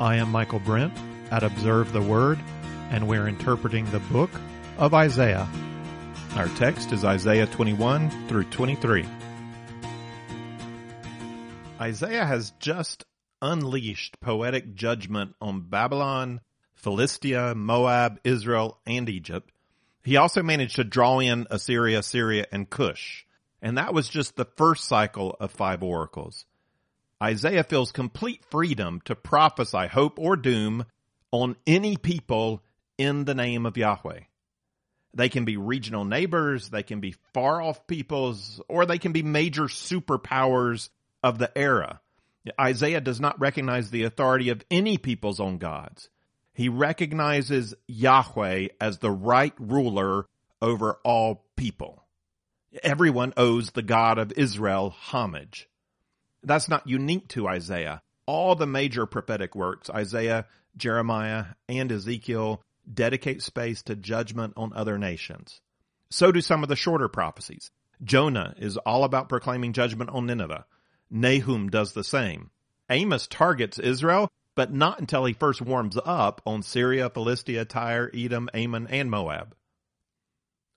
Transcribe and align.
I 0.00 0.16
am 0.16 0.32
Michael 0.32 0.60
Brent 0.60 0.94
at 1.30 1.42
Observe 1.42 1.92
the 1.92 2.00
Word, 2.00 2.38
and 2.88 3.06
we're 3.06 3.28
interpreting 3.28 3.84
the 3.90 3.98
book 3.98 4.30
of 4.78 4.94
Isaiah. 4.94 5.46
Our 6.36 6.48
text 6.56 6.90
is 6.92 7.04
Isaiah 7.04 7.46
21 7.46 8.08
through 8.26 8.44
23. 8.44 9.04
Isaiah 11.78 12.24
has 12.24 12.52
just 12.60 13.04
unleashed 13.42 14.18
poetic 14.20 14.74
judgment 14.74 15.34
on 15.38 15.68
Babylon, 15.68 16.40
Philistia, 16.72 17.54
Moab, 17.54 18.20
Israel, 18.24 18.78
and 18.86 19.06
Egypt. 19.10 19.52
He 20.02 20.16
also 20.16 20.42
managed 20.42 20.76
to 20.76 20.84
draw 20.84 21.18
in 21.18 21.46
Assyria, 21.50 22.02
Syria, 22.02 22.46
and 22.50 22.70
Cush. 22.70 23.26
And 23.60 23.76
that 23.76 23.92
was 23.92 24.08
just 24.08 24.36
the 24.36 24.48
first 24.56 24.84
cycle 24.84 25.36
of 25.38 25.50
five 25.50 25.82
oracles. 25.82 26.46
Isaiah 27.22 27.64
feels 27.64 27.92
complete 27.92 28.44
freedom 28.50 29.00
to 29.04 29.14
prophesy 29.14 29.86
hope 29.86 30.18
or 30.18 30.36
doom 30.36 30.86
on 31.32 31.56
any 31.66 31.96
people 31.96 32.62
in 32.96 33.24
the 33.24 33.34
name 33.34 33.66
of 33.66 33.76
Yahweh. 33.76 34.20
They 35.12 35.28
can 35.28 35.44
be 35.44 35.56
regional 35.56 36.04
neighbors, 36.04 36.68
they 36.68 36.82
can 36.82 37.00
be 37.00 37.16
far 37.34 37.60
off 37.60 37.86
peoples, 37.86 38.60
or 38.68 38.86
they 38.86 38.98
can 38.98 39.12
be 39.12 39.22
major 39.22 39.64
superpowers 39.64 40.88
of 41.22 41.38
the 41.38 41.56
era. 41.58 42.00
Isaiah 42.58 43.00
does 43.00 43.20
not 43.20 43.40
recognize 43.40 43.90
the 43.90 44.04
authority 44.04 44.48
of 44.48 44.64
any 44.70 44.98
people's 44.98 45.40
own 45.40 45.58
gods. 45.58 46.08
He 46.54 46.68
recognizes 46.68 47.74
Yahweh 47.86 48.68
as 48.80 48.98
the 48.98 49.10
right 49.10 49.54
ruler 49.58 50.26
over 50.62 50.98
all 51.04 51.44
people. 51.56 52.04
Everyone 52.82 53.34
owes 53.36 53.70
the 53.70 53.82
God 53.82 54.18
of 54.18 54.32
Israel 54.32 54.90
homage. 54.90 55.69
That's 56.42 56.68
not 56.68 56.86
unique 56.86 57.28
to 57.28 57.48
Isaiah. 57.48 58.02
All 58.26 58.54
the 58.54 58.66
major 58.66 59.06
prophetic 59.06 59.54
works, 59.54 59.90
Isaiah, 59.90 60.46
Jeremiah, 60.76 61.46
and 61.68 61.90
Ezekiel, 61.90 62.62
dedicate 62.92 63.42
space 63.42 63.82
to 63.82 63.96
judgment 63.96 64.54
on 64.56 64.72
other 64.72 64.98
nations. 64.98 65.60
So 66.10 66.32
do 66.32 66.40
some 66.40 66.62
of 66.62 66.68
the 66.68 66.76
shorter 66.76 67.08
prophecies. 67.08 67.70
Jonah 68.02 68.54
is 68.56 68.76
all 68.78 69.04
about 69.04 69.28
proclaiming 69.28 69.72
judgment 69.72 70.10
on 70.10 70.26
Nineveh. 70.26 70.64
Nahum 71.10 71.68
does 71.68 71.92
the 71.92 72.04
same. 72.04 72.50
Amos 72.88 73.26
targets 73.26 73.78
Israel, 73.78 74.30
but 74.54 74.72
not 74.72 74.98
until 74.98 75.24
he 75.24 75.32
first 75.32 75.60
warms 75.60 75.98
up 76.04 76.40
on 76.46 76.62
Syria, 76.62 77.10
Philistia, 77.10 77.64
Tyre, 77.64 78.10
Edom, 78.14 78.48
Ammon, 78.54 78.86
and 78.88 79.10
Moab. 79.10 79.54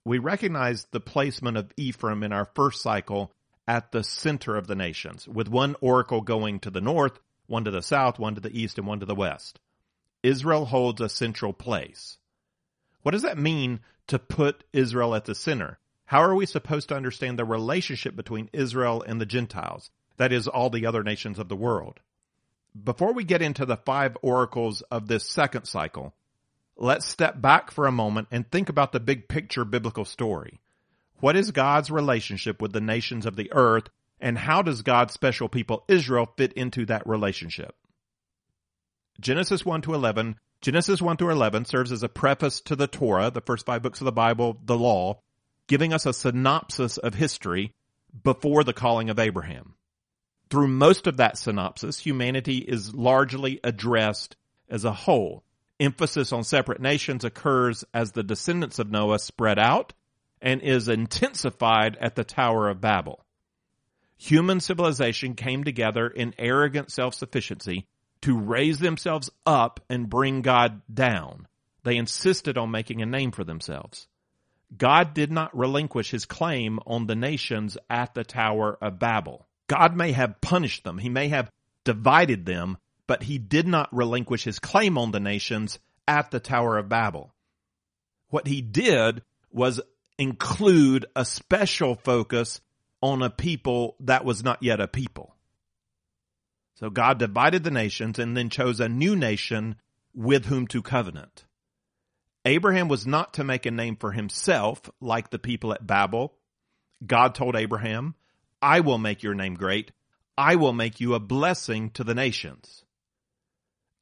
We 0.05 0.20
recognize 0.20 0.86
the 0.92 1.00
placement 1.00 1.58
of 1.58 1.72
Ephraim 1.77 2.23
in 2.23 2.33
our 2.33 2.50
first 2.55 2.81
cycle 2.81 3.31
at 3.67 3.92
the 3.92 4.03
center 4.03 4.56
of 4.56 4.67
the 4.67 4.75
nations, 4.75 5.28
with 5.28 5.47
one 5.47 5.75
oracle 5.81 6.22
going 6.22 6.59
to 6.59 6.69
the 6.69 6.81
north, 6.81 7.19
one 7.47 7.66
to 7.66 7.72
the 7.72 7.81
south, 7.81 8.20
one 8.20 8.36
to 8.36 8.42
the 8.42 8.58
east, 8.58 8.78
and 8.78 8.88
one 8.88 9.00
to 9.00 9.05
the 9.05 9.16
west. 9.16 9.59
Israel 10.22 10.66
holds 10.66 11.02
a 11.02 11.09
central 11.09 11.53
place. 11.53 12.17
What 13.02 13.11
does 13.11 13.23
that 13.23 13.38
mean 13.38 13.81
to 14.08 14.20
put 14.20 14.64
Israel 14.72 15.16
at 15.16 15.25
the 15.25 15.36
center? 15.36 15.80
How 16.05 16.22
are 16.22 16.36
we 16.36 16.45
supposed 16.45 16.89
to 16.89 16.95
understand 16.95 17.38
the 17.39 17.45
relationship 17.45 18.16
between 18.16 18.50
Israel 18.53 19.03
and 19.05 19.20
the 19.20 19.25
Gentiles? 19.25 19.89
That 20.17 20.31
is, 20.31 20.48
all 20.48 20.70
the 20.70 20.86
other 20.86 21.03
nations 21.03 21.39
of 21.39 21.50
the 21.50 21.55
world. 21.55 22.00
Before 22.81 23.14
we 23.14 23.23
get 23.23 23.42
into 23.42 23.66
the 23.66 23.77
five 23.77 24.17
oracles 24.22 24.81
of 24.83 25.08
this 25.08 25.30
second 25.30 25.66
cycle, 25.66 26.14
let's 26.75 27.08
step 27.08 27.39
back 27.42 27.72
for 27.72 27.88
a 27.88 27.92
moment 27.92 28.27
and 28.31 28.50
think 28.50 28.70
about 28.70 28.92
the 28.92 29.00
big 29.00 29.27
picture 29.27 29.66
biblical 29.66 30.05
story. 30.05 30.59
What 31.19 31.36
is 31.36 31.52
God's 31.52 31.89
relationship 31.89 32.61
with 32.61 32.73
the 32.73 32.81
nations 32.81 33.25
of 33.25 33.36
the 33.36 33.52
earth, 33.53 33.89
and 34.19 34.38
how 34.38 34.61
does 34.61 34.81
God's 34.81 35.14
special 35.14 35.50
people 35.50 35.86
Israel 35.88 36.33
fit 36.38 36.53
into 36.53 36.86
that 36.86 37.08
relationship? 37.08 37.75
Genesis 39.20 39.66
1 39.66 39.81
to 39.83 39.94
11, 39.94 40.36
Genesis 40.61 41.02
1 41.02 41.17
to 41.17 41.30
11 41.30 41.66
serves 41.66 41.92
as 41.92 42.03
a 42.03 42.09
preface 42.09 42.61
to 42.61 42.75
the 42.75 42.88
Torah, 42.88 43.30
the 43.31 43.42
first 43.42 43.66
five 43.66 43.83
books 43.83 44.02
of 44.02 44.05
the 44.05 44.11
Bible, 44.11 44.58
the 44.64 44.77
law, 44.77 45.20
giving 45.67 45.93
us 45.93 46.05
a 46.05 46.14
synopsis 46.14 46.98
of 46.98 47.14
history 47.14 47.73
before 48.23 48.64
the 48.64 48.73
calling 48.73 49.09
of 49.09 49.20
Abraham. 49.20 49.76
Through 50.49 50.67
most 50.67 51.08
of 51.08 51.17
that 51.17 51.38
synopsis, 51.38 51.99
humanity 51.99 52.58
is 52.58 52.93
largely 52.93 53.59
addressed 53.64 54.36
as 54.70 54.86
a 54.86 54.92
whole. 54.92 55.43
Emphasis 55.80 56.32
on 56.32 56.43
separate 56.43 56.82
nations 56.82 57.26
occurs 57.26 57.83
as 57.93 58.11
the 58.11 58.23
descendants 58.23 58.80
of 58.80 58.92
Noah 58.92 59.20
spread 59.20 59.59
out 59.59 59.93
and 60.43 60.61
is 60.61 60.89
intensified 60.89 61.98
at 61.99 62.15
the 62.15 62.23
Tower 62.26 62.70
of 62.70 62.81
Babel. 62.81 63.26
Human 64.17 64.59
civilization 64.59 65.36
came 65.36 65.64
together 65.64 66.08
in 66.08 66.36
arrogant 66.37 66.92
self-sufficiency 66.92 67.87
to 68.21 68.37
raise 68.37 68.77
themselves 68.80 69.32
up 69.45 69.80
and 69.89 70.09
bring 70.09 70.42
God 70.42 70.82
down. 70.93 71.48
They 71.83 71.98
insisted 71.98 72.58
on 72.58 72.71
making 72.71 73.02
a 73.02 73.05
name 73.05 73.32
for 73.32 73.43
themselves. 73.43 74.08
God 74.77 75.14
did 75.14 75.32
not 75.32 75.58
relinquish 75.58 76.11
his 76.11 76.26
claim 76.26 76.80
on 76.86 77.08
the 77.08 77.15
nations 77.15 77.77
at 77.89 78.14
the 78.14 78.23
Tower 78.23 78.77
of 78.82 78.99
Babel. 78.99 79.48
God 79.67 79.95
may 79.95 80.11
have 80.11 80.42
punished 80.42 80.83
them. 80.83 80.98
He 80.98 81.09
may 81.09 81.30
have 81.30 81.49
divided 81.83 82.45
them, 82.45 82.77
but 83.08 83.23
he 83.23 83.37
did 83.37 83.67
not 83.67 83.93
relinquish 83.95 84.43
his 84.43 84.59
claim 84.59 84.98
on 84.98 85.11
the 85.11 85.20
nations 85.20 85.80
at 86.08 86.32
the 86.32 86.39
Tower 86.39 86.77
of 86.77 86.89
Babel. 86.89 87.33
What 88.30 88.48
he 88.48 88.61
did 88.61 89.21
was 89.52 89.80
include 90.18 91.06
a 91.16 91.26
special 91.26 91.96
focus 91.96 92.62
on 93.02 93.22
a 93.22 93.30
people 93.30 93.96
that 94.00 94.26
was 94.26 94.44
not 94.44 94.62
yet 94.62 94.80
a 94.80 94.88
people. 94.88 95.36
So 96.76 96.90
God 96.90 97.20
divided 97.20 97.64
the 97.64 97.72
nations 97.72 98.20
and 98.20 98.36
then 98.36 98.50
chose 98.50 98.80
a 98.80 98.90
new 98.90 99.16
nation 99.16 99.76
with 100.14 100.46
whom 100.46 100.68
to 100.68 100.82
covenant. 100.82 101.46
Abraham 102.46 102.88
was 102.88 103.08
not 103.08 103.36
to 103.36 103.44
make 103.44 103.66
a 103.66 103.72
name 103.72 103.96
for 103.96 104.12
himself 104.12 104.90
like 105.00 105.30
the 105.30 105.40
people 105.40 105.74
at 105.74 105.88
Babel. 105.88 106.34
God 107.06 107.36
told 107.36 107.56
Abraham, 107.56 108.16
I 108.62 108.82
will 108.82 108.98
make 108.98 109.24
your 109.24 109.34
name 109.34 109.56
great. 109.56 109.92
I 110.38 110.56
will 110.56 110.74
make 110.74 111.00
you 111.00 111.14
a 111.14 111.20
blessing 111.20 111.90
to 111.92 112.04
the 112.04 112.16
nations. 112.16 112.84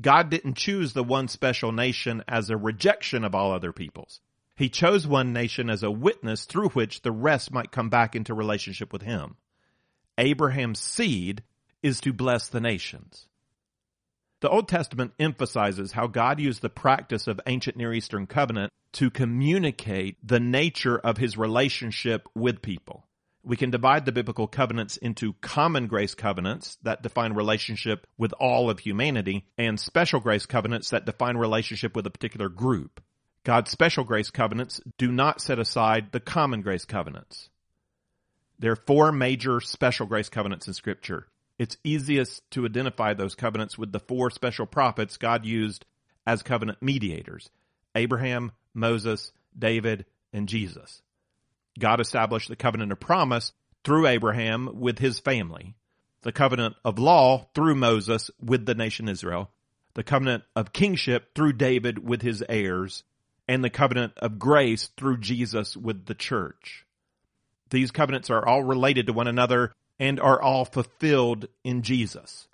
God 0.01 0.29
didn't 0.29 0.55
choose 0.55 0.93
the 0.93 1.03
one 1.03 1.27
special 1.27 1.71
nation 1.71 2.23
as 2.27 2.49
a 2.49 2.57
rejection 2.57 3.23
of 3.23 3.35
all 3.35 3.51
other 3.51 3.71
peoples. 3.71 4.21
He 4.55 4.69
chose 4.69 5.07
one 5.07 5.33
nation 5.33 5.69
as 5.69 5.83
a 5.83 5.91
witness 5.91 6.45
through 6.45 6.69
which 6.69 7.01
the 7.01 7.11
rest 7.11 7.51
might 7.51 7.71
come 7.71 7.89
back 7.89 8.15
into 8.15 8.33
relationship 8.33 8.93
with 8.93 9.01
him. 9.01 9.37
Abraham's 10.17 10.79
seed 10.79 11.43
is 11.81 11.99
to 12.01 12.13
bless 12.13 12.47
the 12.47 12.61
nations. 12.61 13.27
The 14.41 14.49
Old 14.49 14.67
Testament 14.67 15.13
emphasizes 15.19 15.91
how 15.91 16.07
God 16.07 16.39
used 16.39 16.61
the 16.61 16.69
practice 16.69 17.27
of 17.27 17.39
ancient 17.45 17.77
Near 17.77 17.93
Eastern 17.93 18.25
covenant 18.25 18.71
to 18.93 19.09
communicate 19.09 20.17
the 20.27 20.39
nature 20.39 20.97
of 20.97 21.17
his 21.17 21.37
relationship 21.37 22.27
with 22.35 22.61
people. 22.61 23.07
We 23.43 23.55
can 23.55 23.71
divide 23.71 24.05
the 24.05 24.11
biblical 24.11 24.47
covenants 24.47 24.97
into 24.97 25.33
common 25.41 25.87
grace 25.87 26.13
covenants 26.13 26.77
that 26.83 27.01
define 27.01 27.33
relationship 27.33 28.05
with 28.17 28.33
all 28.33 28.69
of 28.69 28.79
humanity 28.79 29.45
and 29.57 29.79
special 29.79 30.19
grace 30.19 30.45
covenants 30.45 30.89
that 30.89 31.05
define 31.05 31.37
relationship 31.37 31.95
with 31.95 32.05
a 32.05 32.11
particular 32.11 32.49
group. 32.49 33.01
God's 33.43 33.71
special 33.71 34.03
grace 34.03 34.29
covenants 34.29 34.81
do 34.97 35.11
not 35.11 35.41
set 35.41 35.57
aside 35.57 36.11
the 36.11 36.19
common 36.19 36.61
grace 36.61 36.85
covenants. 36.85 37.49
There 38.59 38.71
are 38.71 38.83
four 38.87 39.11
major 39.11 39.59
special 39.59 40.05
grace 40.05 40.29
covenants 40.29 40.67
in 40.67 40.73
scripture. 40.73 41.27
It's 41.57 41.77
easiest 41.83 42.49
to 42.51 42.65
identify 42.65 43.13
those 43.13 43.33
covenants 43.33 43.77
with 43.77 43.91
the 43.91 43.99
four 43.99 44.29
special 44.29 44.67
prophets 44.67 45.17
God 45.17 45.45
used 45.45 45.85
as 46.25 46.43
covenant 46.43 46.81
mediators. 46.81 47.49
Abraham, 47.95 48.51
Moses, 48.73 49.31
David, 49.57 50.05
and 50.31 50.47
Jesus. 50.47 51.01
God 51.79 51.99
established 51.99 52.49
the 52.49 52.55
covenant 52.55 52.91
of 52.91 52.99
promise 52.99 53.53
through 53.83 54.07
Abraham 54.07 54.79
with 54.79 54.99
his 54.99 55.19
family, 55.19 55.75
the 56.21 56.31
covenant 56.31 56.75
of 56.85 56.99
law 56.99 57.47
through 57.55 57.75
Moses 57.75 58.29
with 58.39 58.65
the 58.65 58.75
nation 58.75 59.09
Israel, 59.09 59.49
the 59.95 60.03
covenant 60.03 60.43
of 60.55 60.73
kingship 60.73 61.33
through 61.33 61.53
David 61.53 62.07
with 62.07 62.21
his 62.21 62.43
heirs, 62.47 63.03
and 63.51 63.65
the 63.65 63.69
covenant 63.69 64.13
of 64.15 64.39
grace 64.39 64.89
through 64.95 65.17
Jesus 65.17 65.75
with 65.75 66.05
the 66.05 66.15
church. 66.15 66.85
These 67.69 67.91
covenants 67.91 68.29
are 68.29 68.47
all 68.47 68.63
related 68.63 69.07
to 69.07 69.13
one 69.13 69.27
another 69.27 69.73
and 69.99 70.21
are 70.21 70.41
all 70.41 70.63
fulfilled 70.63 71.49
in 71.61 71.81
Jesus. 71.81 72.47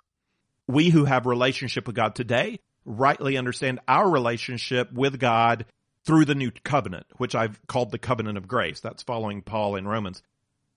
We 0.66 0.88
who 0.90 1.04
have 1.04 1.24
relationship 1.24 1.86
with 1.86 1.94
God 1.94 2.16
today 2.16 2.58
rightly 2.84 3.36
understand 3.36 3.78
our 3.86 4.10
relationship 4.10 4.92
with 4.92 5.20
God 5.20 5.66
through 6.04 6.24
the 6.24 6.34
new 6.34 6.50
covenant, 6.64 7.06
which 7.16 7.36
I've 7.36 7.64
called 7.68 7.92
the 7.92 7.98
covenant 7.98 8.36
of 8.36 8.48
grace. 8.48 8.80
That's 8.80 9.04
following 9.04 9.42
Paul 9.42 9.76
in 9.76 9.86
Romans. 9.86 10.20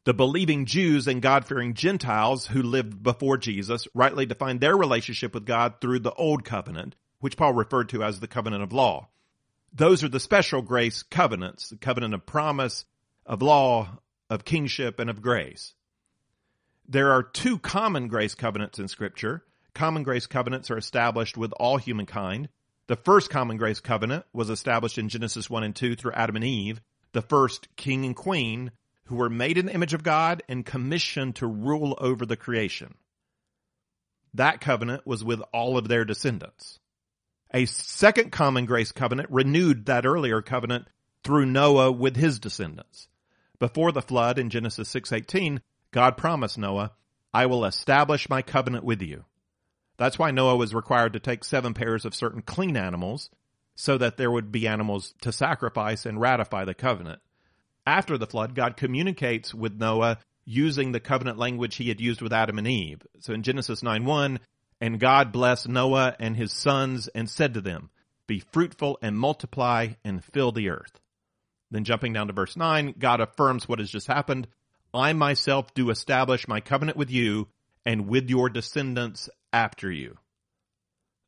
The 0.03 0.13
believing 0.13 0.67
Jews 0.67 1.07
and 1.07 1.19
God-fearing 1.19 1.73
Gentiles 1.73 2.45
who 2.45 2.61
lived 2.61 3.01
before 3.01 3.39
Jesus 3.39 3.87
rightly 3.95 4.27
defined 4.27 4.61
their 4.61 4.77
relationship 4.77 5.33
with 5.33 5.47
God 5.47 5.81
through 5.81 5.99
the 5.99 6.13
old 6.13 6.45
covenant, 6.45 6.95
which 7.21 7.37
Paul 7.37 7.53
referred 7.53 7.89
to 7.89 8.03
as 8.03 8.19
the 8.19 8.27
covenant 8.27 8.61
of 8.61 8.71
law. 8.71 9.07
Those 9.73 10.03
are 10.03 10.09
the 10.09 10.19
special 10.19 10.61
grace 10.61 11.03
covenants, 11.03 11.69
the 11.69 11.77
covenant 11.77 12.13
of 12.13 12.25
promise, 12.25 12.85
of 13.25 13.41
law, 13.41 13.99
of 14.29 14.45
kingship, 14.45 14.99
and 14.99 15.09
of 15.09 15.21
grace. 15.21 15.73
There 16.87 17.11
are 17.11 17.23
two 17.23 17.57
common 17.57 18.07
grace 18.07 18.35
covenants 18.35 18.79
in 18.79 18.87
scripture, 18.87 19.45
common 19.73 20.03
grace 20.03 20.27
covenants 20.27 20.69
are 20.69 20.77
established 20.77 21.37
with 21.37 21.53
all 21.53 21.77
humankind. 21.77 22.49
The 22.87 22.95
first 22.95 23.29
common 23.29 23.57
grace 23.57 23.79
covenant 23.79 24.25
was 24.33 24.49
established 24.49 24.97
in 24.97 25.09
Genesis 25.09 25.49
1 25.49 25.63
and 25.63 25.75
2 25.75 25.95
through 25.95 26.13
Adam 26.13 26.35
and 26.35 26.45
Eve, 26.45 26.81
the 27.13 27.21
first 27.21 27.73
king 27.75 28.05
and 28.05 28.15
queen 28.15 28.71
who 29.05 29.15
were 29.15 29.29
made 29.29 29.57
in 29.57 29.67
the 29.67 29.73
image 29.73 29.93
of 29.93 30.03
God 30.03 30.43
and 30.49 30.65
commissioned 30.65 31.37
to 31.37 31.47
rule 31.47 31.97
over 31.99 32.25
the 32.25 32.37
creation. 32.37 32.95
That 34.33 34.61
covenant 34.61 35.05
was 35.05 35.23
with 35.23 35.41
all 35.53 35.77
of 35.77 35.87
their 35.87 36.05
descendants. 36.05 36.79
A 37.53 37.65
second 37.65 38.31
common 38.31 38.65
grace 38.65 38.91
covenant 38.91 39.29
renewed 39.29 39.85
that 39.85 40.05
earlier 40.05 40.41
covenant 40.41 40.87
through 41.23 41.45
Noah 41.45 41.91
with 41.91 42.15
his 42.15 42.39
descendants. 42.39 43.09
Before 43.59 43.91
the 43.91 44.01
flood 44.01 44.39
in 44.39 44.49
Genesis 44.49 44.89
6:18, 44.89 45.61
God 45.91 46.17
promised 46.17 46.57
Noah, 46.57 46.93
"I 47.33 47.45
will 47.45 47.65
establish 47.65 48.29
my 48.29 48.41
covenant 48.41 48.85
with 48.85 49.01
you." 49.01 49.25
That's 49.97 50.17
why 50.17 50.31
Noah 50.31 50.55
was 50.55 50.73
required 50.73 51.13
to 51.13 51.19
take 51.19 51.43
seven 51.43 51.73
pairs 51.73 52.05
of 52.05 52.15
certain 52.15 52.41
clean 52.41 52.77
animals 52.77 53.29
so 53.75 53.97
that 53.97 54.17
there 54.17 54.31
would 54.31 54.51
be 54.51 54.67
animals 54.67 55.13
to 55.21 55.31
sacrifice 55.31 56.05
and 56.05 56.19
ratify 56.19 56.65
the 56.65 56.73
covenant. 56.73 57.21
After 57.85 58.17
the 58.17 58.27
flood, 58.27 58.55
God 58.55 58.77
communicates 58.77 59.53
with 59.53 59.79
Noah 59.79 60.19
using 60.45 60.91
the 60.91 60.99
covenant 60.99 61.37
language 61.37 61.75
he 61.75 61.89
had 61.89 62.01
used 62.01 62.21
with 62.21 62.33
Adam 62.33 62.57
and 62.57 62.67
Eve. 62.67 63.05
So 63.19 63.33
in 63.33 63.43
Genesis 63.43 63.83
9 63.83 64.05
1, 64.05 64.39
and 64.81 64.99
God 64.99 65.31
blessed 65.31 65.69
Noah 65.69 66.15
and 66.19 66.35
his 66.35 66.51
sons 66.51 67.07
and 67.09 67.29
said 67.29 67.53
to 67.53 67.61
them, 67.61 67.91
Be 68.25 68.39
fruitful 68.39 68.97
and 69.01 69.17
multiply 69.17 69.89
and 70.03 70.23
fill 70.23 70.51
the 70.51 70.69
earth. 70.69 70.99
Then 71.69 71.83
jumping 71.83 72.13
down 72.13 72.27
to 72.27 72.33
verse 72.33 72.57
9, 72.57 72.95
God 72.97 73.21
affirms 73.21 73.69
what 73.69 73.79
has 73.79 73.91
just 73.91 74.07
happened. 74.07 74.47
I 74.93 75.13
myself 75.13 75.73
do 75.73 75.91
establish 75.91 76.47
my 76.47 76.59
covenant 76.59 76.97
with 76.97 77.11
you 77.11 77.47
and 77.85 78.07
with 78.07 78.29
your 78.29 78.49
descendants 78.49 79.29
after 79.53 79.89
you. 79.89 80.17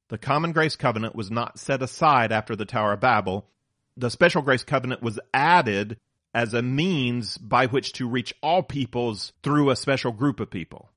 The 0.10 0.18
common 0.18 0.52
grace 0.52 0.76
covenant 0.76 1.16
was 1.16 1.32
not 1.32 1.60
set 1.60 1.82
aside 1.82 2.32
after 2.32 2.56
the 2.56 2.66
Tower 2.66 2.94
of 2.94 3.00
Babel. 3.00 3.48
The 3.96 4.10
special 4.10 4.42
grace 4.42 4.64
covenant 4.64 5.02
was 5.02 5.20
added 5.34 5.98
as 6.34 6.54
a 6.54 6.62
means 6.62 7.38
by 7.38 7.68
which 7.68 7.94
to 7.94 8.10
reach 8.10 8.34
all 8.42 8.64
peoples 8.64 9.32
through 9.44 9.70
a 9.70 9.76
special 9.76 10.12
group 10.12 10.40
of 10.40 10.50
people. 10.50 10.90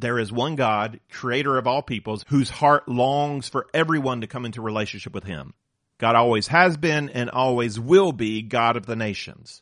There 0.00 0.18
is 0.18 0.32
one 0.32 0.56
God, 0.56 0.98
creator 1.10 1.58
of 1.58 1.66
all 1.66 1.82
peoples, 1.82 2.24
whose 2.28 2.48
heart 2.48 2.88
longs 2.88 3.50
for 3.50 3.66
everyone 3.74 4.22
to 4.22 4.26
come 4.26 4.46
into 4.46 4.62
relationship 4.62 5.12
with 5.12 5.24
him. 5.24 5.52
God 5.98 6.16
always 6.16 6.46
has 6.46 6.78
been 6.78 7.10
and 7.10 7.28
always 7.28 7.78
will 7.78 8.12
be 8.12 8.40
God 8.40 8.78
of 8.78 8.86
the 8.86 8.96
nations. 8.96 9.60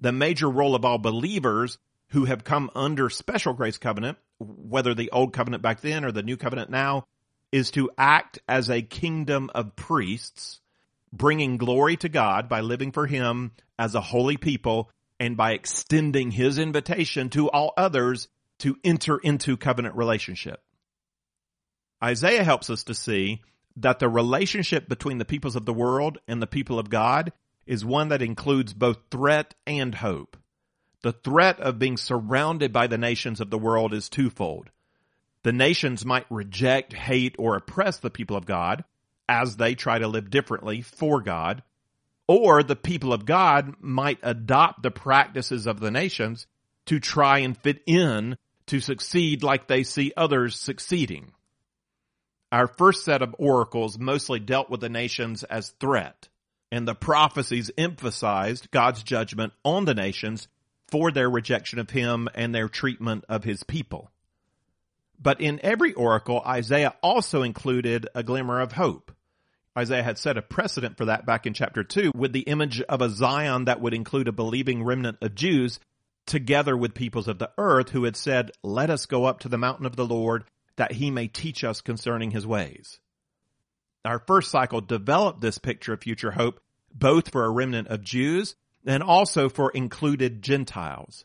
The 0.00 0.12
major 0.12 0.48
role 0.48 0.76
of 0.76 0.84
all 0.84 0.98
believers 0.98 1.78
who 2.10 2.26
have 2.26 2.44
come 2.44 2.70
under 2.76 3.10
special 3.10 3.52
grace 3.52 3.76
covenant, 3.76 4.18
whether 4.38 4.94
the 4.94 5.10
old 5.10 5.32
covenant 5.32 5.64
back 5.64 5.80
then 5.80 6.04
or 6.04 6.12
the 6.12 6.22
new 6.22 6.36
covenant 6.36 6.70
now, 6.70 7.06
is 7.50 7.72
to 7.72 7.90
act 7.98 8.38
as 8.48 8.70
a 8.70 8.82
kingdom 8.82 9.50
of 9.52 9.74
priests 9.74 10.60
bringing 11.12 11.56
glory 11.56 11.96
to 11.96 12.08
God 12.08 12.48
by 12.48 12.60
living 12.60 12.92
for 12.92 13.08
Him 13.08 13.50
as 13.76 13.96
a 13.96 14.00
holy 14.00 14.36
people 14.36 14.90
and 15.18 15.36
by 15.36 15.52
extending 15.52 16.30
His 16.30 16.56
invitation 16.60 17.30
to 17.30 17.50
all 17.50 17.74
others 17.76 18.28
to 18.60 18.76
enter 18.84 19.18
into 19.18 19.56
covenant 19.56 19.96
relationship. 19.96 20.62
Isaiah 22.02 22.44
helps 22.44 22.70
us 22.70 22.84
to 22.84 22.94
see 22.94 23.42
that 23.76 23.98
the 23.98 24.08
relationship 24.08 24.88
between 24.88 25.18
the 25.18 25.24
peoples 25.24 25.56
of 25.56 25.64
the 25.64 25.72
world 25.72 26.18
and 26.26 26.40
the 26.40 26.46
people 26.46 26.78
of 26.78 26.90
God 26.90 27.32
is 27.66 27.84
one 27.84 28.08
that 28.08 28.22
includes 28.22 28.72
both 28.72 28.98
threat 29.10 29.54
and 29.66 29.94
hope. 29.94 30.36
The 31.02 31.12
threat 31.12 31.60
of 31.60 31.78
being 31.78 31.96
surrounded 31.96 32.72
by 32.72 32.86
the 32.86 32.98
nations 32.98 33.40
of 33.40 33.50
the 33.50 33.58
world 33.58 33.94
is 33.94 34.08
twofold. 34.08 34.70
The 35.42 35.52
nations 35.52 36.04
might 36.04 36.26
reject, 36.30 36.92
hate, 36.92 37.36
or 37.38 37.56
oppress 37.56 37.98
the 37.98 38.10
people 38.10 38.36
of 38.36 38.44
God, 38.44 38.84
as 39.28 39.56
they 39.56 39.74
try 39.74 39.98
to 39.98 40.08
live 40.08 40.28
differently 40.28 40.82
for 40.82 41.22
God, 41.22 41.62
or 42.26 42.62
the 42.62 42.76
people 42.76 43.12
of 43.12 43.24
God 43.24 43.74
might 43.80 44.18
adopt 44.22 44.82
the 44.82 44.90
practices 44.90 45.66
of 45.66 45.80
the 45.80 45.90
nations 45.90 46.46
to 46.86 47.00
try 47.00 47.38
and 47.38 47.56
fit 47.56 47.82
in 47.86 48.36
to 48.70 48.78
succeed 48.78 49.42
like 49.42 49.66
they 49.66 49.82
see 49.82 50.12
others 50.16 50.54
succeeding. 50.54 51.32
Our 52.52 52.68
first 52.68 53.04
set 53.04 53.20
of 53.20 53.34
oracles 53.36 53.98
mostly 53.98 54.38
dealt 54.38 54.70
with 54.70 54.80
the 54.80 54.88
nations 54.88 55.42
as 55.42 55.70
threat, 55.80 56.28
and 56.70 56.86
the 56.86 56.94
prophecies 56.94 57.72
emphasized 57.76 58.70
God's 58.70 59.02
judgment 59.02 59.54
on 59.64 59.86
the 59.86 59.94
nations 59.94 60.46
for 60.86 61.10
their 61.10 61.28
rejection 61.28 61.80
of 61.80 61.90
him 61.90 62.28
and 62.32 62.54
their 62.54 62.68
treatment 62.68 63.24
of 63.28 63.42
his 63.42 63.64
people. 63.64 64.12
But 65.20 65.40
in 65.40 65.58
every 65.64 65.92
oracle, 65.92 66.40
Isaiah 66.46 66.94
also 67.02 67.42
included 67.42 68.08
a 68.14 68.22
glimmer 68.22 68.60
of 68.60 68.70
hope. 68.70 69.10
Isaiah 69.76 70.04
had 70.04 70.16
set 70.16 70.38
a 70.38 70.42
precedent 70.42 70.96
for 70.96 71.06
that 71.06 71.26
back 71.26 71.44
in 71.44 71.54
chapter 71.54 71.82
2 71.82 72.12
with 72.14 72.32
the 72.32 72.40
image 72.40 72.80
of 72.82 73.02
a 73.02 73.10
Zion 73.10 73.64
that 73.64 73.80
would 73.80 73.94
include 73.94 74.28
a 74.28 74.32
believing 74.32 74.84
remnant 74.84 75.18
of 75.22 75.34
Jews 75.34 75.80
together 76.30 76.76
with 76.76 76.94
peoples 76.94 77.26
of 77.26 77.40
the 77.40 77.50
earth 77.58 77.90
who 77.90 78.04
had 78.04 78.16
said, 78.16 78.52
let 78.62 78.88
us 78.88 79.06
go 79.06 79.24
up 79.24 79.40
to 79.40 79.48
the 79.48 79.58
mountain 79.58 79.84
of 79.84 79.96
the 79.96 80.06
Lord 80.06 80.44
that 80.76 80.92
he 80.92 81.10
may 81.10 81.26
teach 81.26 81.64
us 81.64 81.80
concerning 81.80 82.30
his 82.30 82.46
ways. 82.46 83.00
Our 84.04 84.20
first 84.20 84.50
cycle 84.50 84.80
developed 84.80 85.40
this 85.40 85.58
picture 85.58 85.92
of 85.92 86.02
future 86.02 86.30
hope 86.30 86.60
both 86.94 87.30
for 87.30 87.44
a 87.44 87.50
remnant 87.50 87.88
of 87.88 88.02
Jews 88.02 88.54
and 88.86 89.02
also 89.02 89.48
for 89.48 89.70
included 89.72 90.40
Gentiles. 90.40 91.24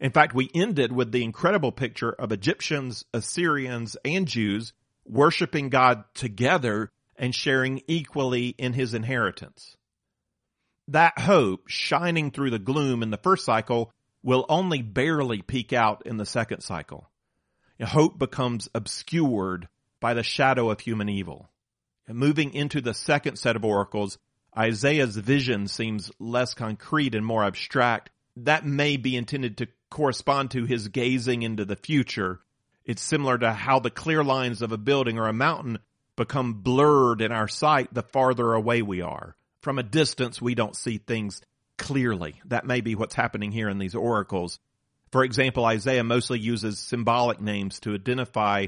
In 0.00 0.10
fact, 0.10 0.34
we 0.34 0.50
ended 0.54 0.92
with 0.92 1.12
the 1.12 1.24
incredible 1.24 1.72
picture 1.72 2.12
of 2.12 2.30
Egyptians, 2.30 3.06
Assyrians, 3.14 3.96
and 4.04 4.28
Jews 4.28 4.74
worshiping 5.06 5.70
God 5.70 6.04
together 6.14 6.90
and 7.16 7.34
sharing 7.34 7.80
equally 7.86 8.48
in 8.58 8.74
his 8.74 8.92
inheritance. 8.92 9.76
That 10.88 11.18
hope 11.18 11.68
shining 11.68 12.30
through 12.30 12.50
the 12.50 12.58
gloom 12.58 13.02
in 13.02 13.10
the 13.10 13.16
first 13.16 13.46
cycle 13.46 13.92
will 14.22 14.46
only 14.48 14.82
barely 14.82 15.42
peek 15.42 15.72
out 15.72 16.02
in 16.06 16.16
the 16.16 16.26
second 16.26 16.60
cycle. 16.60 17.10
Hope 17.80 18.18
becomes 18.18 18.68
obscured 18.74 19.68
by 20.00 20.14
the 20.14 20.22
shadow 20.22 20.70
of 20.70 20.80
human 20.80 21.08
evil. 21.08 21.50
Moving 22.08 22.54
into 22.54 22.80
the 22.80 22.94
second 22.94 23.36
set 23.36 23.56
of 23.56 23.64
oracles, 23.64 24.18
Isaiah's 24.56 25.16
vision 25.16 25.66
seems 25.66 26.10
less 26.18 26.54
concrete 26.54 27.14
and 27.14 27.24
more 27.24 27.44
abstract. 27.44 28.10
That 28.36 28.66
may 28.66 28.96
be 28.96 29.16
intended 29.16 29.58
to 29.58 29.68
correspond 29.90 30.52
to 30.52 30.64
his 30.64 30.88
gazing 30.88 31.42
into 31.42 31.64
the 31.64 31.76
future. 31.76 32.40
It's 32.84 33.02
similar 33.02 33.38
to 33.38 33.52
how 33.52 33.78
the 33.78 33.90
clear 33.90 34.22
lines 34.22 34.62
of 34.62 34.72
a 34.72 34.78
building 34.78 35.18
or 35.18 35.28
a 35.28 35.32
mountain 35.32 35.78
become 36.16 36.54
blurred 36.54 37.20
in 37.20 37.32
our 37.32 37.48
sight 37.48 37.92
the 37.92 38.02
farther 38.02 38.52
away 38.52 38.82
we 38.82 39.00
are. 39.00 39.36
From 39.60 39.78
a 39.78 39.84
distance, 39.84 40.42
we 40.42 40.54
don't 40.54 40.76
see 40.76 40.98
things 40.98 41.40
clearly. 41.78 42.40
That 42.46 42.66
may 42.66 42.80
be 42.80 42.94
what's 42.94 43.14
happening 43.14 43.52
here 43.52 43.68
in 43.68 43.78
these 43.78 43.94
oracles. 43.94 44.58
For 45.10 45.24
example, 45.24 45.64
Isaiah 45.64 46.04
mostly 46.04 46.38
uses 46.38 46.78
symbolic 46.78 47.40
names 47.40 47.80
to 47.80 47.94
identify 47.94 48.66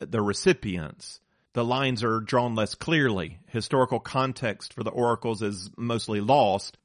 the 0.00 0.20
recipients. 0.20 1.20
The 1.54 1.64
lines 1.64 2.04
are 2.04 2.20
drawn 2.20 2.54
less 2.54 2.74
clearly. 2.74 3.40
Historical 3.48 4.00
context 4.00 4.74
for 4.74 4.84
the 4.84 4.90
oracles 4.90 5.42
is 5.42 5.70
mostly 5.76 6.20
lost, 6.20 6.76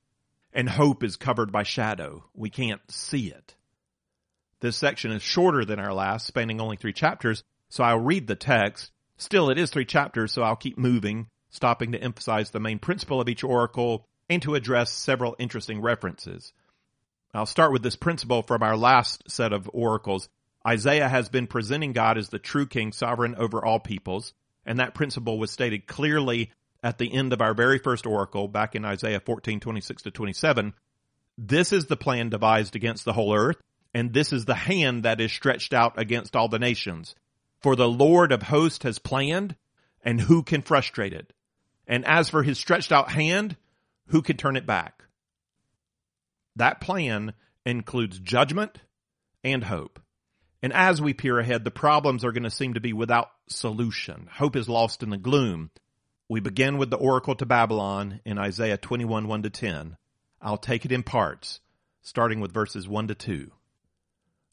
and 0.53 0.70
hope 0.70 1.03
is 1.03 1.17
covered 1.17 1.51
by 1.51 1.63
shadow. 1.63 2.24
We 2.34 2.50
can't 2.50 2.82
see 2.89 3.27
it. 3.27 3.55
This 4.62 4.77
section 4.77 5.12
is 5.12 5.22
shorter 5.22 5.65
than 5.65 5.79
our 5.79 5.93
last, 5.93 6.25
spanning 6.25 6.62
only 6.62 6.77
three 6.77 6.93
chapters, 6.93 7.43
so 7.70 7.84
I'll 7.84 8.00
read 8.00 8.27
the 8.27 8.36
text 8.36 8.93
Still, 9.17 9.50
it 9.50 9.58
is 9.58 9.70
three 9.70 9.86
chapters, 9.86 10.32
so 10.32 10.41
I'll 10.41 10.55
keep 10.55 10.77
moving, 10.77 11.27
stopping 11.50 11.91
to 11.91 12.01
emphasize 12.01 12.51
the 12.51 12.60
main 12.60 12.79
principle 12.79 13.22
of 13.22 13.29
each 13.29 13.43
oracle 13.43 14.08
and 14.33 14.41
to 14.43 14.55
address 14.55 14.91
several 14.91 15.35
interesting 15.39 15.81
references. 15.81 16.53
I'll 17.33 17.45
start 17.45 17.71
with 17.71 17.83
this 17.83 17.95
principle 17.95 18.43
from 18.43 18.61
our 18.61 18.77
last 18.77 19.29
set 19.29 19.53
of 19.53 19.69
oracles. 19.73 20.29
Isaiah 20.67 21.09
has 21.09 21.29
been 21.29 21.47
presenting 21.47 21.93
God 21.93 22.17
as 22.17 22.29
the 22.29 22.39
true 22.39 22.67
king, 22.67 22.91
sovereign 22.91 23.35
over 23.35 23.63
all 23.63 23.79
peoples, 23.79 24.33
and 24.65 24.79
that 24.79 24.93
principle 24.93 25.39
was 25.39 25.51
stated 25.51 25.87
clearly 25.87 26.51
at 26.83 26.97
the 26.97 27.11
end 27.11 27.33
of 27.33 27.41
our 27.41 27.53
very 27.53 27.79
first 27.79 28.05
oracle 28.05 28.47
back 28.47 28.75
in 28.75 28.85
Isaiah 28.85 29.19
14, 29.19 29.59
26 29.59 30.03
to 30.03 30.11
27. 30.11 30.73
This 31.37 31.73
is 31.73 31.85
the 31.85 31.97
plan 31.97 32.29
devised 32.29 32.75
against 32.75 33.05
the 33.05 33.13
whole 33.13 33.35
earth, 33.35 33.57
and 33.93 34.13
this 34.13 34.31
is 34.33 34.45
the 34.45 34.53
hand 34.53 35.03
that 35.03 35.21
is 35.21 35.31
stretched 35.31 35.73
out 35.73 35.99
against 35.99 36.35
all 36.35 36.49
the 36.49 36.59
nations. 36.59 37.15
For 37.61 37.75
the 37.75 37.89
Lord 37.89 38.31
of 38.31 38.43
hosts 38.43 38.83
has 38.83 38.99
planned, 38.99 39.55
and 40.03 40.19
who 40.19 40.43
can 40.43 40.61
frustrate 40.61 41.13
it? 41.13 41.33
And 41.87 42.05
as 42.05 42.29
for 42.29 42.43
his 42.43 42.57
stretched 42.57 42.91
out 42.91 43.11
hand, 43.11 43.57
who 44.07 44.22
can 44.22 44.38
turn 44.38 44.55
it 44.55 44.65
back? 44.65 45.03
That 46.55 46.81
plan 46.81 47.33
includes 47.65 48.19
judgment 48.19 48.79
and 49.43 49.63
hope. 49.63 50.00
And 50.62 50.72
as 50.72 51.01
we 51.01 51.13
peer 51.13 51.39
ahead, 51.39 51.65
the 51.65 51.72
problems 51.72 52.24
are 52.24 52.31
going 52.31 52.43
to 52.43 52.51
seem 52.51 52.75
to 52.75 52.79
be 52.79 52.93
without 52.93 53.29
solution. 53.50 54.29
Hope 54.31 54.55
is 54.55 54.69
lost 54.69 55.03
in 55.03 55.10
the 55.10 55.17
gloom. 55.17 55.72
We 56.29 56.39
begin 56.39 56.77
with 56.77 56.89
the 56.89 56.98
oracle 56.98 57.36
to 57.36 57.45
Babylon 57.45 58.22
in 58.25 58.38
Isaiah 58.38 58.77
21, 58.77 59.27
1 59.27 59.43
to 59.43 59.50
10. 59.50 59.98
I'll 60.41 60.57
take 60.57 60.86
it 60.86 60.91
in 60.91 61.03
parts, 61.03 61.60
starting 62.01 62.39
with 62.39 62.53
verses 62.53 62.88
1 62.88 63.10
to 63.10 63.15
2. 63.15 63.51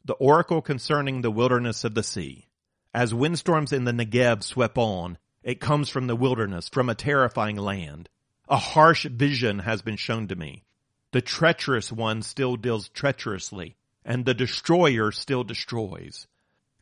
The 0.05 0.15
oracle 0.15 0.63
concerning 0.63 1.21
the 1.21 1.31
wilderness 1.31 1.85
of 1.85 1.95
the 1.95 2.03
sea. 2.03 2.49
As 2.93 3.15
windstorms 3.15 3.73
in 3.73 3.85
the 3.85 3.93
Negev 3.93 4.43
swept 4.43 4.79
on, 4.79 5.17
it 5.45 5.61
comes 5.61 5.89
from 5.89 6.09
the 6.09 6.17
wilderness, 6.17 6.69
from 6.69 6.89
a 6.89 6.95
terrifying 6.95 7.57
land. 7.57 8.09
A 8.51 8.57
harsh 8.57 9.07
vision 9.07 9.61
has 9.61 9.81
been 9.81 9.97
shown 9.97 10.27
to 10.27 10.35
me. 10.35 10.65
The 11.13 11.21
treacherous 11.21 11.93
one 11.93 12.23
still 12.23 12.57
deals 12.57 12.89
treacherously, 12.89 13.77
and 14.05 14.25
the 14.25 14.35
destroyer 14.35 15.13
still 15.13 15.45
destroys. 15.45 16.27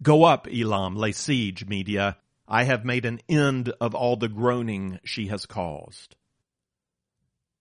Go 0.02 0.24
up, 0.24 0.48
Elam, 0.50 0.96
lay 0.96 1.12
siege, 1.12 1.66
Media. 1.66 2.16
I 2.48 2.64
have 2.64 2.86
made 2.86 3.04
an 3.04 3.20
end 3.28 3.68
of 3.82 3.94
all 3.94 4.16
the 4.16 4.28
groaning 4.28 4.98
she 5.04 5.26
has 5.26 5.44
caused. 5.44 6.16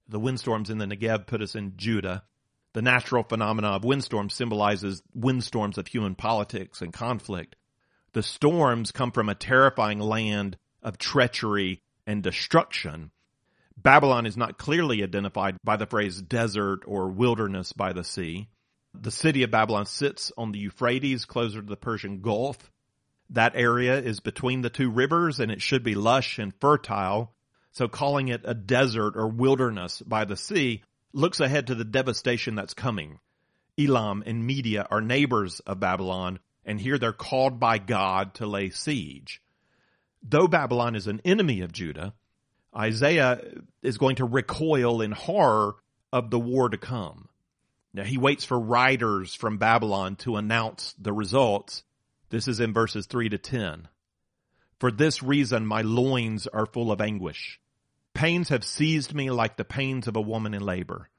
The 0.07 0.19
windstorms 0.19 0.69
in 0.69 0.77
the 0.77 0.85
Negev 0.85 1.27
put 1.27 1.41
us 1.41 1.53
in 1.53 1.75
Judah. 1.75 2.23
The 2.71 2.81
natural 2.81 3.23
phenomena 3.23 3.71
of 3.71 3.83
windstorms 3.83 4.33
symbolizes 4.33 5.03
windstorms 5.13 5.77
of 5.77 5.87
human 5.87 6.15
politics 6.15 6.81
and 6.81 6.93
conflict. 6.93 7.57
The 8.13 8.23
storms 8.23 8.93
come 8.93 9.11
from 9.11 9.27
a 9.27 9.35
terrifying 9.35 9.99
land 9.99 10.57
of 10.81 10.97
treachery 10.97 11.81
and 12.05 12.23
destruction. 12.23 13.11
Babylon 13.77 14.25
is 14.25 14.35
not 14.35 14.57
clearly 14.57 15.03
identified 15.03 15.57
by 15.63 15.77
the 15.77 15.85
phrase 15.85 16.19
desert 16.21 16.81
or 16.85 17.09
wilderness 17.09 17.73
by 17.73 17.93
the 17.93 18.03
sea. 18.03 18.49
The 18.93 19.11
city 19.11 19.43
of 19.43 19.51
Babylon 19.51 19.85
sits 19.85 20.31
on 20.35 20.51
the 20.51 20.59
Euphrates 20.59 21.25
closer 21.25 21.61
to 21.61 21.67
the 21.67 21.77
Persian 21.77 22.21
Gulf. 22.21 22.57
That 23.29 23.55
area 23.55 23.99
is 23.99 24.19
between 24.19 24.61
the 24.61 24.71
two 24.71 24.89
rivers 24.89 25.39
and 25.39 25.51
it 25.51 25.61
should 25.61 25.83
be 25.83 25.93
lush 25.93 26.39
and 26.39 26.53
fertile. 26.59 27.35
So 27.71 27.87
calling 27.87 28.29
it 28.29 28.41
a 28.45 28.55
desert 28.55 29.15
or 29.15 29.27
wilderness 29.27 30.01
by 30.01 30.25
the 30.25 30.37
sea 30.37 30.83
looks 31.13 31.39
ahead 31.39 31.67
to 31.67 31.75
the 31.75 31.85
devastation 31.85 32.55
that's 32.55 32.73
coming. 32.73 33.19
Elam 33.77 34.23
and 34.25 34.45
Media 34.45 34.87
are 34.89 35.01
neighbors 35.01 35.59
of 35.61 35.79
Babylon 35.79 36.39
and 36.65 36.81
here 36.81 36.97
they're 36.97 37.13
called 37.13 37.59
by 37.59 37.77
God 37.77 38.33
to 38.35 38.47
lay 38.47 38.71
siege. 38.71 39.41
Though 40.23 40.47
Babylon 40.47 40.95
is 40.95 41.07
an 41.07 41.21
enemy 41.23 41.61
of 41.61 41.71
Judah, 41.71 42.13
Isaiah 42.77 43.41
is 43.81 43.97
going 43.97 44.17
to 44.17 44.25
recoil 44.25 45.01
in 45.01 45.11
horror 45.11 45.75
of 46.13 46.29
the 46.29 46.39
war 46.39 46.69
to 46.69 46.77
come. 46.77 47.29
Now 47.93 48.03
he 48.03 48.17
waits 48.17 48.45
for 48.45 48.59
riders 48.59 49.33
from 49.33 49.57
Babylon 49.57 50.15
to 50.17 50.35
announce 50.35 50.93
the 50.99 51.13
results. 51.13 51.83
This 52.29 52.47
is 52.47 52.59
in 52.59 52.73
verses 52.73 53.07
3 53.07 53.29
to 53.29 53.37
10. 53.37 53.87
For 54.79 54.91
this 54.91 55.23
reason 55.23 55.65
my 55.65 55.81
loins 55.81 56.45
are 56.45 56.67
full 56.67 56.91
of 56.91 57.01
anguish. 57.01 57.59
Pains 58.13 58.49
have 58.49 58.63
seized 58.63 59.13
me 59.13 59.31
like 59.31 59.57
the 59.57 59.65
pains 59.65 60.07
of 60.07 60.15
a 60.15 60.21
woman 60.21 60.53
in 60.53 60.61
labor. 60.61 61.09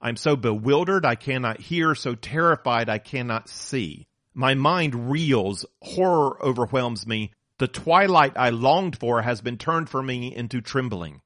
I'm 0.00 0.16
so 0.16 0.36
bewildered 0.36 1.04
I 1.04 1.14
cannot 1.14 1.60
hear, 1.60 1.94
so 1.94 2.14
terrified 2.14 2.88
I 2.88 2.98
cannot 2.98 3.48
see. 3.48 4.06
My 4.34 4.54
mind 4.54 5.10
reels, 5.10 5.66
horror 5.82 6.40
overwhelms 6.44 7.06
me. 7.06 7.32
The 7.58 7.68
twilight 7.68 8.34
I 8.36 8.50
longed 8.50 8.98
for 8.98 9.22
has 9.22 9.40
been 9.40 9.58
turned 9.58 9.90
for 9.90 10.02
me 10.02 10.34
into 10.34 10.60
trembling. 10.60 11.20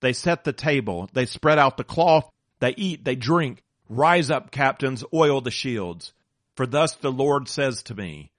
They 0.00 0.12
set 0.12 0.44
the 0.44 0.52
table, 0.52 1.08
they 1.12 1.26
spread 1.26 1.58
out 1.58 1.76
the 1.76 1.84
cloth, 1.84 2.30
they 2.58 2.74
eat, 2.76 3.04
they 3.04 3.16
drink. 3.16 3.62
Rise 3.88 4.30
up, 4.30 4.50
captains, 4.50 5.04
oil 5.12 5.40
the 5.40 5.50
shields. 5.50 6.12
For 6.54 6.66
thus 6.66 6.94
the 6.94 7.12
Lord 7.12 7.48
says 7.48 7.82
to 7.84 7.94
me, 7.94 8.30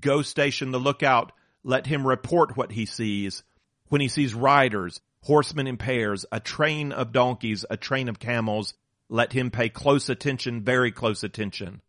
Go 0.00 0.22
station 0.22 0.72
the 0.72 0.80
lookout, 0.80 1.32
let 1.62 1.86
him 1.86 2.06
report 2.06 2.56
what 2.56 2.72
he 2.72 2.86
sees. 2.86 3.42
When 3.88 4.00
he 4.00 4.08
sees 4.08 4.34
riders, 4.34 5.00
horsemen 5.22 5.66
in 5.66 5.76
pairs, 5.76 6.26
a 6.32 6.40
train 6.40 6.92
of 6.92 7.12
donkeys, 7.12 7.64
a 7.68 7.76
train 7.76 8.08
of 8.08 8.18
camels, 8.18 8.74
let 9.08 9.32
him 9.32 9.50
pay 9.50 9.68
close 9.68 10.08
attention, 10.08 10.62
very 10.62 10.90
close 10.90 11.22
attention. 11.22 11.80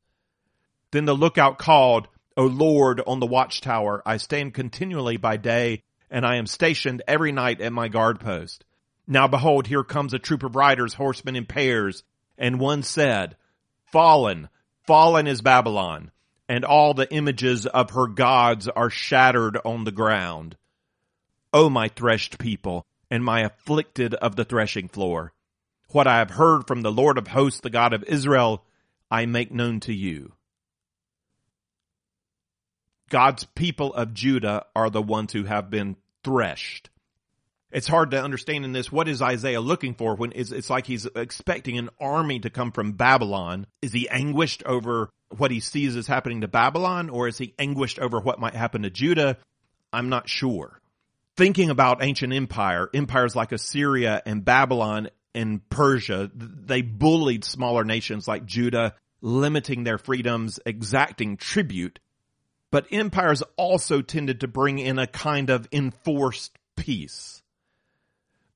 Then 0.91 1.05
the 1.05 1.15
lookout 1.15 1.57
called, 1.57 2.07
O 2.37 2.45
Lord, 2.45 3.01
on 3.07 3.19
the 3.19 3.25
watchtower, 3.25 4.03
I 4.05 4.17
stand 4.17 4.53
continually 4.53 5.17
by 5.17 5.37
day, 5.37 5.81
and 6.11 6.23
I 6.23 6.35
am 6.35 6.45
stationed 6.45 7.01
every 7.07 7.31
night 7.31 7.61
at 7.61 7.73
my 7.73 7.87
guard 7.87 8.19
post. 8.19 8.63
Now 9.07 9.27
behold, 9.27 9.65
here 9.65 9.83
comes 9.83 10.13
a 10.13 10.19
troop 10.19 10.43
of 10.43 10.55
riders, 10.55 10.93
horsemen 10.93 11.35
in 11.35 11.47
pairs, 11.47 12.03
and 12.37 12.59
one 12.59 12.83
said, 12.83 13.37
Fallen, 13.91 14.49
fallen 14.85 15.25
is 15.25 15.41
Babylon, 15.41 16.11
and 16.47 16.63
all 16.63 16.93
the 16.93 17.11
images 17.11 17.65
of 17.65 17.89
her 17.91 18.05
gods 18.05 18.67
are 18.67 18.91
shattered 18.91 19.57
on 19.65 19.83
the 19.83 19.91
ground. 19.91 20.57
O 21.51 21.71
my 21.71 21.87
threshed 21.87 22.37
people, 22.37 22.85
and 23.09 23.25
my 23.25 23.41
afflicted 23.41 24.13
of 24.13 24.35
the 24.35 24.45
threshing 24.45 24.89
floor, 24.89 25.33
what 25.89 26.05
I 26.05 26.19
have 26.19 26.31
heard 26.31 26.67
from 26.67 26.83
the 26.83 26.91
Lord 26.91 27.17
of 27.17 27.29
hosts, 27.29 27.61
the 27.61 27.71
God 27.71 27.93
of 27.93 28.03
Israel, 28.03 28.63
I 29.09 29.25
make 29.25 29.51
known 29.51 29.79
to 29.81 29.93
you. 29.93 30.33
God's 33.09 33.45
people 33.45 33.93
of 33.93 34.13
Judah 34.13 34.65
are 34.75 34.89
the 34.89 35.01
ones 35.01 35.33
who 35.33 35.43
have 35.43 35.69
been 35.69 35.95
threshed. 36.23 36.89
It's 37.71 37.87
hard 37.87 38.11
to 38.11 38.21
understand 38.21 38.65
in 38.65 38.71
this. 38.71 38.91
What 38.91 39.07
is 39.07 39.21
Isaiah 39.21 39.61
looking 39.61 39.93
for 39.93 40.15
when 40.15 40.31
it's, 40.33 40.51
it's 40.51 40.69
like 40.69 40.87
he's 40.87 41.05
expecting 41.05 41.77
an 41.77 41.89
army 41.99 42.39
to 42.39 42.49
come 42.49 42.71
from 42.71 42.93
Babylon? 42.93 43.67
Is 43.81 43.91
he 43.91 44.09
anguished 44.09 44.63
over 44.65 45.09
what 45.37 45.51
he 45.51 45.59
sees 45.59 45.95
is 45.95 46.07
happening 46.07 46.41
to 46.41 46.47
Babylon 46.47 47.09
or 47.09 47.27
is 47.27 47.37
he 47.37 47.53
anguished 47.59 47.99
over 47.99 48.19
what 48.19 48.39
might 48.39 48.55
happen 48.55 48.83
to 48.83 48.89
Judah? 48.89 49.37
I'm 49.91 50.09
not 50.09 50.29
sure. 50.29 50.79
Thinking 51.35 51.69
about 51.69 52.03
ancient 52.03 52.33
empire, 52.33 52.89
empires 52.93 53.35
like 53.35 53.51
Assyria 53.51 54.21
and 54.25 54.43
Babylon 54.43 55.09
and 55.35 55.67
Persia, 55.69 56.31
they 56.33 56.81
bullied 56.81 57.43
smaller 57.43 57.83
nations 57.83 58.27
like 58.27 58.45
Judah, 58.45 58.95
limiting 59.21 59.83
their 59.83 59.97
freedoms, 59.97 60.59
exacting 60.65 61.37
tribute 61.37 61.99
but 62.71 62.87
empires 62.91 63.43
also 63.55 64.01
tended 64.01 64.41
to 64.41 64.47
bring 64.47 64.79
in 64.79 64.99
a 64.99 65.07
kind 65.07 65.49
of 65.49 65.67
enforced 65.71 66.57
peace. 66.75 67.41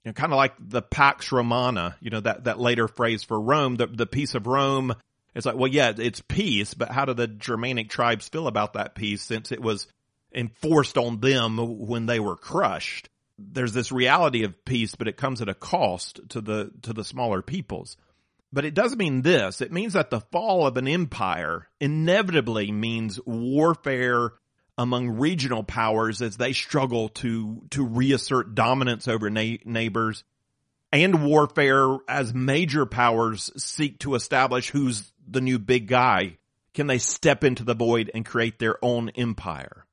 You 0.03 0.09
know, 0.09 0.13
kind 0.13 0.33
of 0.33 0.37
like 0.37 0.53
the 0.59 0.81
Pax 0.81 1.31
Romana, 1.31 1.95
you 2.01 2.09
know, 2.09 2.21
that, 2.21 2.45
that 2.45 2.59
later 2.59 2.87
phrase 2.87 3.23
for 3.23 3.39
Rome, 3.39 3.75
the, 3.75 3.87
the 3.87 4.07
peace 4.07 4.35
of 4.35 4.47
Rome. 4.47 4.93
It's 5.35 5.45
like, 5.45 5.55
well, 5.55 5.71
yeah, 5.71 5.93
it's 5.97 6.21
peace, 6.21 6.73
but 6.73 6.89
how 6.89 7.05
do 7.05 7.13
the 7.13 7.27
Germanic 7.27 7.89
tribes 7.89 8.27
feel 8.27 8.47
about 8.47 8.73
that 8.73 8.95
peace 8.95 9.21
since 9.21 9.51
it 9.51 9.61
was 9.61 9.87
enforced 10.33 10.97
on 10.97 11.19
them 11.19 11.57
when 11.57 12.05
they 12.05 12.19
were 12.19 12.35
crushed? 12.35 13.09
There's 13.37 13.73
this 13.73 13.91
reality 13.91 14.43
of 14.43 14.65
peace, 14.65 14.95
but 14.95 15.07
it 15.07 15.17
comes 15.17 15.41
at 15.41 15.49
a 15.49 15.53
cost 15.53 16.19
to 16.29 16.41
the, 16.41 16.71
to 16.81 16.93
the 16.93 17.03
smaller 17.03 17.41
peoples. 17.41 17.95
But 18.53 18.65
it 18.65 18.73
does 18.73 18.95
mean 18.95 19.21
this. 19.21 19.61
It 19.61 19.71
means 19.71 19.93
that 19.93 20.09
the 20.09 20.19
fall 20.19 20.67
of 20.67 20.77
an 20.77 20.87
empire 20.87 21.69
inevitably 21.79 22.71
means 22.71 23.19
warfare 23.25 24.33
among 24.77 25.09
regional 25.11 25.63
powers 25.63 26.21
as 26.21 26.37
they 26.37 26.53
struggle 26.53 27.09
to, 27.09 27.61
to 27.71 27.85
reassert 27.85 28.55
dominance 28.55 29.07
over 29.07 29.29
na- 29.29 29.57
neighbors 29.63 30.23
and 30.91 31.25
warfare 31.25 31.97
as 32.07 32.33
major 32.33 32.85
powers 32.85 33.51
seek 33.57 33.99
to 33.99 34.15
establish 34.15 34.69
who's 34.69 35.11
the 35.27 35.41
new 35.41 35.57
big 35.57 35.87
guy. 35.87 36.37
Can 36.73 36.87
they 36.87 36.97
step 36.97 37.43
into 37.43 37.63
the 37.63 37.73
void 37.73 38.11
and 38.13 38.25
create 38.25 38.59
their 38.59 38.83
own 38.83 39.09
empire? 39.09 39.85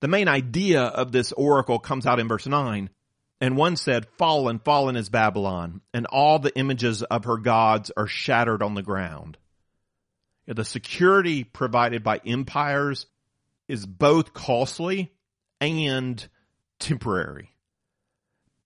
The 0.00 0.08
main 0.08 0.28
idea 0.28 0.82
of 0.82 1.10
this 1.10 1.32
oracle 1.32 1.78
comes 1.78 2.06
out 2.06 2.20
in 2.20 2.28
verse 2.28 2.46
9. 2.46 2.90
And 3.40 3.56
one 3.56 3.76
said, 3.76 4.06
Fallen, 4.18 4.58
fallen 4.58 4.96
is 4.96 5.08
Babylon, 5.08 5.80
and 5.94 6.06
all 6.06 6.38
the 6.38 6.56
images 6.56 7.02
of 7.02 7.24
her 7.24 7.36
gods 7.36 7.92
are 7.96 8.08
shattered 8.08 8.62
on 8.62 8.74
the 8.74 8.82
ground. 8.82 9.38
The 10.46 10.64
security 10.64 11.44
provided 11.44 12.02
by 12.02 12.20
empires 12.24 13.06
is 13.68 13.86
both 13.86 14.32
costly 14.32 15.12
and 15.60 16.26
temporary. 16.78 17.50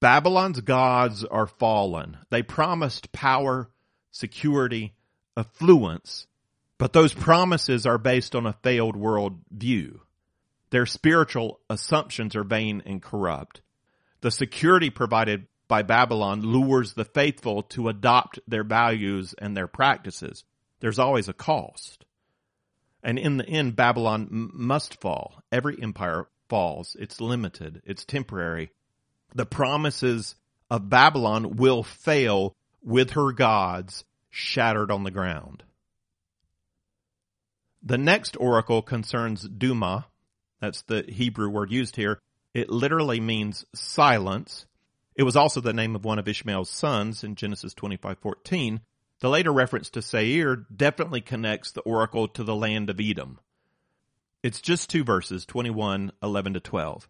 Babylon's 0.01 0.61
gods 0.61 1.25
are 1.25 1.47
fallen. 1.47 2.19
They 2.31 2.43
promised 2.43 3.13
power, 3.13 3.69
security, 4.11 4.95
affluence, 5.37 6.27
but 6.79 6.93
those 6.93 7.13
promises 7.13 7.87
are 7.87 7.99
based 7.99 8.35
on 8.35 8.47
a 8.47 8.57
failed 8.63 8.97
world 8.97 9.39
view. 9.51 10.01
Their 10.71 10.87
spiritual 10.87 11.61
assumptions 11.69 12.35
are 12.35 12.45
vain 12.45 12.83
and 12.87 13.03
corrupt. 13.03 13.61
The 14.23 14.31
security 14.31 14.89
provided 14.89 15.47
by 15.69 15.83
Babylon 15.83 16.43
lures 16.43 16.95
the 16.95 17.05
faithful 17.05 17.63
to 17.65 17.89
adopt 17.89 18.39
their 18.47 18.65
values 18.65 19.35
and 19.39 19.57
their 19.57 19.67
practices. 19.67 20.45
There's 20.81 20.99
always 20.99 21.29
a 21.29 21.33
cost. 21.33 22.05
And 23.03 23.19
in 23.19 23.37
the 23.37 23.47
end, 23.47 23.75
Babylon 23.75 24.29
m- 24.31 24.51
must 24.55 25.01
fall. 25.01 25.43
Every 25.51 25.81
empire 25.83 26.29
falls. 26.49 26.97
It's 26.99 27.21
limited. 27.21 27.83
It's 27.85 28.05
temporary. 28.05 28.71
The 29.35 29.47
promises 29.47 30.37
of 30.71 30.89
Babylon 30.89 31.57
will 31.57 31.83
fail 31.83 32.55
with 32.83 33.13
her 33.13 33.33
gods 33.33 34.05
shattered 34.31 34.91
on 34.91 35.05
the 35.05 35.11
ground. 35.11 35.65
The 37.83 37.99
next 37.99 38.37
oracle 38.39 38.83
concerns 38.83 39.43
Duma. 39.49 40.07
That's 40.61 40.83
the 40.83 41.03
Hebrew 41.09 41.49
word 41.49 41.73
used 41.73 41.97
here. 41.97 42.21
It 42.55 42.71
literally 42.71 43.21
means 43.21 43.65
silence. 43.75 44.67
It 45.15 45.23
was 45.23 45.37
also 45.37 45.61
the 45.61 45.73
name 45.73 45.95
of 45.95 46.05
one 46.05 46.19
of 46.19 46.29
Ishmael's 46.29 46.71
sons 46.71 47.25
in 47.25 47.35
Genesis 47.35 47.75
25:14. 47.75 48.81
The 49.21 49.31
later 49.31 49.53
reference 49.53 49.89
to 49.91 50.03
Seir 50.03 50.57
definitely 50.57 51.21
connects 51.21 51.71
the 51.71 51.83
oracle 51.83 52.29
to 52.29 52.43
the 52.43 52.57
land 52.57 52.91
of 52.91 53.01
Edom. 53.01 53.39
It's 54.43 54.61
just 54.61 54.91
two 54.91 55.05
verses, 55.05 55.47
21, 55.47 56.11
11 56.23 56.55
to 56.55 56.61
12. 56.61 57.09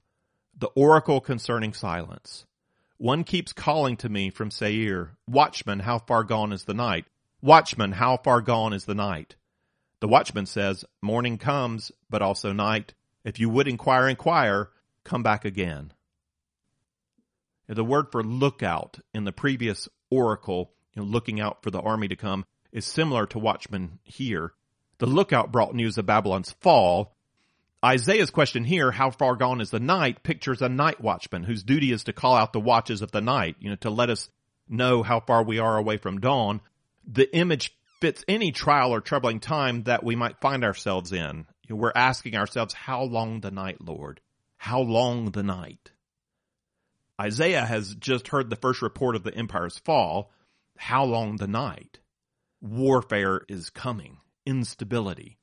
The 0.59 0.69
oracle 0.75 1.21
concerning 1.21 1.73
silence. 1.73 2.45
One 2.99 3.25
keeps 3.25 3.53
calling 3.53 3.97
to 3.97 4.09
me 4.09 4.31
from 4.31 4.51
Seir, 4.51 5.17
Watchman, 5.27 5.81
how 5.81 5.99
far 5.99 6.23
gone 6.23 6.53
is 6.53 6.65
the 6.65 6.75
night? 6.75 7.07
Watchman, 7.41 7.93
how 7.93 8.19
far 8.19 8.41
gone 8.43 8.73
is 8.73 8.85
the 8.85 8.95
night? 8.95 9.35
The 10.01 10.09
watchman 10.09 10.47
says, 10.47 10.85
Morning 11.01 11.39
comes, 11.39 11.91
but 12.11 12.23
also 12.23 12.53
night. 12.53 12.93
If 13.25 13.41
you 13.41 13.49
would 13.49 13.67
inquire, 13.67 14.09
inquire, 14.09 14.71
come 15.05 15.23
back 15.23 15.45
again. 15.45 15.93
The 17.69 17.85
word 17.85 18.07
for 18.13 18.23
lookout 18.23 18.99
in 19.15 19.25
the 19.25 19.33
previous 19.33 19.89
oracle, 20.11 20.73
you 20.95 21.03
know, 21.03 21.09
looking 21.09 21.41
out 21.41 21.63
for 21.63 21.71
the 21.71 21.81
army 21.81 22.09
to 22.09 22.17
come, 22.17 22.45
is 22.73 22.85
similar 22.85 23.27
to 23.27 23.39
watchman 23.39 23.99
here. 24.05 24.53
The 24.99 25.07
lookout 25.07 25.53
brought 25.53 25.75
news 25.75 25.99
of 25.99 26.07
Babylon's 26.07 26.53
fall. 26.61 27.15
Isaiah's 27.85 28.31
question 28.31 28.65
here, 28.65 28.91
how 28.91 29.11
far 29.11 29.37
gone 29.37 29.61
is 29.61 29.71
the 29.71 29.81
night, 29.81 30.23
pictures 30.23 30.63
a 30.63 30.69
night 30.69 31.01
watchman 31.01 31.45
whose 31.45 31.65
duty 31.65 31.93
is 31.93 32.05
to 32.05 32.13
call 32.13 32.37
out 32.37 32.53
the 32.53 32.61
watches 32.61 33.03
of 33.03 33.11
the 33.11 33.21
night, 33.21 33.57
you 33.59 33.71
know, 33.71 33.77
to 33.77 33.91
let 33.91 34.11
us 34.11 34.29
know 34.69 35.03
how 35.03 35.21
far 35.21 35.43
we 35.43 35.59
are 35.59 35.77
away 35.77 35.97
from 35.97 36.21
dawn. 36.21 36.61
The 37.07 37.35
image 37.35 37.77
fits 38.01 38.25
any 38.29 38.53
trial 38.53 38.93
or 38.93 39.01
troubling 39.01 39.41
time 39.41 39.85
that 39.85 40.05
we 40.05 40.15
might 40.15 40.41
find 40.41 40.65
ourselves 40.65 41.13
in. 41.13 41.47
You 41.67 41.75
know, 41.75 41.77
we're 41.77 41.93
asking 41.95 42.37
ourselves, 42.37 42.75
how 42.75 43.03
long 43.03 43.41
the 43.41 43.51
night, 43.51 43.81
Lord? 43.81 44.21
How 44.63 44.79
long 44.81 45.33
the 45.33 45.43
night? 45.43 45.91
Isaiah 47.21 47.67
has 47.67 47.97
just 47.97 48.29
heard 48.29 48.49
the 48.49 48.55
first 48.55 48.81
report 48.81 49.17
of 49.17 49.25
the 49.25 49.35
empire's 49.35 49.77
fall. 49.79 50.31
How 50.77 51.03
long 51.05 51.37
the 51.37 51.49
night? 51.49 51.99
Warfare 52.61 53.43
is 53.49 53.71
coming. 53.71 54.19
Instability. 54.47 55.37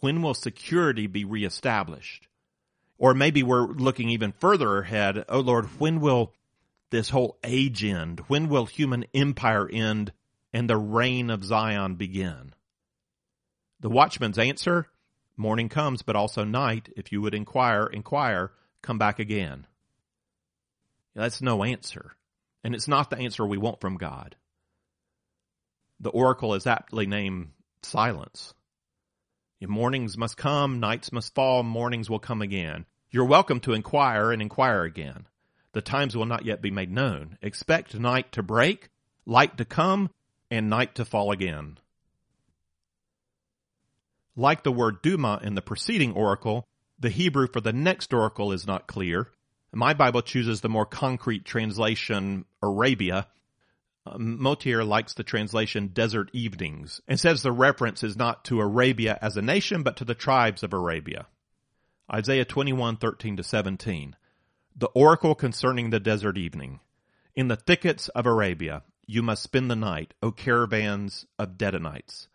When 0.00 0.20
will 0.20 0.34
security 0.34 1.06
be 1.06 1.24
reestablished? 1.24 2.28
Or 2.98 3.14
maybe 3.14 3.42
we're 3.42 3.66
looking 3.66 4.10
even 4.10 4.32
further 4.32 4.80
ahead. 4.80 5.24
Oh 5.26 5.40
Lord, 5.40 5.64
when 5.80 6.00
will 6.00 6.34
this 6.90 7.08
whole 7.08 7.38
age 7.42 7.82
end? 7.82 8.20
When 8.28 8.50
will 8.50 8.66
human 8.66 9.06
empire 9.14 9.66
end 9.72 10.12
and 10.52 10.68
the 10.68 10.76
reign 10.76 11.30
of 11.30 11.44
Zion 11.44 11.94
begin? 11.94 12.52
The 13.80 13.88
watchman's 13.88 14.38
answer, 14.38 14.88
morning 15.34 15.70
comes, 15.70 16.02
but 16.02 16.14
also 16.14 16.44
night. 16.44 16.90
If 16.94 17.10
you 17.10 17.22
would 17.22 17.34
inquire, 17.34 17.86
inquire, 17.86 18.52
come 18.86 18.98
back 18.98 19.18
again. 19.18 19.66
That's 21.14 21.42
no 21.42 21.64
answer. 21.64 22.12
And 22.62 22.74
it's 22.74 22.88
not 22.88 23.10
the 23.10 23.18
answer 23.18 23.44
we 23.44 23.58
want 23.58 23.80
from 23.80 23.96
God. 23.96 24.36
The 26.00 26.10
oracle 26.10 26.54
is 26.54 26.66
aptly 26.66 27.06
named 27.06 27.48
silence. 27.82 28.54
Your 29.58 29.70
Mornings 29.70 30.16
must 30.16 30.36
come, 30.36 30.80
nights 30.80 31.10
must 31.10 31.34
fall, 31.34 31.62
mornings 31.62 32.10
will 32.10 32.18
come 32.18 32.42
again. 32.42 32.84
You're 33.10 33.24
welcome 33.24 33.60
to 33.60 33.72
inquire 33.72 34.30
and 34.30 34.42
inquire 34.42 34.82
again. 34.82 35.26
The 35.72 35.80
times 35.80 36.16
will 36.16 36.26
not 36.26 36.44
yet 36.44 36.60
be 36.60 36.70
made 36.70 36.90
known. 36.90 37.38
Expect 37.40 37.98
night 37.98 38.32
to 38.32 38.42
break, 38.42 38.90
light 39.24 39.56
to 39.58 39.64
come, 39.64 40.10
and 40.50 40.68
night 40.68 40.94
to 40.96 41.04
fall 41.04 41.32
again. 41.32 41.78
Like 44.36 44.62
the 44.62 44.72
word 44.72 45.00
Duma 45.02 45.40
in 45.42 45.54
the 45.54 45.62
preceding 45.62 46.12
oracle, 46.12 46.68
the 46.98 47.10
Hebrew 47.10 47.46
for 47.46 47.60
the 47.60 47.72
next 47.72 48.12
oracle 48.12 48.52
is 48.52 48.66
not 48.66 48.86
clear. 48.86 49.28
My 49.72 49.92
Bible 49.92 50.22
chooses 50.22 50.60
the 50.60 50.68
more 50.68 50.86
concrete 50.86 51.44
translation, 51.44 52.46
Arabia. 52.62 53.26
Uh, 54.06 54.16
Motyer 54.18 54.84
likes 54.84 55.14
the 55.14 55.24
translation 55.24 55.88
Desert 55.88 56.30
Evenings 56.32 57.00
and 57.06 57.20
says 57.20 57.42
the 57.42 57.52
reference 57.52 58.02
is 58.02 58.16
not 58.16 58.44
to 58.44 58.60
Arabia 58.60 59.18
as 59.20 59.36
a 59.36 59.42
nation, 59.42 59.82
but 59.82 59.96
to 59.96 60.04
the 60.04 60.14
tribes 60.14 60.62
of 60.62 60.72
Arabia. 60.72 61.26
Isaiah 62.12 62.44
21, 62.44 62.96
13 62.96 63.36
to 63.36 63.42
17. 63.42 64.16
The 64.76 64.86
oracle 64.88 65.34
concerning 65.34 65.90
the 65.90 66.00
desert 66.00 66.38
evening. 66.38 66.80
In 67.34 67.48
the 67.48 67.56
thickets 67.56 68.08
of 68.10 68.26
Arabia, 68.26 68.82
you 69.06 69.22
must 69.22 69.42
spend 69.42 69.70
the 69.70 69.76
night, 69.76 70.14
O 70.22 70.30
caravans 70.30 71.26
of 71.38 71.58
Dedanites. 71.58 72.28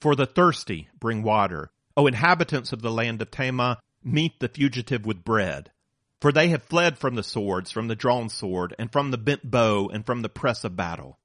For 0.00 0.16
the 0.16 0.26
thirsty, 0.26 0.88
bring 0.98 1.22
water. 1.22 1.70
O 1.96 2.06
inhabitants 2.06 2.72
of 2.72 2.82
the 2.82 2.90
land 2.90 3.20
of 3.20 3.30
Tema, 3.30 3.80
meet 4.02 4.40
the 4.40 4.48
fugitive 4.48 5.04
with 5.06 5.24
bread. 5.24 5.70
For 6.20 6.32
they 6.32 6.48
have 6.48 6.64
fled 6.64 6.98
from 6.98 7.14
the 7.14 7.22
swords, 7.22 7.70
from 7.70 7.88
the 7.88 7.94
drawn 7.94 8.28
sword, 8.28 8.74
and 8.78 8.90
from 8.90 9.10
the 9.10 9.18
bent 9.18 9.48
bow, 9.48 9.88
and 9.88 10.04
from 10.04 10.22
the 10.22 10.28
press 10.28 10.64
of 10.64 10.76
battle. 10.76 11.18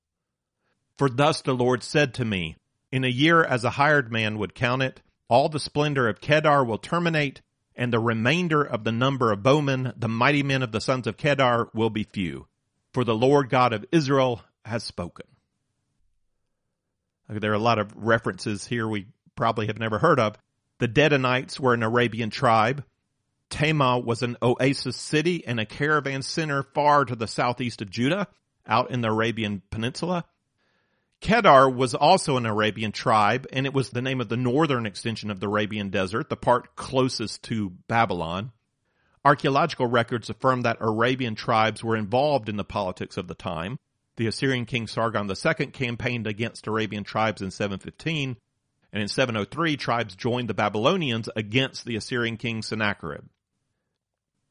For 0.97 1.09
thus 1.09 1.41
the 1.41 1.55
Lord 1.55 1.81
said 1.81 2.13
to 2.15 2.25
me, 2.25 2.57
In 2.91 3.03
a 3.03 3.07
year 3.07 3.43
as 3.43 3.63
a 3.63 3.71
hired 3.71 4.12
man 4.12 4.38
would 4.38 4.53
count 4.53 4.83
it, 4.83 5.01
all 5.27 5.49
the 5.49 5.59
splendor 5.59 6.07
of 6.07 6.21
Kedar 6.21 6.63
will 6.63 6.77
terminate, 6.77 7.41
and 7.75 7.91
the 7.91 7.99
remainder 7.99 8.62
of 8.62 8.83
the 8.83 8.91
number 8.91 9.31
of 9.31 9.41
bowmen, 9.41 9.93
the 9.97 10.07
mighty 10.07 10.43
men 10.43 10.62
of 10.62 10.71
the 10.71 10.81
sons 10.81 11.07
of 11.07 11.17
Kedar, 11.17 11.69
will 11.73 11.89
be 11.89 12.03
few. 12.03 12.47
For 12.93 13.03
the 13.03 13.15
Lord 13.15 13.49
God 13.49 13.73
of 13.73 13.86
Israel 13.91 14.41
has 14.63 14.83
spoken. 14.83 15.25
There 17.27 17.51
are 17.51 17.55
a 17.55 17.59
lot 17.59 17.79
of 17.79 17.91
references 17.95 18.67
here 18.67 18.88
we 18.88 19.07
probably 19.36 19.67
have 19.67 19.79
never 19.79 19.97
heard 19.97 20.19
of. 20.19 20.38
The 20.79 20.88
Dedanites 20.88 21.59
were 21.59 21.73
an 21.73 21.83
Arabian 21.83 22.29
tribe. 22.29 22.83
Tema 23.49 23.99
was 23.99 24.23
an 24.23 24.38
oasis 24.41 24.97
city 24.97 25.45
and 25.45 25.59
a 25.59 25.65
caravan 25.65 26.21
center 26.23 26.63
far 26.63 27.05
to 27.05 27.15
the 27.15 27.27
southeast 27.27 27.81
of 27.81 27.89
Judah, 27.91 28.27
out 28.65 28.89
in 28.91 29.01
the 29.01 29.09
Arabian 29.09 29.62
Peninsula. 29.69 30.25
Kedar 31.21 31.69
was 31.69 31.95
also 31.95 32.36
an 32.36 32.45
Arabian 32.45 32.91
tribe, 32.91 33.47
and 33.53 33.65
it 33.65 33.73
was 33.73 33.89
the 33.89 34.01
name 34.01 34.19
of 34.19 34.27
the 34.27 34.36
northern 34.36 34.86
extension 34.86 35.31
of 35.31 35.39
the 35.39 35.47
Arabian 35.47 35.89
desert, 35.89 36.29
the 36.29 36.36
part 36.36 36.75
closest 36.75 37.43
to 37.43 37.69
Babylon. 37.88 38.51
Archaeological 39.23 39.88
records 39.88 40.29
affirm 40.29 40.63
that 40.63 40.81
Arabian 40.81 41.36
tribes 41.36 41.81
were 41.81 41.95
involved 41.95 42.49
in 42.49 42.57
the 42.57 42.65
politics 42.65 43.15
of 43.15 43.29
the 43.29 43.36
time. 43.36 43.79
The 44.17 44.27
Assyrian 44.27 44.65
king 44.65 44.86
Sargon 44.86 45.29
II 45.29 45.67
campaigned 45.67 46.27
against 46.27 46.67
Arabian 46.67 47.05
tribes 47.05 47.41
in 47.41 47.51
715, 47.51 48.36
and 48.93 49.01
in 49.01 49.08
703 49.08 49.75
tribes 49.75 50.15
joined 50.15 50.47
the 50.47 50.53
Babylonians 50.53 51.27
against 51.36 51.84
the 51.84 51.95
Assyrian 51.95 52.38
king 52.38 52.62
Sennacherib. 52.62 53.25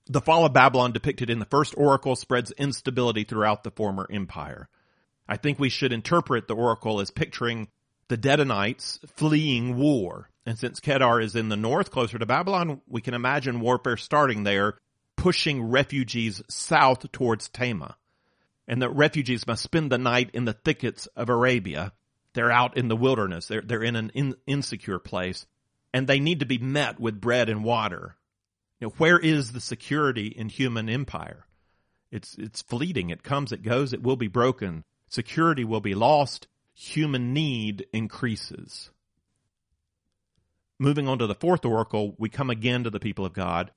The 0.07 0.21
fall 0.21 0.45
of 0.45 0.53
Babylon 0.53 0.93
depicted 0.93 1.31
in 1.31 1.39
the 1.39 1.47
first 1.47 1.75
oracle 1.77 2.17
spreads 2.17 2.51
instability 2.51 3.23
throughout 3.23 3.63
the 3.63 3.71
former 3.71 4.07
empire. 4.11 4.69
I 5.29 5.37
think 5.37 5.61
we 5.61 5.69
should 5.69 5.93
interpret 5.93 6.49
the 6.49 6.57
oracle 6.57 7.01
as 7.01 7.13
picturing 7.13 7.69
the 8.09 8.19
Dedanites 8.19 8.99
fleeing 9.15 9.77
war. 9.77 10.29
And 10.45 10.59
since 10.59 10.81
Kedar 10.81 11.21
is 11.21 11.37
in 11.37 11.49
the 11.49 11.57
north, 11.57 11.93
closer 11.93 12.19
to 12.19 12.27
Babylon, 12.27 12.81
we 12.89 13.01
can 13.01 13.15
imagine 13.15 13.61
warfare 13.61 13.97
starting 13.97 14.43
there, 14.43 14.77
pushing 15.17 15.63
refugees 15.63 16.43
south 16.51 17.13
towards 17.13 17.49
Tema. 17.49 17.97
And 18.67 18.83
that 18.83 18.91
refugees 18.91 19.47
must 19.47 19.63
spend 19.63 19.93
the 19.93 19.99
night 19.99 20.31
in 20.35 20.47
the 20.47 20.53
thickets 20.53 21.07
of 21.15 21.29
Arabia. 21.29 21.93
They're 22.35 22.53
out 22.53 22.77
in 22.77 22.89
the 22.89 22.97
wilderness. 22.97 23.47
They're, 23.47 23.63
they're 23.63 23.83
in 23.83 23.97
an 23.97 24.11
in, 24.15 24.35
insecure 24.47 24.99
place. 24.99 25.47
And 25.93 26.07
they 26.07 26.21
need 26.21 26.41
to 26.41 26.47
be 26.47 26.59
met 26.59 26.99
with 26.99 27.21
bread 27.21 27.49
and 27.49 27.65
water. 27.65 28.17
You 28.81 28.89
know, 28.89 28.95
where 28.99 29.19
is 29.19 29.53
the 29.53 29.61
security 29.61 30.27
in 30.29 30.49
human 30.49 30.89
empire? 30.89 31.47
It's, 32.11 32.35
it's 32.39 32.63
fleeting. 32.63 33.11
It 33.11 33.23
comes, 33.23 33.53
it 33.53 33.63
goes, 33.63 33.93
it 33.93 34.03
will 34.03 34.17
be 34.17 34.29
broken. 34.29 34.85
Security 35.09 35.65
will 35.65 35.81
be 35.81 35.95
lost. 35.95 36.47
Human 36.75 37.33
need 37.33 37.87
increases. 37.93 38.91
Moving 40.79 41.07
on 41.07 41.19
to 41.19 41.27
the 41.27 41.35
fourth 41.35 41.65
oracle, 41.65 42.15
we 42.19 42.29
come 42.29 42.51
again 42.51 42.85
to 42.85 42.91
the 42.91 42.99
people 42.99 43.25
of 43.25 43.33
God. 43.33 43.71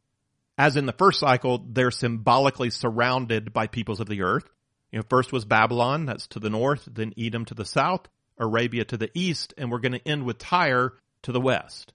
As 0.58 0.78
in 0.78 0.86
the 0.86 0.94
first 0.94 1.20
cycle, 1.20 1.64
they're 1.70 1.92
symbolically 1.92 2.70
surrounded 2.70 3.54
by 3.54 3.68
peoples 3.68 4.00
of 4.00 4.08
the 4.08 4.22
earth. 4.22 4.50
You 4.92 5.00
know, 5.00 5.06
first 5.10 5.34
was 5.34 5.46
Babylon, 5.46 6.06
that's 6.06 6.28
to 6.28 6.40
the 6.40 6.50
north, 6.50 6.88
then 6.92 7.14
Edom 7.18 7.46
to 7.46 7.54
the 7.54 7.66
south, 7.66 8.08
Arabia 8.38 8.86
to 8.86 8.98
the 8.98 9.12
east, 9.14 9.54
and 9.58 9.72
we're 9.72 9.80
going 9.80 9.94
to 9.94 10.08
end 10.08 10.26
with 10.26 10.38
Tyre 10.38 10.94
to 11.24 11.32
the 11.32 11.42
west. 11.42 11.94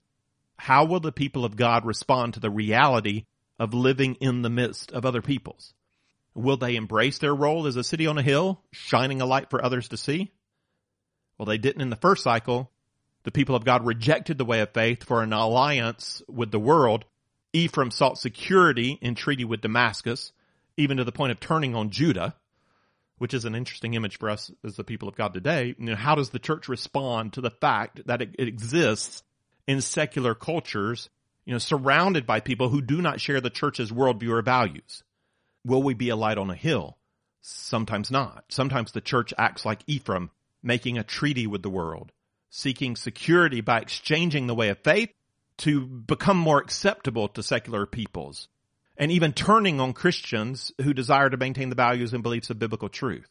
How 0.56 0.84
will 0.84 1.00
the 1.00 1.12
people 1.12 1.44
of 1.44 1.56
God 1.56 1.84
respond 1.84 2.34
to 2.34 2.40
the 2.40 2.50
reality 2.50 3.24
of 3.58 3.74
living 3.74 4.16
in 4.16 4.42
the 4.42 4.50
midst 4.50 4.92
of 4.92 5.04
other 5.04 5.22
peoples? 5.22 5.74
Will 6.34 6.56
they 6.56 6.76
embrace 6.76 7.18
their 7.18 7.34
role 7.34 7.66
as 7.66 7.76
a 7.76 7.84
city 7.84 8.06
on 8.06 8.18
a 8.18 8.22
hill, 8.22 8.62
shining 8.72 9.20
a 9.20 9.26
light 9.26 9.50
for 9.50 9.64
others 9.64 9.88
to 9.88 9.96
see? 9.96 10.32
Well, 11.36 11.46
they 11.46 11.58
didn't 11.58 11.82
in 11.82 11.90
the 11.90 11.96
first 11.96 12.22
cycle. 12.22 12.70
The 13.24 13.30
people 13.30 13.54
of 13.54 13.64
God 13.64 13.86
rejected 13.86 14.38
the 14.38 14.44
way 14.44 14.60
of 14.60 14.72
faith 14.72 15.04
for 15.04 15.22
an 15.22 15.32
alliance 15.32 16.22
with 16.28 16.50
the 16.50 16.58
world. 16.58 17.04
Ephraim 17.52 17.90
sought 17.90 18.18
security 18.18 18.98
in 19.00 19.14
treaty 19.14 19.44
with 19.44 19.60
Damascus, 19.60 20.32
even 20.76 20.98
to 20.98 21.04
the 21.04 21.12
point 21.12 21.32
of 21.32 21.40
turning 21.40 21.74
on 21.74 21.90
Judah, 21.90 22.34
which 23.20 23.34
is 23.34 23.44
an 23.44 23.54
interesting 23.54 23.92
image 23.92 24.18
for 24.18 24.30
us 24.30 24.50
as 24.64 24.76
the 24.76 24.82
people 24.82 25.06
of 25.06 25.14
God 25.14 25.34
today. 25.34 25.74
You 25.78 25.90
know, 25.90 25.94
how 25.94 26.14
does 26.14 26.30
the 26.30 26.38
church 26.38 26.70
respond 26.70 27.34
to 27.34 27.42
the 27.42 27.50
fact 27.50 28.00
that 28.06 28.22
it, 28.22 28.34
it 28.38 28.48
exists 28.48 29.22
in 29.66 29.82
secular 29.82 30.34
cultures, 30.34 31.10
you 31.44 31.52
know, 31.52 31.58
surrounded 31.58 32.26
by 32.26 32.40
people 32.40 32.70
who 32.70 32.80
do 32.80 33.02
not 33.02 33.20
share 33.20 33.42
the 33.42 33.50
church's 33.50 33.92
worldview 33.92 34.30
or 34.30 34.40
values. 34.40 35.02
Will 35.66 35.82
we 35.82 35.92
be 35.92 36.08
a 36.08 36.16
light 36.16 36.38
on 36.38 36.48
a 36.48 36.54
hill? 36.54 36.96
Sometimes 37.42 38.10
not. 38.10 38.46
Sometimes 38.48 38.92
the 38.92 39.02
church 39.02 39.34
acts 39.36 39.66
like 39.66 39.82
Ephraim, 39.86 40.30
making 40.62 40.96
a 40.96 41.04
treaty 41.04 41.46
with 41.46 41.62
the 41.62 41.68
world, 41.68 42.12
seeking 42.48 42.96
security 42.96 43.60
by 43.60 43.80
exchanging 43.80 44.46
the 44.46 44.54
way 44.54 44.70
of 44.70 44.78
faith 44.78 45.10
to 45.58 45.84
become 45.86 46.38
more 46.38 46.58
acceptable 46.58 47.28
to 47.28 47.42
secular 47.42 47.84
peoples 47.84 48.48
and 49.00 49.10
even 49.10 49.32
turning 49.32 49.80
on 49.80 49.94
Christians 49.94 50.72
who 50.82 50.92
desire 50.92 51.30
to 51.30 51.38
maintain 51.38 51.70
the 51.70 51.74
values 51.74 52.12
and 52.12 52.22
beliefs 52.22 52.50
of 52.50 52.58
biblical 52.58 52.90
truth. 52.90 53.30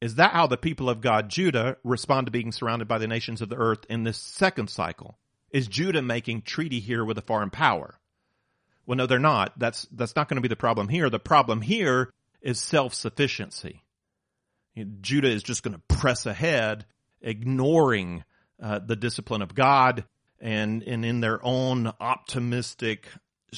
Is 0.00 0.14
that 0.14 0.32
how 0.32 0.46
the 0.46 0.56
people 0.56 0.88
of 0.88 1.02
God, 1.02 1.28
Judah, 1.28 1.76
respond 1.84 2.26
to 2.26 2.30
being 2.30 2.50
surrounded 2.50 2.88
by 2.88 2.96
the 2.96 3.06
nations 3.06 3.42
of 3.42 3.50
the 3.50 3.56
earth 3.56 3.84
in 3.90 4.04
this 4.04 4.16
second 4.16 4.70
cycle? 4.70 5.18
Is 5.50 5.68
Judah 5.68 6.00
making 6.00 6.42
treaty 6.42 6.80
here 6.80 7.04
with 7.04 7.18
a 7.18 7.22
foreign 7.22 7.50
power? 7.50 7.98
Well, 8.86 8.96
no, 8.96 9.06
they're 9.06 9.18
not. 9.18 9.58
That's, 9.58 9.86
that's 9.92 10.16
not 10.16 10.28
going 10.28 10.36
to 10.36 10.42
be 10.42 10.48
the 10.48 10.56
problem 10.56 10.88
here. 10.88 11.10
The 11.10 11.18
problem 11.18 11.60
here 11.60 12.10
is 12.40 12.58
self-sufficiency. 12.58 13.82
Judah 15.02 15.30
is 15.30 15.42
just 15.42 15.62
going 15.62 15.74
to 15.74 15.96
press 15.96 16.24
ahead, 16.24 16.86
ignoring 17.20 18.24
uh, 18.62 18.78
the 18.78 18.96
discipline 18.96 19.42
of 19.42 19.54
God, 19.54 20.04
and 20.38 20.82
and 20.82 21.04
in 21.04 21.20
their 21.20 21.42
own 21.42 21.90
optimistic 21.98 23.08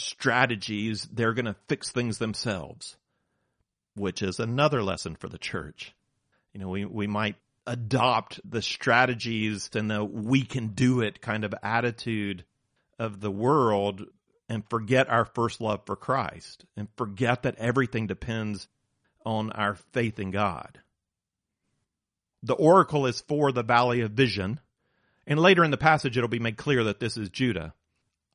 strategies, 0.01 1.09
they're 1.13 1.35
going 1.35 1.47
to 1.47 1.57
fix 1.69 1.91
things 1.91 2.19
themselves, 2.19 2.97
which 3.95 4.23
is 4.23 4.41
another 4.41 4.83
lesson 4.83 5.17
for 5.17 5.29
the 5.29 5.39
church. 5.39 5.95
You 6.53 6.61
know, 6.61 6.69
we 6.69 6.85
we 6.85 7.07
might 7.07 7.37
adopt 7.67 8.41
the 8.49 8.63
strategies 8.63 9.71
and 9.75 9.91
the 9.91 10.05
we 10.05 10.43
can 10.43 10.69
do 10.69 11.03
it 11.03 11.21
kind 11.21 11.45
of 11.45 11.55
attitude 11.63 12.45
of 12.99 13.21
the 13.21 13.31
world 13.31 14.07
and 14.49 14.69
forget 14.71 15.11
our 15.11 15.27
first 15.27 15.61
love 15.61 15.83
for 15.85 15.95
Christ 15.95 16.65
and 16.77 16.89
forget 16.97 17.43
that 17.43 17.57
everything 17.57 18.07
depends 18.07 18.67
on 19.25 19.53
our 19.53 19.75
faith 19.93 20.19
in 20.19 20.31
God. 20.31 20.81
The 22.43 22.55
oracle 22.55 23.07
is 23.07 23.21
for 23.21 23.53
the 23.53 23.63
valley 23.63 24.01
of 24.01 24.13
vision. 24.13 24.61
And 25.27 25.39
later 25.39 25.65
in 25.65 25.71
the 25.71 25.77
passage, 25.77 26.17
it'll 26.17 26.29
be 26.29 26.39
made 26.39 26.57
clear 26.57 26.85
that 26.85 27.01
this 27.01 27.17
is 27.17 27.29
Judah. 27.29 27.75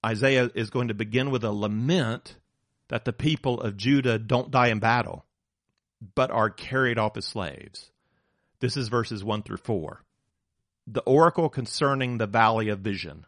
Isaiah 0.06 0.50
is 0.54 0.70
going 0.70 0.90
to 0.90 0.94
begin 0.94 1.32
with 1.32 1.44
a 1.44 1.52
lament 1.52 2.36
that 2.90 3.06
the 3.06 3.14
people 3.14 3.62
of 3.62 3.78
Judah 3.78 4.20
don't 4.20 4.52
die 4.52 4.68
in 4.68 4.80
battle, 4.80 5.26
but 6.16 6.32
are 6.32 6.50
carried 6.50 7.00
off 7.00 7.18
as 7.18 7.26
slaves. 7.26 7.92
This 8.60 8.78
is 8.78 8.90
verses 8.90 9.24
1 9.24 9.44
through 9.44 9.58
4. 9.58 10.04
The 10.88 11.02
oracle 11.02 11.50
concerning 11.50 12.18
the 12.18 12.28
valley 12.28 12.70
of 12.70 12.80
vision. 12.80 13.26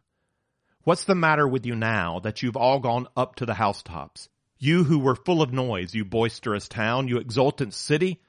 What's 0.84 1.06
the 1.06 1.16
matter 1.16 1.48
with 1.48 1.66
you 1.66 1.76
now 1.76 2.20
that 2.20 2.44
you've 2.44 2.58
all 2.58 2.80
gone 2.80 3.08
up 3.16 3.36
to 3.36 3.46
the 3.46 3.54
housetops? 3.54 4.30
You 4.60 4.84
who 4.84 5.00
were 5.00 5.16
full 5.16 5.42
of 5.42 5.52
noise, 5.52 5.94
you 5.94 6.06
boisterous 6.06 6.68
town, 6.68 7.08
you 7.08 7.18
exultant 7.18 7.74
city, 7.74 8.22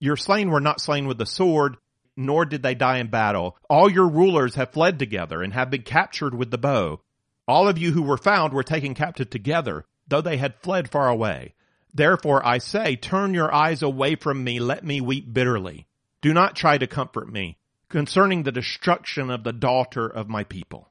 your 0.00 0.16
slain 0.16 0.50
were 0.50 0.60
not 0.60 0.80
slain 0.80 1.06
with 1.06 1.18
the 1.18 1.26
sword, 1.26 1.76
nor 2.16 2.44
did 2.44 2.62
they 2.62 2.74
die 2.74 2.98
in 2.98 3.08
battle. 3.08 3.56
All 3.70 3.90
your 3.90 4.08
rulers 4.08 4.54
have 4.56 4.72
fled 4.72 4.98
together 4.98 5.42
and 5.42 5.52
have 5.52 5.70
been 5.70 5.82
captured 5.82 6.34
with 6.34 6.50
the 6.50 6.58
bow. 6.58 7.00
All 7.46 7.68
of 7.68 7.78
you 7.78 7.92
who 7.92 8.02
were 8.02 8.16
found 8.16 8.52
were 8.52 8.62
taken 8.62 8.94
captive 8.94 9.30
together, 9.30 9.84
though 10.08 10.20
they 10.20 10.36
had 10.36 10.56
fled 10.56 10.90
far 10.90 11.08
away. 11.08 11.54
Therefore 11.92 12.44
I 12.44 12.58
say, 12.58 12.96
turn 12.96 13.34
your 13.34 13.54
eyes 13.54 13.82
away 13.82 14.16
from 14.16 14.42
me, 14.42 14.58
let 14.58 14.84
me 14.84 15.00
weep 15.00 15.32
bitterly. 15.32 15.86
Do 16.22 16.32
not 16.32 16.56
try 16.56 16.78
to 16.78 16.86
comfort 16.86 17.30
me 17.30 17.58
concerning 17.88 18.42
the 18.42 18.52
destruction 18.52 19.30
of 19.30 19.44
the 19.44 19.52
daughter 19.52 20.06
of 20.06 20.28
my 20.28 20.42
people. 20.44 20.88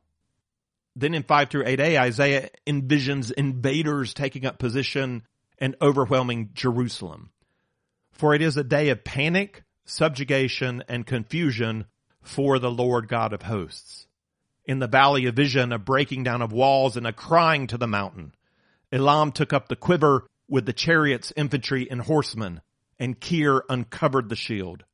Then 0.95 1.13
in 1.13 1.23
5 1.23 1.49
through 1.49 1.65
8a, 1.65 1.99
Isaiah 1.99 2.49
envisions 2.67 3.31
invaders 3.31 4.13
taking 4.13 4.45
up 4.45 4.59
position 4.59 5.23
and 5.57 5.75
overwhelming 5.81 6.51
Jerusalem. 6.53 7.31
For 8.11 8.35
it 8.35 8.41
is 8.41 8.57
a 8.57 8.63
day 8.63 8.89
of 8.89 9.03
panic, 9.03 9.63
subjugation, 9.85 10.83
and 10.87 11.05
confusion 11.05 11.85
for 12.21 12.59
the 12.59 12.71
Lord 12.71 13.07
God 13.07 13.33
of 13.33 13.41
hosts. 13.41 14.07
In 14.65 14.79
the 14.79 14.87
valley 14.87 15.25
of 15.25 15.35
vision, 15.35 15.71
a 15.71 15.77
breaking 15.77 16.23
down 16.23 16.41
of 16.41 16.53
walls 16.53 16.95
and 16.95 17.05
a 17.05 17.13
crying 17.13 17.67
to 17.67 17.77
the 17.77 17.87
mountain. 17.87 18.33
Elam 18.91 19.31
took 19.31 19.51
up 19.51 19.67
the 19.67 19.75
quiver 19.75 20.27
with 20.47 20.65
the 20.65 20.73
chariots, 20.73 21.33
infantry, 21.35 21.89
and 21.89 22.01
horsemen, 22.01 22.61
and 22.99 23.19
Kir 23.19 23.63
uncovered 23.69 24.29
the 24.29 24.35
shield. 24.35 24.85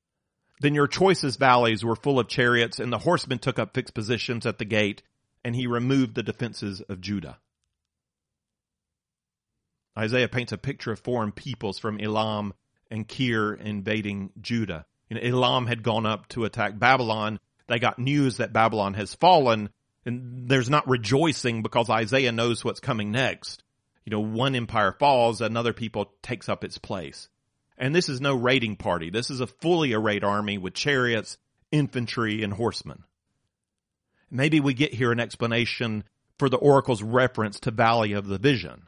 Then 0.61 0.73
your 0.73 0.87
choicest 0.87 1.39
valleys 1.39 1.83
were 1.83 1.95
full 1.95 2.19
of 2.19 2.27
chariots, 2.27 2.79
and 2.79 2.91
the 2.91 2.99
horsemen 2.99 3.39
took 3.39 3.59
up 3.59 3.73
fixed 3.73 3.93
positions 3.93 4.45
at 4.45 4.57
the 4.57 4.65
gate, 4.65 5.03
and 5.43 5.55
he 5.55 5.67
removed 5.67 6.15
the 6.15 6.23
defenses 6.23 6.81
of 6.81 7.01
Judah. 7.01 7.39
Isaiah 9.97 10.29
paints 10.29 10.51
a 10.51 10.57
picture 10.57 10.91
of 10.91 10.99
foreign 10.99 11.31
peoples 11.31 11.77
from 11.77 11.99
Elam 11.99 12.53
and 12.89 13.07
Kir 13.07 13.53
invading 13.53 14.31
Judah. 14.41 14.85
Know, 15.09 15.19
Elam 15.21 15.67
had 15.67 15.83
gone 15.83 16.05
up 16.05 16.27
to 16.29 16.45
attack 16.45 16.77
Babylon. 16.77 17.39
They 17.69 17.79
got 17.79 17.99
news 17.99 18.37
that 18.37 18.53
Babylon 18.53 18.95
has 18.95 19.13
fallen 19.13 19.69
and 20.05 20.49
there's 20.49 20.69
not 20.69 20.87
rejoicing 20.87 21.61
because 21.61 21.89
Isaiah 21.89 22.31
knows 22.31 22.63
what's 22.63 22.79
coming 22.79 23.11
next. 23.11 23.63
You 24.05 24.11
know, 24.11 24.19
one 24.19 24.55
empire 24.55 24.91
falls, 24.91 25.39
another 25.39 25.73
people 25.73 26.11
takes 26.21 26.49
up 26.49 26.63
its 26.63 26.77
place. 26.77 27.29
And 27.77 27.95
this 27.95 28.09
is 28.09 28.19
no 28.19 28.35
raiding 28.35 28.75
party. 28.75 29.09
This 29.09 29.29
is 29.29 29.39
a 29.39 29.47
fully 29.47 29.93
arrayed 29.93 30.23
army 30.23 30.57
with 30.57 30.73
chariots, 30.73 31.37
infantry, 31.71 32.43
and 32.43 32.53
horsemen. 32.53 33.03
Maybe 34.31 34.59
we 34.59 34.73
get 34.73 34.93
here 34.93 35.11
an 35.11 35.19
explanation 35.19 36.03
for 36.37 36.49
the 36.49 36.57
oracle's 36.57 37.03
reference 37.03 37.59
to 37.61 37.71
Valley 37.71 38.13
of 38.13 38.27
the 38.27 38.37
Vision 38.37 38.87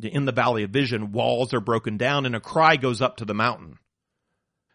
in 0.00 0.24
the 0.24 0.32
valley 0.32 0.62
of 0.62 0.70
vision, 0.70 1.12
walls 1.12 1.52
are 1.52 1.60
broken 1.60 1.96
down 1.96 2.26
and 2.26 2.36
a 2.36 2.40
cry 2.40 2.76
goes 2.76 3.02
up 3.02 3.16
to 3.16 3.24
the 3.24 3.34
mountain. 3.34 3.78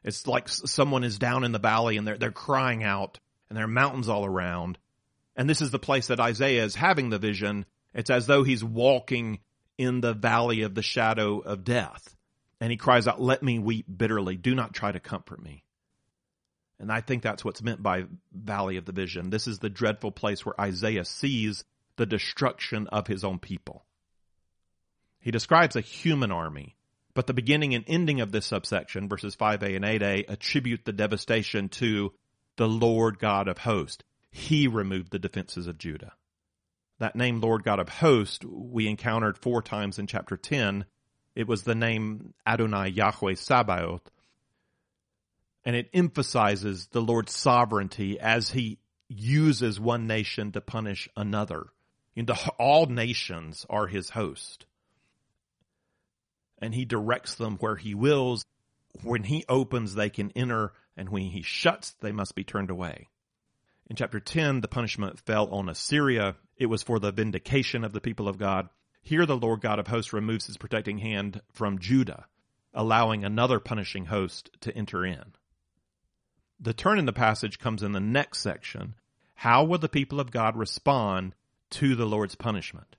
It's 0.03 0.27
like 0.27 0.49
someone 0.49 1.03
is 1.03 1.19
down 1.19 1.43
in 1.43 1.51
the 1.51 1.59
valley 1.59 1.97
and 1.97 2.07
they're, 2.07 2.17
they're 2.17 2.31
crying 2.31 2.83
out 2.83 3.19
and 3.49 3.57
there 3.57 3.65
are 3.65 3.69
mountains 3.69 4.09
all 4.09 4.25
around. 4.25 4.77
And 5.35 5.49
this 5.49 5.61
is 5.61 5.71
the 5.71 5.79
place 5.79 6.07
that 6.07 6.19
Isaiah 6.19 6.63
is 6.63 6.75
having 6.75 7.09
the 7.09 7.19
vision. 7.19 7.65
It's 7.93 8.09
as 8.09 8.27
though 8.27 8.43
he's 8.43 8.63
walking 8.63 9.39
in 9.77 10.01
the 10.01 10.13
valley 10.13 10.61
of 10.61 10.75
the 10.75 10.81
shadow 10.81 11.39
of 11.39 11.63
death. 11.63 12.15
And 12.59 12.71
he 12.71 12.77
cries 12.77 13.07
out, 13.07 13.21
let 13.21 13.43
me 13.43 13.59
weep 13.59 13.85
bitterly. 13.93 14.35
Do 14.35 14.55
not 14.55 14.73
try 14.73 14.91
to 14.91 14.99
comfort 14.99 15.41
me. 15.41 15.63
And 16.79 16.91
I 16.91 17.01
think 17.01 17.23
that's 17.23 17.45
what's 17.45 17.61
meant 17.61 17.81
by 17.81 18.05
valley 18.33 18.77
of 18.77 18.85
the 18.85 18.91
vision. 18.91 19.29
This 19.29 19.47
is 19.47 19.59
the 19.59 19.69
dreadful 19.69 20.11
place 20.11 20.45
where 20.45 20.59
Isaiah 20.59 21.05
sees 21.05 21.63
the 21.95 22.05
destruction 22.05 22.87
of 22.87 23.07
his 23.07 23.23
own 23.23 23.39
people. 23.39 23.85
He 25.19 25.31
describes 25.31 25.75
a 25.75 25.81
human 25.81 26.31
army, 26.31 26.75
but 27.13 27.27
the 27.27 27.33
beginning 27.33 27.75
and 27.75 27.83
ending 27.87 28.21
of 28.21 28.31
this 28.31 28.47
subsection, 28.47 29.07
verses 29.07 29.35
5a 29.35 29.75
and 29.75 29.85
8a, 29.85 30.29
attribute 30.29 30.85
the 30.85 30.93
devastation 30.93 31.69
to 31.69 32.11
the 32.57 32.67
Lord 32.67 33.19
God 33.19 33.47
of 33.47 33.59
hosts. 33.59 34.03
He 34.31 34.67
removed 34.67 35.11
the 35.11 35.19
defenses 35.19 35.67
of 35.67 35.77
Judah. 35.77 36.13
That 36.99 37.15
name, 37.15 37.39
Lord 37.39 37.63
God 37.63 37.79
of 37.79 37.89
hosts, 37.89 38.43
we 38.45 38.87
encountered 38.87 39.37
four 39.37 39.61
times 39.61 39.99
in 39.99 40.07
chapter 40.07 40.37
10. 40.37 40.85
It 41.35 41.47
was 41.47 41.63
the 41.63 41.75
name 41.75 42.33
Adonai 42.47 42.89
Yahweh 42.89 43.35
Sabaoth. 43.35 44.09
And 45.65 45.75
it 45.75 45.89
emphasizes 45.93 46.87
the 46.87 47.01
Lord's 47.01 47.33
sovereignty 47.33 48.19
as 48.19 48.51
he 48.51 48.79
uses 49.07 49.79
one 49.79 50.07
nation 50.07 50.51
to 50.53 50.61
punish 50.61 51.07
another. 51.15 51.67
all 52.57 52.85
nations 52.87 53.65
are 53.69 53.87
his 53.87 54.09
host 54.09 54.65
and 56.63 56.73
he 56.73 56.85
directs 56.85 57.35
them 57.35 57.57
where 57.57 57.75
he 57.75 57.93
wills. 57.93 58.45
When 59.03 59.23
he 59.23 59.43
opens, 59.49 59.93
they 59.93 60.09
can 60.09 60.31
enter, 60.31 60.71
and 60.95 61.09
when 61.09 61.23
he 61.23 61.41
shuts, 61.41 61.93
they 61.99 62.13
must 62.13 62.35
be 62.35 62.45
turned 62.45 62.69
away. 62.69 63.09
In 63.89 63.97
chapter 63.97 64.21
10, 64.21 64.61
the 64.61 64.69
punishment 64.69 65.19
fell 65.19 65.47
on 65.47 65.67
Assyria. 65.67 66.37
It 66.55 66.67
was 66.67 66.81
for 66.81 66.99
the 66.99 67.11
vindication 67.11 67.83
of 67.83 67.91
the 67.91 67.99
people 67.99 68.29
of 68.29 68.37
God. 68.37 68.69
Here, 69.01 69.25
the 69.25 69.35
Lord 69.35 69.59
God 69.59 69.77
of 69.77 69.87
hosts 69.87 70.13
removes 70.13 70.47
his 70.47 70.55
protecting 70.55 70.99
hand 70.99 71.41
from 71.51 71.79
Judah, 71.79 72.27
allowing 72.73 73.25
another 73.25 73.59
punishing 73.59 74.05
host 74.05 74.49
to 74.61 74.75
enter 74.75 75.05
in. 75.05 75.33
The 76.61 76.73
turn 76.73 76.97
in 76.97 77.05
the 77.05 77.11
passage 77.11 77.59
comes 77.59 77.83
in 77.83 77.91
the 77.91 77.99
next 77.99 78.39
section. 78.39 78.95
How 79.35 79.65
will 79.65 79.79
the 79.79 79.89
people 79.89 80.21
of 80.21 80.31
God 80.31 80.55
respond 80.55 81.35
to 81.71 81.95
the 81.95 82.05
Lord's 82.05 82.35
punishment? 82.35 82.95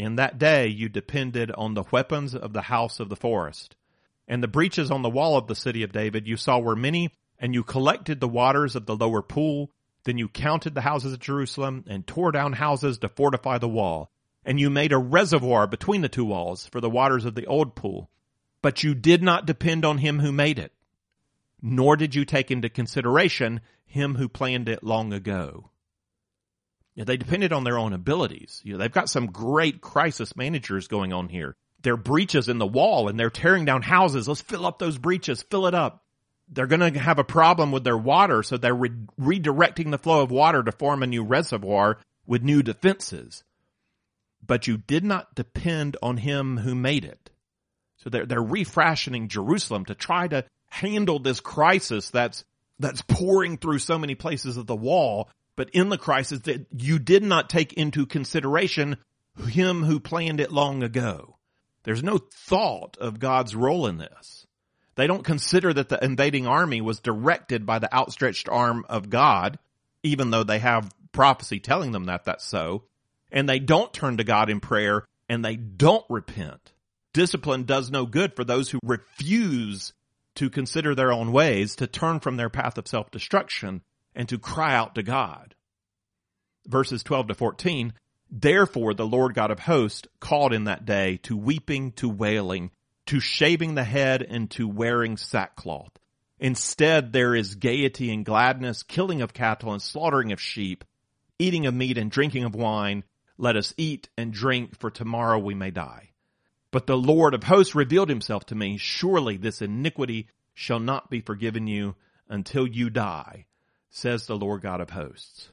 In 0.00 0.16
that 0.16 0.38
day 0.38 0.66
you 0.66 0.88
depended 0.88 1.50
on 1.50 1.74
the 1.74 1.84
weapons 1.92 2.34
of 2.34 2.54
the 2.54 2.62
house 2.62 3.00
of 3.00 3.10
the 3.10 3.16
forest. 3.16 3.76
And 4.26 4.42
the 4.42 4.48
breaches 4.48 4.90
on 4.90 5.02
the 5.02 5.10
wall 5.10 5.36
of 5.36 5.46
the 5.46 5.54
city 5.54 5.82
of 5.82 5.92
David 5.92 6.26
you 6.26 6.38
saw 6.38 6.58
were 6.58 6.74
many, 6.74 7.10
and 7.38 7.52
you 7.52 7.62
collected 7.62 8.18
the 8.18 8.26
waters 8.26 8.74
of 8.74 8.86
the 8.86 8.96
lower 8.96 9.20
pool. 9.20 9.70
Then 10.04 10.16
you 10.16 10.26
counted 10.26 10.74
the 10.74 10.80
houses 10.80 11.12
of 11.12 11.20
Jerusalem 11.20 11.84
and 11.86 12.06
tore 12.06 12.32
down 12.32 12.54
houses 12.54 12.96
to 13.00 13.10
fortify 13.10 13.58
the 13.58 13.68
wall. 13.68 14.10
And 14.42 14.58
you 14.58 14.70
made 14.70 14.92
a 14.92 14.96
reservoir 14.96 15.66
between 15.66 16.00
the 16.00 16.08
two 16.08 16.24
walls 16.24 16.64
for 16.64 16.80
the 16.80 16.88
waters 16.88 17.26
of 17.26 17.34
the 17.34 17.44
old 17.44 17.74
pool. 17.74 18.08
But 18.62 18.82
you 18.82 18.94
did 18.94 19.22
not 19.22 19.44
depend 19.44 19.84
on 19.84 19.98
him 19.98 20.20
who 20.20 20.32
made 20.32 20.58
it, 20.58 20.72
nor 21.60 21.98
did 21.98 22.14
you 22.14 22.24
take 22.24 22.50
into 22.50 22.70
consideration 22.70 23.60
him 23.84 24.14
who 24.14 24.30
planned 24.30 24.66
it 24.66 24.82
long 24.82 25.12
ago. 25.12 25.68
You 26.94 27.02
know, 27.02 27.04
they 27.04 27.16
depended 27.16 27.52
on 27.52 27.64
their 27.64 27.78
own 27.78 27.92
abilities. 27.92 28.60
You 28.64 28.72
know, 28.72 28.78
they've 28.78 28.92
got 28.92 29.08
some 29.08 29.26
great 29.26 29.80
crisis 29.80 30.36
managers 30.36 30.88
going 30.88 31.12
on 31.12 31.28
here. 31.28 31.54
There 31.82 31.94
are 31.94 31.96
breaches 31.96 32.48
in 32.48 32.58
the 32.58 32.66
wall 32.66 33.08
and 33.08 33.18
they're 33.18 33.30
tearing 33.30 33.64
down 33.64 33.82
houses. 33.82 34.28
Let's 34.28 34.42
fill 34.42 34.66
up 34.66 34.78
those 34.78 34.98
breaches, 34.98 35.42
fill 35.50 35.66
it 35.66 35.74
up. 35.74 36.02
they're 36.50 36.66
going 36.66 36.92
to 36.92 36.98
have 36.98 37.18
a 37.18 37.24
problem 37.24 37.70
with 37.70 37.84
their 37.84 37.96
water, 37.96 38.42
so 38.42 38.56
they're 38.56 38.74
re- 38.74 38.90
redirecting 39.18 39.90
the 39.90 39.98
flow 39.98 40.22
of 40.22 40.30
water 40.30 40.62
to 40.62 40.72
form 40.72 41.02
a 41.02 41.06
new 41.06 41.22
reservoir 41.22 41.98
with 42.26 42.42
new 42.42 42.62
defenses. 42.62 43.44
But 44.44 44.66
you 44.66 44.76
did 44.76 45.04
not 45.04 45.34
depend 45.34 45.96
on 46.02 46.16
him 46.16 46.58
who 46.58 46.74
made 46.74 47.04
it. 47.04 47.30
So 47.98 48.10
they're, 48.10 48.26
they're 48.26 48.42
refashioning 48.42 49.28
Jerusalem 49.28 49.84
to 49.86 49.94
try 49.94 50.26
to 50.28 50.44
handle 50.68 51.18
this 51.18 51.40
crisis 51.40 52.10
that's, 52.10 52.44
that's 52.78 53.02
pouring 53.02 53.58
through 53.58 53.78
so 53.78 53.98
many 53.98 54.14
places 54.14 54.56
of 54.56 54.66
the 54.66 54.76
wall. 54.76 55.28
But 55.56 55.70
in 55.70 55.88
the 55.88 55.98
crisis 55.98 56.40
that 56.40 56.66
you 56.76 56.98
did 56.98 57.22
not 57.22 57.50
take 57.50 57.72
into 57.74 58.06
consideration 58.06 58.96
him 59.48 59.84
who 59.84 60.00
planned 60.00 60.40
it 60.40 60.52
long 60.52 60.82
ago. 60.82 61.36
There's 61.84 62.02
no 62.02 62.18
thought 62.18 62.96
of 62.98 63.20
God's 63.20 63.54
role 63.54 63.86
in 63.86 63.98
this. 63.98 64.46
They 64.96 65.06
don't 65.06 65.24
consider 65.24 65.72
that 65.72 65.88
the 65.88 66.02
invading 66.04 66.46
army 66.46 66.80
was 66.80 67.00
directed 67.00 67.64
by 67.64 67.78
the 67.78 67.94
outstretched 67.94 68.48
arm 68.48 68.84
of 68.88 69.08
God, 69.08 69.58
even 70.02 70.30
though 70.30 70.44
they 70.44 70.58
have 70.58 70.92
prophecy 71.12 71.58
telling 71.58 71.92
them 71.92 72.04
that 72.06 72.24
that's 72.24 72.44
so. 72.44 72.84
And 73.32 73.48
they 73.48 73.58
don't 73.58 73.92
turn 73.92 74.18
to 74.18 74.24
God 74.24 74.50
in 74.50 74.60
prayer 74.60 75.04
and 75.28 75.44
they 75.44 75.56
don't 75.56 76.04
repent. 76.10 76.72
Discipline 77.12 77.64
does 77.64 77.90
no 77.90 78.04
good 78.04 78.36
for 78.36 78.44
those 78.44 78.70
who 78.70 78.78
refuse 78.82 79.92
to 80.36 80.50
consider 80.50 80.94
their 80.94 81.12
own 81.12 81.32
ways, 81.32 81.76
to 81.76 81.86
turn 81.86 82.20
from 82.20 82.36
their 82.36 82.50
path 82.50 82.78
of 82.78 82.86
self-destruction 82.86 83.82
and 84.20 84.28
to 84.28 84.38
cry 84.38 84.74
out 84.74 84.96
to 84.96 85.02
God. 85.02 85.54
Verses 86.66 87.02
12 87.02 87.28
to 87.28 87.34
14, 87.34 87.94
Therefore 88.30 88.92
the 88.92 89.06
Lord 89.06 89.32
God 89.32 89.50
of 89.50 89.60
hosts 89.60 90.06
called 90.20 90.52
in 90.52 90.64
that 90.64 90.84
day 90.84 91.16
to 91.22 91.34
weeping, 91.34 91.92
to 91.92 92.06
wailing, 92.06 92.70
to 93.06 93.18
shaving 93.18 93.76
the 93.76 93.82
head, 93.82 94.20
and 94.20 94.50
to 94.50 94.68
wearing 94.68 95.16
sackcloth. 95.16 95.92
Instead 96.38 97.14
there 97.14 97.34
is 97.34 97.54
gaiety 97.54 98.12
and 98.12 98.26
gladness, 98.26 98.82
killing 98.82 99.22
of 99.22 99.32
cattle 99.32 99.72
and 99.72 99.80
slaughtering 99.80 100.32
of 100.32 100.40
sheep, 100.40 100.84
eating 101.38 101.64
of 101.64 101.72
meat 101.72 101.96
and 101.96 102.10
drinking 102.10 102.44
of 102.44 102.54
wine. 102.54 103.04
Let 103.38 103.56
us 103.56 103.72
eat 103.78 104.10
and 104.18 104.34
drink, 104.34 104.78
for 104.78 104.90
tomorrow 104.90 105.38
we 105.38 105.54
may 105.54 105.70
die. 105.70 106.10
But 106.72 106.86
the 106.86 106.98
Lord 106.98 107.32
of 107.32 107.44
hosts 107.44 107.74
revealed 107.74 108.10
himself 108.10 108.44
to 108.46 108.54
me. 108.54 108.76
Surely 108.76 109.38
this 109.38 109.62
iniquity 109.62 110.28
shall 110.52 110.78
not 110.78 111.08
be 111.08 111.22
forgiven 111.22 111.66
you 111.66 111.96
until 112.28 112.66
you 112.66 112.90
die, 112.90 113.46
says 113.90 114.26
the 114.26 114.36
Lord 114.36 114.62
God 114.62 114.80
of 114.80 114.90
hosts. 114.90 115.50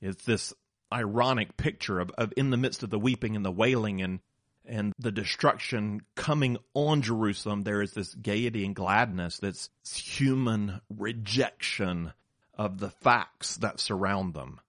It's 0.00 0.24
this 0.24 0.54
ironic 0.92 1.56
picture 1.56 1.98
of, 1.98 2.10
of 2.16 2.32
in 2.36 2.50
the 2.50 2.56
midst 2.56 2.82
of 2.82 2.90
the 2.90 2.98
weeping 2.98 3.34
and 3.36 3.44
the 3.44 3.50
wailing 3.50 4.02
and 4.02 4.20
and 4.68 4.92
the 4.98 5.12
destruction 5.12 6.02
coming 6.16 6.58
on 6.74 7.02
Jerusalem, 7.02 7.62
there 7.62 7.82
is 7.82 7.92
this 7.92 8.12
gaiety 8.14 8.64
and 8.64 8.74
gladness 8.74 9.38
that's 9.38 9.70
human 9.94 10.80
rejection 10.90 12.12
of 12.58 12.78
the 12.78 12.90
facts 12.90 13.58
that 13.58 13.78
surround 13.78 14.34
them. 14.34 14.60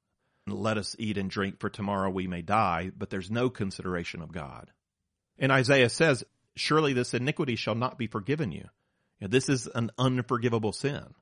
Let 0.45 0.77
us 0.77 0.95
eat 0.99 1.17
and 1.17 1.29
drink 1.29 1.59
for 1.59 1.69
tomorrow 1.69 2.09
we 2.09 2.27
may 2.27 2.41
die, 2.41 2.91
but 2.95 3.09
there's 3.09 3.31
no 3.31 3.49
consideration 3.49 4.21
of 4.21 4.31
God. 4.31 4.71
And 5.39 5.51
Isaiah 5.51 5.89
says, 5.89 6.23
surely 6.55 6.93
this 6.93 7.13
iniquity 7.13 7.55
shall 7.55 7.75
not 7.75 7.97
be 7.97 8.07
forgiven 8.07 8.51
you. 8.51 8.69
This 9.19 9.49
is 9.49 9.67
an 9.67 9.91
unforgivable 9.97 10.71
sin. 10.71 11.13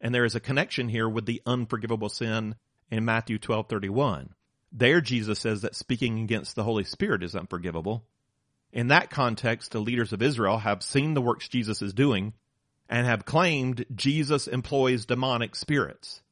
And 0.00 0.14
there 0.14 0.24
is 0.24 0.34
a 0.34 0.40
connection 0.40 0.88
here 0.88 1.08
with 1.08 1.26
the 1.26 1.42
unforgivable 1.44 2.08
sin 2.08 2.54
in 2.90 3.04
Matthew 3.04 3.38
12:31. 3.38 4.34
There 4.70 5.00
Jesus 5.00 5.40
says 5.40 5.62
that 5.62 5.74
speaking 5.74 6.20
against 6.20 6.54
the 6.54 6.64
Holy 6.64 6.84
Spirit 6.84 7.22
is 7.22 7.34
unforgivable. 7.34 8.04
In 8.72 8.88
that 8.88 9.10
context, 9.10 9.72
the 9.72 9.80
leaders 9.80 10.12
of 10.12 10.22
Israel 10.22 10.58
have 10.58 10.82
seen 10.82 11.14
the 11.14 11.22
works 11.22 11.48
Jesus 11.48 11.80
is 11.82 11.94
doing 11.94 12.34
and 12.88 13.06
have 13.06 13.24
claimed 13.24 13.84
Jesus 13.94 14.46
employs 14.46 15.06
demonic 15.06 15.56
spirits. 15.56 16.22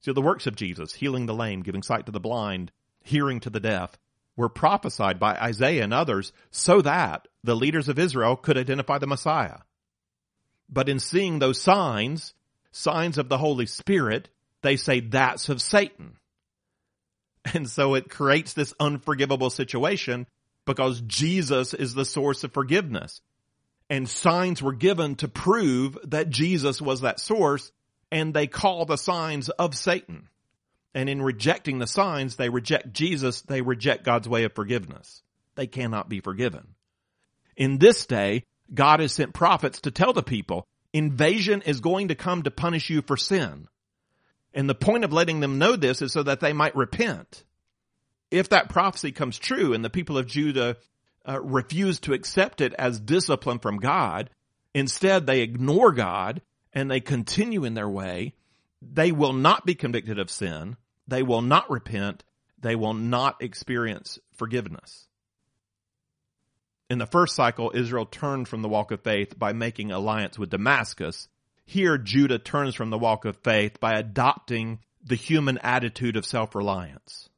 So 0.00 0.12
the 0.12 0.22
works 0.22 0.46
of 0.46 0.56
Jesus, 0.56 0.92
healing 0.92 1.26
the 1.26 1.34
lame, 1.34 1.62
giving 1.62 1.82
sight 1.82 2.06
to 2.06 2.12
the 2.12 2.20
blind, 2.20 2.72
hearing 3.02 3.40
to 3.40 3.50
the 3.50 3.60
deaf, 3.60 3.98
were 4.36 4.48
prophesied 4.48 5.18
by 5.18 5.36
Isaiah 5.36 5.82
and 5.82 5.94
others 5.94 6.32
so 6.50 6.80
that 6.82 7.26
the 7.42 7.56
leaders 7.56 7.88
of 7.88 7.98
Israel 7.98 8.36
could 8.36 8.58
identify 8.58 8.98
the 8.98 9.06
Messiah. 9.06 9.58
But 10.68 10.88
in 10.88 10.98
seeing 10.98 11.38
those 11.38 11.60
signs, 11.60 12.34
signs 12.72 13.18
of 13.18 13.28
the 13.28 13.38
Holy 13.38 13.66
Spirit, 13.66 14.28
they 14.62 14.76
say 14.76 15.00
that's 15.00 15.48
of 15.48 15.62
Satan. 15.62 16.16
And 17.54 17.70
so 17.70 17.94
it 17.94 18.10
creates 18.10 18.52
this 18.52 18.74
unforgivable 18.78 19.48
situation 19.48 20.26
because 20.66 21.00
Jesus 21.00 21.72
is 21.72 21.94
the 21.94 22.04
source 22.04 22.44
of 22.44 22.52
forgiveness. 22.52 23.22
And 23.88 24.06
signs 24.06 24.62
were 24.62 24.74
given 24.74 25.14
to 25.16 25.28
prove 25.28 25.96
that 26.04 26.28
Jesus 26.28 26.82
was 26.82 27.00
that 27.00 27.20
source 27.20 27.72
and 28.10 28.34
they 28.34 28.46
call 28.46 28.84
the 28.84 28.98
signs 28.98 29.48
of 29.48 29.74
Satan. 29.74 30.28
And 30.94 31.08
in 31.08 31.22
rejecting 31.22 31.78
the 31.78 31.86
signs, 31.86 32.36
they 32.36 32.48
reject 32.48 32.92
Jesus, 32.92 33.42
they 33.42 33.62
reject 33.62 34.04
God's 34.04 34.28
way 34.28 34.44
of 34.44 34.54
forgiveness. 34.54 35.22
They 35.54 35.66
cannot 35.66 36.08
be 36.08 36.20
forgiven. 36.20 36.74
In 37.56 37.78
this 37.78 38.06
day, 38.06 38.44
God 38.72 39.00
has 39.00 39.12
sent 39.12 39.34
prophets 39.34 39.80
to 39.82 39.90
tell 39.90 40.12
the 40.12 40.22
people, 40.22 40.66
invasion 40.92 41.62
is 41.62 41.80
going 41.80 42.08
to 42.08 42.14
come 42.14 42.42
to 42.42 42.50
punish 42.50 42.90
you 42.90 43.02
for 43.02 43.16
sin. 43.16 43.68
And 44.54 44.68
the 44.68 44.74
point 44.74 45.04
of 45.04 45.12
letting 45.12 45.40
them 45.40 45.58
know 45.58 45.76
this 45.76 46.02
is 46.02 46.12
so 46.12 46.22
that 46.22 46.40
they 46.40 46.52
might 46.52 46.76
repent. 46.76 47.44
If 48.30 48.50
that 48.50 48.68
prophecy 48.68 49.12
comes 49.12 49.38
true 49.38 49.72
and 49.72 49.84
the 49.84 49.90
people 49.90 50.18
of 50.18 50.26
Judah 50.26 50.76
uh, 51.26 51.40
refuse 51.40 52.00
to 52.00 52.12
accept 52.12 52.60
it 52.60 52.74
as 52.74 53.00
discipline 53.00 53.58
from 53.58 53.78
God, 53.78 54.30
instead 54.74 55.26
they 55.26 55.40
ignore 55.40 55.92
God 55.92 56.42
and 56.72 56.90
they 56.90 57.00
continue 57.00 57.64
in 57.64 57.74
their 57.74 57.88
way, 57.88 58.34
they 58.82 59.12
will 59.12 59.32
not 59.32 59.66
be 59.66 59.74
convicted 59.74 60.18
of 60.18 60.30
sin. 60.30 60.76
They 61.06 61.22
will 61.22 61.42
not 61.42 61.70
repent. 61.70 62.22
They 62.60 62.76
will 62.76 62.94
not 62.94 63.42
experience 63.42 64.18
forgiveness. 64.34 65.07
In 66.90 66.98
the 66.98 67.06
first 67.06 67.34
cycle, 67.34 67.72
Israel 67.74 68.06
turned 68.06 68.48
from 68.48 68.62
the 68.62 68.68
walk 68.68 68.90
of 68.90 69.02
faith 69.02 69.38
by 69.38 69.52
making 69.52 69.92
alliance 69.92 70.38
with 70.38 70.50
Damascus 70.50 71.28
here, 71.68 71.98
Judah 71.98 72.38
turns 72.38 72.74
from 72.74 72.88
the 72.88 72.96
walk 72.96 73.26
of 73.26 73.36
faith 73.44 73.78
by 73.78 73.98
adopting 73.98 74.78
the 75.04 75.16
human 75.16 75.58
attitude 75.58 76.16
of 76.16 76.24
self-reliance. 76.24 77.28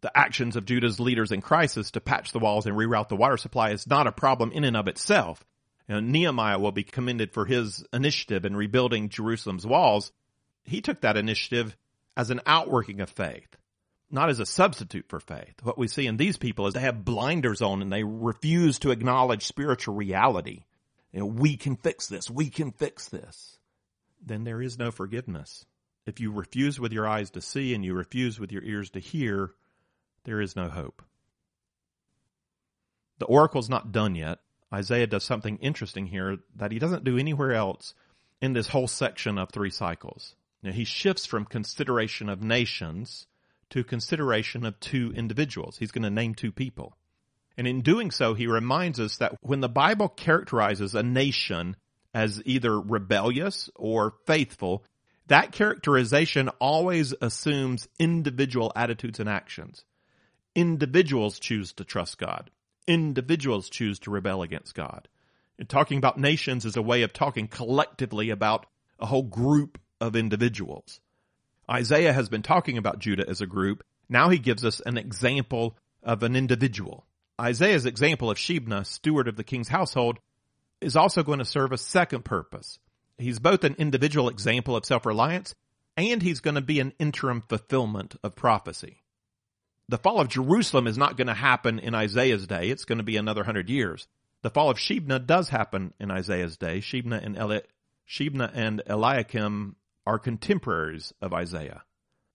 The 0.00 0.10
actions 0.16 0.56
of 0.56 0.64
Judah's 0.64 0.98
leaders 0.98 1.32
in 1.32 1.42
crisis 1.42 1.90
to 1.90 2.00
patch 2.00 2.32
the 2.32 2.38
walls 2.38 2.64
and 2.64 2.74
reroute 2.74 3.10
the 3.10 3.16
water 3.16 3.36
supply 3.36 3.72
is 3.72 3.86
not 3.86 4.06
a 4.06 4.12
problem 4.12 4.52
in 4.52 4.64
and 4.64 4.74
of 4.74 4.88
itself. 4.88 5.44
You 5.86 5.96
know, 5.96 6.00
Nehemiah 6.00 6.58
will 6.58 6.72
be 6.72 6.82
commended 6.82 7.34
for 7.34 7.44
his 7.44 7.84
initiative 7.92 8.46
in 8.46 8.56
rebuilding 8.56 9.10
Jerusalem's 9.10 9.66
walls. 9.66 10.10
He 10.64 10.80
took 10.80 11.02
that 11.02 11.18
initiative 11.18 11.76
as 12.16 12.30
an 12.30 12.40
outworking 12.46 13.02
of 13.02 13.10
faith, 13.10 13.54
not 14.10 14.30
as 14.30 14.40
a 14.40 14.46
substitute 14.46 15.06
for 15.08 15.20
faith. 15.20 15.54
What 15.62 15.78
we 15.78 15.88
see 15.88 16.06
in 16.06 16.16
these 16.16 16.36
people 16.36 16.66
is 16.66 16.74
they 16.74 16.80
have 16.80 17.04
blinders 17.04 17.62
on 17.62 17.82
and 17.82 17.92
they 17.92 18.02
refuse 18.04 18.78
to 18.80 18.90
acknowledge 18.90 19.46
spiritual 19.46 19.94
reality 19.94 20.64
you 21.12 21.20
know, 21.20 21.26
we 21.26 21.56
can 21.56 21.76
fix 21.76 22.06
this, 22.06 22.30
we 22.30 22.50
can 22.50 22.70
fix 22.72 23.08
this, 23.08 23.58
then 24.24 24.44
there 24.44 24.62
is 24.62 24.78
no 24.78 24.90
forgiveness. 24.90 25.64
If 26.06 26.20
you 26.20 26.32
refuse 26.32 26.78
with 26.78 26.92
your 26.92 27.06
eyes 27.06 27.30
to 27.30 27.40
see 27.40 27.74
and 27.74 27.84
you 27.84 27.94
refuse 27.94 28.38
with 28.38 28.52
your 28.52 28.62
ears 28.62 28.90
to 28.90 29.00
hear, 29.00 29.52
there 30.24 30.40
is 30.40 30.56
no 30.56 30.68
hope. 30.68 31.02
The 33.18 33.26
oracle's 33.26 33.68
not 33.68 33.92
done 33.92 34.14
yet. 34.14 34.38
Isaiah 34.72 35.06
does 35.06 35.24
something 35.24 35.58
interesting 35.58 36.06
here 36.06 36.38
that 36.56 36.72
he 36.72 36.78
doesn't 36.78 37.04
do 37.04 37.18
anywhere 37.18 37.52
else 37.52 37.94
in 38.40 38.52
this 38.52 38.68
whole 38.68 38.88
section 38.88 39.36
of 39.36 39.50
three 39.50 39.70
cycles. 39.70 40.36
Now, 40.62 40.72
he 40.72 40.84
shifts 40.84 41.26
from 41.26 41.44
consideration 41.44 42.28
of 42.28 42.42
nations 42.42 43.26
to 43.70 43.84
consideration 43.84 44.64
of 44.64 44.78
two 44.80 45.12
individuals. 45.14 45.76
He's 45.78 45.92
going 45.92 46.02
to 46.02 46.10
name 46.10 46.34
two 46.34 46.52
people. 46.52 46.96
And 47.56 47.66
in 47.66 47.82
doing 47.82 48.10
so, 48.10 48.34
he 48.34 48.46
reminds 48.46 49.00
us 49.00 49.16
that 49.18 49.36
when 49.42 49.60
the 49.60 49.68
Bible 49.68 50.08
characterizes 50.08 50.94
a 50.94 51.02
nation 51.02 51.76
as 52.14 52.42
either 52.44 52.80
rebellious 52.80 53.70
or 53.76 54.14
faithful, 54.26 54.84
that 55.26 55.52
characterization 55.52 56.48
always 56.58 57.14
assumes 57.20 57.88
individual 57.98 58.72
attitudes 58.74 59.20
and 59.20 59.28
actions. 59.28 59.84
Individuals 60.54 61.38
choose 61.38 61.72
to 61.74 61.84
trust 61.84 62.18
God. 62.18 62.50
Individuals 62.86 63.68
choose 63.68 64.00
to 64.00 64.10
rebel 64.10 64.42
against 64.42 64.74
God. 64.74 65.06
And 65.58 65.68
talking 65.68 65.98
about 65.98 66.18
nations 66.18 66.64
is 66.64 66.76
a 66.76 66.82
way 66.82 67.02
of 67.02 67.12
talking 67.12 67.46
collectively 67.46 68.30
about 68.30 68.66
a 68.98 69.06
whole 69.06 69.22
group 69.22 69.78
of 70.00 70.16
individuals. 70.16 71.00
Isaiah 71.70 72.12
has 72.12 72.28
been 72.28 72.42
talking 72.42 72.78
about 72.78 72.98
Judah 72.98 73.28
as 73.28 73.40
a 73.40 73.46
group. 73.46 73.84
Now 74.08 74.28
he 74.28 74.38
gives 74.38 74.64
us 74.64 74.80
an 74.80 74.98
example 74.98 75.76
of 76.02 76.22
an 76.22 76.34
individual. 76.34 77.06
Isaiah's 77.40 77.86
example 77.86 78.30
of 78.30 78.38
Shebna, 78.38 78.84
steward 78.84 79.28
of 79.28 79.36
the 79.36 79.44
king's 79.44 79.68
household, 79.68 80.18
is 80.80 80.96
also 80.96 81.22
going 81.22 81.38
to 81.38 81.44
serve 81.44 81.72
a 81.72 81.78
second 81.78 82.24
purpose. 82.24 82.78
He's 83.18 83.38
both 83.38 83.64
an 83.64 83.76
individual 83.78 84.28
example 84.28 84.74
of 84.76 84.84
self-reliance 84.84 85.54
and 85.96 86.22
he's 86.22 86.40
going 86.40 86.54
to 86.54 86.60
be 86.60 86.80
an 86.80 86.92
interim 86.98 87.42
fulfillment 87.48 88.16
of 88.22 88.34
prophecy. 88.34 89.02
The 89.88 89.98
fall 89.98 90.20
of 90.20 90.28
Jerusalem 90.28 90.86
is 90.86 90.96
not 90.96 91.16
going 91.16 91.26
to 91.26 91.34
happen 91.34 91.78
in 91.78 91.94
Isaiah's 91.94 92.46
day. 92.46 92.70
It's 92.70 92.84
going 92.84 92.98
to 92.98 93.04
be 93.04 93.16
another 93.16 93.44
hundred 93.44 93.68
years. 93.68 94.06
The 94.42 94.50
fall 94.50 94.70
of 94.70 94.78
Shebna 94.78 95.26
does 95.26 95.48
happen 95.50 95.92
in 96.00 96.10
Isaiah's 96.10 96.56
day. 96.56 96.78
Shebna 96.78 97.24
and, 97.24 97.36
Eli- 97.36 97.60
Shebna 98.08 98.50
and 98.54 98.82
Eliakim 98.86 99.76
are 100.06 100.18
contemporaries 100.18 101.12
of 101.20 101.32
Isaiah. 101.32 101.82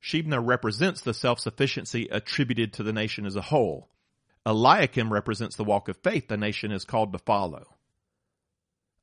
Shebna 0.02 0.46
represents 0.46 1.02
the 1.02 1.14
self-sufficiency 1.14 2.08
attributed 2.12 2.74
to 2.74 2.84
the 2.84 2.94
nation 2.94 3.26
as 3.26 3.36
a 3.36 3.42
whole. 3.42 3.90
Eliakim 4.46 5.12
represents 5.12 5.56
the 5.56 5.64
walk 5.64 5.90
of 5.90 5.98
faith 5.98 6.28
the 6.28 6.38
nation 6.38 6.72
is 6.72 6.86
called 6.86 7.12
to 7.14 7.20
follow. 7.20 7.66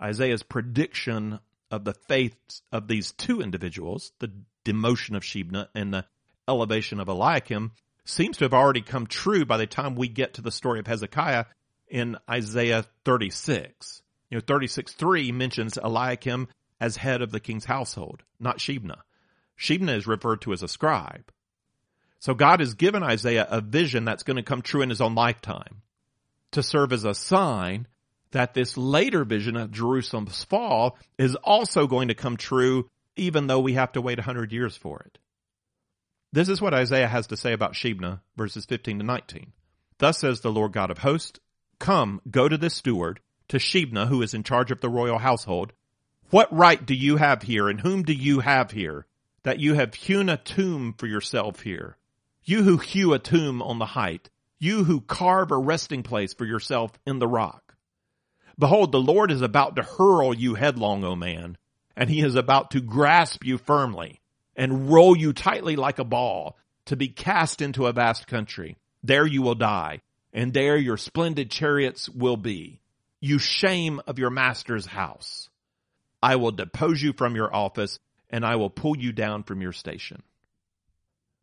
Isaiah's 0.01 0.43
prediction 0.43 1.41
of 1.71 1.85
the 1.85 1.95
faiths 1.95 2.63
of 2.71 2.87
these 2.87 3.13
two 3.13 3.41
individuals, 3.41 4.13
the 4.21 4.33
demotion 4.65 5.17
of 5.17 5.23
Shebna 5.23 5.69
and 5.75 5.93
the 5.93 6.05
elevation 6.49 7.01
of 7.01 7.09
Eliakim, 7.09 7.73
seems 8.05 8.37
to 8.37 8.45
have 8.45 8.55
already 8.55 8.83
come 8.83 9.07
true 9.07 9.45
by 9.45 9.57
the 9.57 9.67
time 9.67 9.95
we 9.95 10.09
get 10.09 10.35
to 10.35 10.43
the 10.43 10.51
story 10.51 10.81
of 10.81 10.87
Hezekiah 10.87 11.47
in 11.89 12.17
Isaiah 12.29 12.85
36. 13.05 14.03
You 14.31 14.39
know, 14.39 14.43
36.3 14.43 15.33
mentions 15.33 15.77
Eliakim 15.77 16.49
as 16.83 16.97
head 16.97 17.23
of 17.23 17.31
the 17.31 17.39
king's 17.39 17.65
household, 17.65 18.25
not 18.41 18.59
Shebna. 18.59 18.97
Shebna 19.57 19.97
is 19.97 20.09
referred 20.09 20.41
to 20.43 20.53
as 20.53 20.65
a 20.65 20.69
scribe. 20.69 21.31
So 22.19 22.35
God 22.35 22.59
has 22.59 22.75
given 22.75 23.05
Isaiah 23.05 23.47
a 23.49 23.61
vision 23.61 24.05
that's 24.05 24.25
going 24.25 24.37
to 24.37 24.43
come 24.43 24.63
true 24.63 24.83
in 24.83 24.91
his 24.91 25.01
own 25.01 25.15
lifetime 25.15 25.83
to 26.51 26.63
serve 26.63 26.93
as 26.93 27.05
a 27.05 27.15
sign 27.15 27.87
that 28.33 28.53
this 28.53 28.77
later 28.77 29.25
vision 29.25 29.57
of 29.57 29.71
Jerusalem's 29.71 30.43
fall 30.43 30.99
is 31.19 31.37
also 31.37 31.87
going 31.87 32.09
to 32.09 32.15
come 32.15 32.37
true 32.37 32.89
even 33.15 33.47
though 33.47 33.61
we 33.61 33.75
have 33.75 33.93
to 33.93 34.01
wait 34.01 34.19
a 34.19 34.23
hundred 34.23 34.53
years 34.53 34.77
for 34.77 35.05
it. 35.07 35.19
This 36.33 36.49
is 36.49 36.61
what 36.61 36.75
Isaiah 36.75 37.09
has 37.09 37.29
to 37.29 37.37
say 37.37 37.53
about 37.53 37.75
Shebna, 37.75 38.23
verses 38.37 38.65
15 38.65 38.99
to 38.99 39.05
19. 39.05 39.53
Thus 39.99 40.19
says 40.19 40.41
the 40.41 40.51
Lord 40.51 40.73
God 40.73 40.91
of 40.91 40.99
hosts, 40.99 41.39
Come, 41.79 42.21
go 42.29 42.49
to 42.49 42.57
this 42.57 42.75
steward, 42.75 43.21
to 43.49 43.59
Shebna, 43.59 44.09
who 44.09 44.23
is 44.23 44.35
in 44.35 44.43
charge 44.43 44.73
of 44.73 44.81
the 44.81 44.89
royal 44.89 45.19
household. 45.19 45.73
What 46.33 46.51
right 46.51 46.87
do 46.87 46.95
you 46.95 47.19
have 47.19 47.43
here, 47.43 47.69
and 47.69 47.79
whom 47.79 48.05
do 48.05 48.15
you 48.15 48.41
have 48.41 48.71
here, 48.71 49.05
that 49.43 49.59
you 49.59 49.75
have 49.75 49.93
hewn 49.93 50.31
a 50.31 50.39
tomb 50.39 50.95
for 50.97 51.07
yourself 51.07 51.61
here? 51.61 51.99
You 52.43 52.63
who 52.63 52.79
hew 52.79 53.13
a 53.13 53.19
tomb 53.19 53.61
on 53.61 53.79
the 53.79 53.85
height, 53.85 54.31
you 54.59 54.85
who 54.85 55.03
carve 55.03 55.51
a 55.51 55.59
resting 55.59 56.03
place 56.03 56.33
for 56.33 56.47
yourself 56.47 56.91
in 57.07 57.19
the 57.19 57.29
rock. 57.29 57.75
Behold, 58.59 58.93
the 58.93 58.99
Lord 58.99 59.31
is 59.31 59.43
about 59.43 59.77
to 59.77 59.83
hurl 59.83 60.33
you 60.33 60.55
headlong, 60.55 61.05
O 61.05 61.15
man, 61.15 61.59
and 61.99 62.09
he 62.09 62.23
is 62.23 62.35
about 62.35 62.71
to 62.71 62.81
grasp 62.81 63.45
you 63.45 63.59
firmly 63.59 64.23
and 64.57 64.91
roll 64.91 65.15
you 65.15 65.35
tightly 65.35 65.77
like 65.77 65.99
a 65.99 66.05
ball 66.05 66.57
to 66.87 66.97
be 66.97 67.09
cast 67.09 67.61
into 67.61 67.87
a 67.87 67.93
vast 67.93 68.27
country. 68.27 68.79
There 69.03 69.27
you 69.27 69.43
will 69.43 69.55
die, 69.55 70.01
and 70.33 70.55
there 70.55 70.79
your 70.79 70.97
splendid 70.97 71.51
chariots 71.51 72.09
will 72.09 72.39
be. 72.39 72.81
You 73.21 73.39
shame 73.39 74.01
of 74.07 74.19
your 74.19 74.31
master's 74.31 74.87
house. 74.87 75.51
I 76.23 76.37
will 76.37 76.53
depose 76.53 77.03
you 77.03 77.13
from 77.13 77.35
your 77.35 77.55
office, 77.55 77.99
and 78.31 78.45
I 78.45 78.57
will 78.57 78.71
pull 78.71 78.97
you 78.97 79.13
down 79.13 79.43
from 79.43 79.61
your 79.61 79.73
station. 79.73 80.23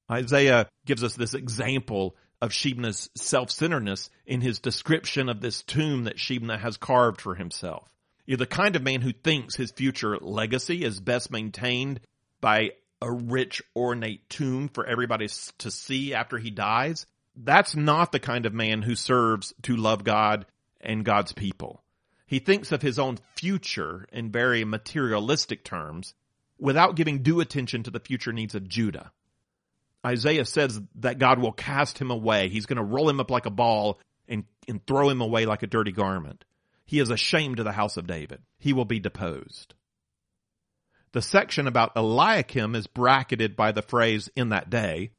Isaiah 0.09 0.67
gives 0.85 1.03
us 1.03 1.15
this 1.15 1.33
example 1.33 2.15
of 2.41 2.51
Shebna's 2.51 3.09
self-centeredness 3.15 4.09
in 4.25 4.41
his 4.41 4.59
description 4.59 5.27
of 5.29 5.41
this 5.41 5.61
tomb 5.61 6.05
that 6.05 6.17
Shebna 6.17 6.57
has 6.57 6.77
carved 6.77 7.21
for 7.21 7.35
himself. 7.35 7.87
You're 8.25 8.37
the 8.37 8.45
kind 8.45 8.75
of 8.75 8.83
man 8.83 9.01
who 9.01 9.11
thinks 9.11 9.55
his 9.55 9.71
future 9.71 10.17
legacy 10.19 10.83
is 10.83 10.99
best 10.99 11.31
maintained 11.31 11.99
by 12.39 12.71
a 13.01 13.11
rich, 13.11 13.61
ornate 13.75 14.29
tomb 14.29 14.69
for 14.69 14.85
everybody 14.85 15.27
to 15.57 15.71
see 15.71 16.13
after 16.13 16.37
he 16.37 16.49
dies. 16.49 17.05
That's 17.35 17.75
not 17.75 18.11
the 18.11 18.19
kind 18.19 18.45
of 18.45 18.53
man 18.53 18.81
who 18.81 18.95
serves 18.95 19.53
to 19.63 19.75
love 19.75 20.03
God 20.03 20.45
and 20.79 21.05
God's 21.05 21.33
people. 21.33 21.83
He 22.29 22.37
thinks 22.37 22.71
of 22.71 22.83
his 22.83 22.99
own 22.99 23.17
future 23.35 24.07
in 24.11 24.31
very 24.31 24.63
materialistic 24.63 25.63
terms 25.63 26.13
without 26.59 26.95
giving 26.95 27.23
due 27.23 27.39
attention 27.39 27.81
to 27.81 27.89
the 27.89 27.99
future 27.99 28.31
needs 28.31 28.53
of 28.53 28.69
Judah. 28.69 29.11
Isaiah 30.05 30.45
says 30.45 30.79
that 30.99 31.17
God 31.17 31.39
will 31.39 31.51
cast 31.51 31.97
him 31.97 32.11
away. 32.11 32.47
He's 32.47 32.67
going 32.67 32.77
to 32.77 32.83
roll 32.83 33.09
him 33.09 33.19
up 33.19 33.31
like 33.31 33.47
a 33.47 33.49
ball 33.49 33.99
and, 34.27 34.43
and 34.67 34.85
throw 34.85 35.09
him 35.09 35.21
away 35.21 35.47
like 35.47 35.63
a 35.63 35.67
dirty 35.67 35.91
garment. 35.91 36.45
He 36.85 36.99
is 36.99 37.09
ashamed 37.09 37.57
of 37.57 37.65
the 37.65 37.71
house 37.71 37.97
of 37.97 38.05
David. 38.05 38.43
He 38.59 38.73
will 38.73 38.85
be 38.85 38.99
deposed. 38.99 39.73
The 41.13 41.23
section 41.23 41.65
about 41.65 41.93
Eliakim 41.95 42.75
is 42.75 42.85
bracketed 42.85 43.55
by 43.55 43.71
the 43.71 43.81
phrase 43.81 44.29
in 44.35 44.49
that 44.49 44.69
day. 44.69 45.13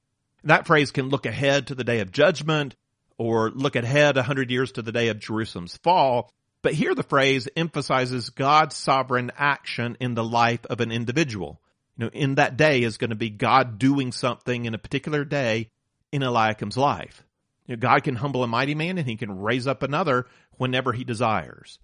That 0.44 0.68
phrase 0.68 0.92
can 0.92 1.08
look 1.08 1.26
ahead 1.26 1.66
to 1.66 1.74
the 1.74 1.82
day 1.82 1.98
of 1.98 2.12
judgment 2.12 2.76
or 3.18 3.50
look 3.50 3.74
ahead 3.74 4.16
a 4.16 4.22
hundred 4.22 4.52
years 4.52 4.70
to 4.72 4.82
the 4.82 4.92
day 4.92 5.08
of 5.08 5.18
Jerusalem's 5.18 5.76
fall. 5.78 6.32
But 6.62 6.74
here 6.74 6.94
the 6.94 7.02
phrase 7.02 7.48
emphasizes 7.56 8.30
God's 8.30 8.76
sovereign 8.76 9.32
action 9.36 9.96
in 10.00 10.14
the 10.14 10.24
life 10.24 10.64
of 10.66 10.80
an 10.80 10.92
individual. 10.92 11.60
You 11.96 12.04
know, 12.04 12.10
in 12.12 12.34
that 12.34 12.56
day 12.56 12.82
is 12.82 12.98
going 12.98 13.10
to 13.10 13.16
be 13.16 13.30
God 13.30 13.78
doing 13.78 14.12
something 14.12 14.64
in 14.64 14.74
a 14.74 14.78
particular 14.78 15.24
day 15.24 15.70
in 16.12 16.22
Eliakim's 16.22 16.76
life. 16.76 17.24
You 17.66 17.76
know, 17.76 17.80
God 17.80 18.02
can 18.04 18.16
humble 18.16 18.42
a 18.42 18.48
mighty 18.48 18.74
man 18.74 18.98
and 18.98 19.06
he 19.06 19.16
can 19.16 19.40
raise 19.40 19.66
up 19.66 19.82
another 19.82 20.26
whenever 20.58 20.92
he 20.92 21.04
desires. 21.04 21.78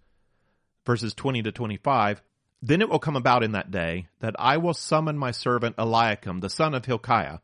Verses 0.84 1.14
20 1.14 1.42
to 1.42 1.52
25. 1.52 2.22
Then 2.62 2.82
it 2.82 2.88
will 2.88 2.98
come 2.98 3.16
about 3.16 3.42
in 3.42 3.52
that 3.52 3.70
day 3.70 4.08
that 4.20 4.34
I 4.38 4.56
will 4.56 4.74
summon 4.74 5.16
my 5.16 5.30
servant 5.30 5.76
Eliakim, 5.78 6.40
the 6.40 6.50
son 6.50 6.74
of 6.74 6.84
Hilkiah, 6.84 7.38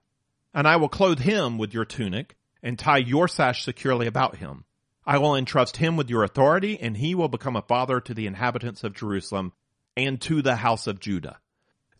and 0.54 0.66
I 0.66 0.76
will 0.76 0.88
clothe 0.88 1.20
him 1.20 1.58
with 1.58 1.72
your 1.72 1.84
tunic 1.84 2.36
and 2.62 2.78
tie 2.78 2.98
your 2.98 3.28
sash 3.28 3.64
securely 3.64 4.06
about 4.06 4.36
him. 4.36 4.64
I 5.04 5.18
will 5.18 5.34
entrust 5.34 5.78
him 5.78 5.96
with 5.96 6.08
your 6.08 6.22
authority 6.22 6.78
and 6.80 6.96
he 6.96 7.14
will 7.14 7.28
become 7.28 7.56
a 7.56 7.62
father 7.62 8.00
to 8.00 8.14
the 8.14 8.26
inhabitants 8.26 8.84
of 8.84 8.94
Jerusalem 8.94 9.52
and 9.96 10.20
to 10.22 10.42
the 10.42 10.56
house 10.56 10.86
of 10.86 11.00
Judah. 11.00 11.38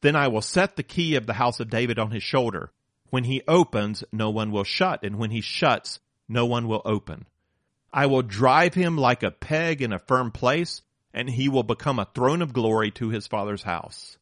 Then 0.03 0.17
I 0.17 0.29
will 0.29 0.43
set 0.43 0.77
the 0.77 0.83
key 0.83 1.17
of 1.17 1.27
the 1.27 1.35
house 1.35 1.61
of 1.61 1.71
David 1.71 1.99
on 1.99 2.11
his 2.11 2.23
shoulder. 2.23 2.73
When 3.11 3.25
he 3.25 3.43
opens, 3.47 4.05
no 4.13 4.31
one 4.31 4.51
will 4.51 4.65
shut, 4.65 5.05
and 5.05 5.17
when 5.17 5.31
he 5.31 5.41
shuts, 5.41 6.01
no 6.29 6.47
one 6.47 6.67
will 6.67 6.83
open. 6.85 7.27
I 7.93 8.07
will 8.07 8.23
drive 8.23 8.75
him 8.75 8.97
like 8.97 9.23
a 9.23 9.31
peg 9.31 9.83
in 9.83 9.93
a 9.93 9.99
firm 9.99 10.31
place, 10.31 10.83
and 11.13 11.29
he 11.29 11.49
will 11.49 11.63
become 11.63 11.99
a 11.99 12.09
throne 12.15 12.41
of 12.41 12.55
glory 12.55 12.91
to 12.93 13.11
his 13.11 13.27
father's 13.27 13.63
house. 13.63 14.17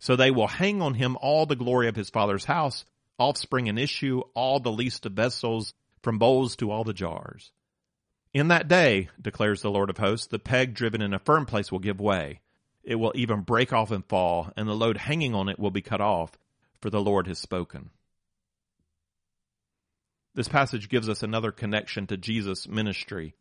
So 0.00 0.16
they 0.16 0.30
will 0.30 0.48
hang 0.48 0.82
on 0.82 0.94
him 0.94 1.16
all 1.20 1.46
the 1.46 1.56
glory 1.56 1.88
of 1.88 1.96
his 1.96 2.10
father's 2.10 2.44
house, 2.44 2.84
offspring 3.18 3.68
and 3.68 3.78
issue, 3.78 4.22
all 4.34 4.60
the 4.60 4.72
least 4.72 5.06
of 5.06 5.12
vessels, 5.12 5.74
from 6.02 6.18
bowls 6.18 6.56
to 6.56 6.70
all 6.70 6.84
the 6.84 6.92
jars. 6.92 7.52
In 8.34 8.48
that 8.48 8.68
day, 8.68 9.08
declares 9.20 9.62
the 9.62 9.70
Lord 9.70 9.90
of 9.90 9.98
hosts, 9.98 10.26
the 10.26 10.38
peg 10.38 10.74
driven 10.74 11.00
in 11.00 11.14
a 11.14 11.18
firm 11.18 11.46
place 11.46 11.72
will 11.72 11.78
give 11.78 12.00
way. 12.00 12.40
It 12.82 12.96
will 12.96 13.12
even 13.14 13.40
break 13.40 13.72
off 13.72 13.90
and 13.90 14.04
fall, 14.04 14.52
and 14.56 14.68
the 14.68 14.74
load 14.74 14.96
hanging 14.96 15.34
on 15.34 15.48
it 15.48 15.58
will 15.58 15.70
be 15.70 15.82
cut 15.82 16.00
off, 16.00 16.38
for 16.80 16.90
the 16.90 17.00
Lord 17.00 17.26
has 17.26 17.38
spoken. 17.38 17.90
This 20.34 20.48
passage 20.48 20.88
gives 20.88 21.08
us 21.08 21.22
another 21.22 21.50
connection 21.50 22.06
to 22.06 22.16
Jesus' 22.16 22.68
ministry. 22.68 23.34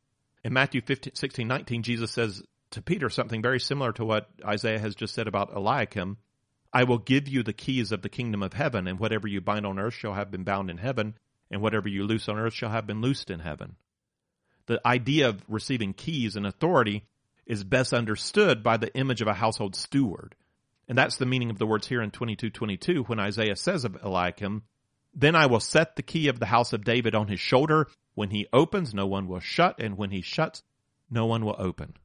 In 0.44 0.54
Matthew 0.54 0.82
15, 0.82 1.16
16, 1.16 1.48
19, 1.48 1.84
Jesus 1.84 2.12
says 2.12 2.42
to 2.72 2.82
Peter 2.82 3.10
something 3.10 3.42
very 3.42 3.60
similar 3.60 3.92
to 3.94 4.06
what 4.06 4.30
Isaiah 4.44 4.80
has 4.80 4.96
just 4.96 5.14
said 5.14 5.28
about 5.28 5.56
Eliakim. 5.56 6.18
I 6.74 6.86
will 6.86 6.98
give 6.98 7.28
you 7.28 7.44
the 7.44 7.54
keys 7.54 7.92
of 7.92 8.02
the 8.02 8.10
kingdom 8.10 8.42
of 8.42 8.54
heaven, 8.54 8.88
and 8.88 9.00
whatever 9.00 9.28
you 9.28 9.42
bind 9.42 9.66
on 9.66 9.80
earth 9.80 9.94
shall 9.94 10.14
have 10.14 10.32
been 10.32 10.44
bound 10.44 10.70
in 10.70 10.78
heaven, 10.78 11.18
and 11.52 11.62
whatever 11.62 11.88
you 11.88 12.04
loose 12.04 12.28
on 12.28 12.38
earth 12.38 12.54
shall 12.54 12.70
have 12.70 12.88
been 12.88 13.02
loosed 13.02 13.30
in 13.30 13.40
heaven. 13.40 13.76
The 14.68 14.86
idea 14.86 15.30
of 15.30 15.44
receiving 15.48 15.94
keys 15.94 16.36
and 16.36 16.46
authority 16.46 17.04
is 17.46 17.64
best 17.64 17.94
understood 17.94 18.62
by 18.64 18.78
the 18.78 18.94
image 18.96 19.22
of 19.22 19.28
a 19.28 19.34
household 19.34 19.76
steward. 19.76 20.36
And 20.88 20.98
that's 20.98 21.18
the 21.18 21.26
meaning 21.26 21.50
of 21.50 21.58
the 21.58 21.66
words 21.66 21.88
here 21.88 22.02
in 22.02 22.12
2222 22.12 23.04
when 23.04 23.20
Isaiah 23.20 23.56
says 23.56 23.84
of 23.84 23.98
Eliakim, 24.02 24.64
then 25.14 25.36
I 25.36 25.48
will 25.48 25.60
set 25.60 25.96
the 25.96 26.04
key 26.04 26.28
of 26.28 26.40
the 26.40 26.46
house 26.46 26.74
of 26.74 26.84
David 26.84 27.16
on 27.16 27.28
his 27.28 27.40
shoulder. 27.40 27.88
When 28.14 28.30
he 28.30 28.48
opens, 28.54 28.94
no 28.94 29.08
one 29.08 29.28
will 29.28 29.40
shut, 29.40 29.80
and 29.80 29.98
when 29.98 30.12
he 30.12 30.22
shuts, 30.22 30.64
no 31.10 31.26
one 31.26 31.44
will 31.44 31.56
open. 31.58 31.96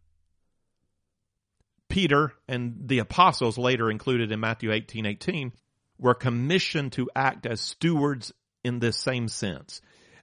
Peter 1.88 2.32
and 2.48 2.74
the 2.86 3.00
apostles 3.00 3.58
later 3.58 3.90
included 3.90 4.32
in 4.32 4.40
Matthew 4.40 4.72
18, 4.72 5.04
18 5.04 5.52
were 5.98 6.14
commissioned 6.14 6.92
to 6.92 7.10
act 7.14 7.44
as 7.44 7.60
stewards 7.60 8.32
in 8.64 8.78
this 8.78 8.96
same 8.96 9.28
sense. 9.28 9.82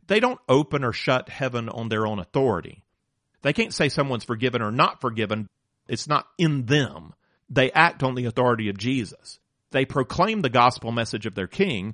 They 0.09 0.19
don't 0.19 0.39
open 0.49 0.83
or 0.83 0.91
shut 0.91 1.29
heaven 1.29 1.69
on 1.69 1.87
their 1.87 2.07
own 2.07 2.17
authority. 2.17 2.83
They 3.43 3.53
can't 3.53 3.73
say 3.73 3.89
someone's 3.89 4.23
forgiven 4.23 4.61
or 4.63 4.71
not 4.71 5.01
forgiven. 5.01 5.47
It's 5.87 6.07
not 6.07 6.27
in 6.39 6.65
them. 6.65 7.13
They 7.47 7.71
act 7.71 8.01
on 8.01 8.15
the 8.15 8.25
authority 8.25 8.69
of 8.69 8.77
Jesus. 8.77 9.39
They 9.69 9.85
proclaim 9.85 10.41
the 10.41 10.49
gospel 10.49 10.91
message 10.91 11.27
of 11.27 11.35
their 11.35 11.47
king 11.47 11.93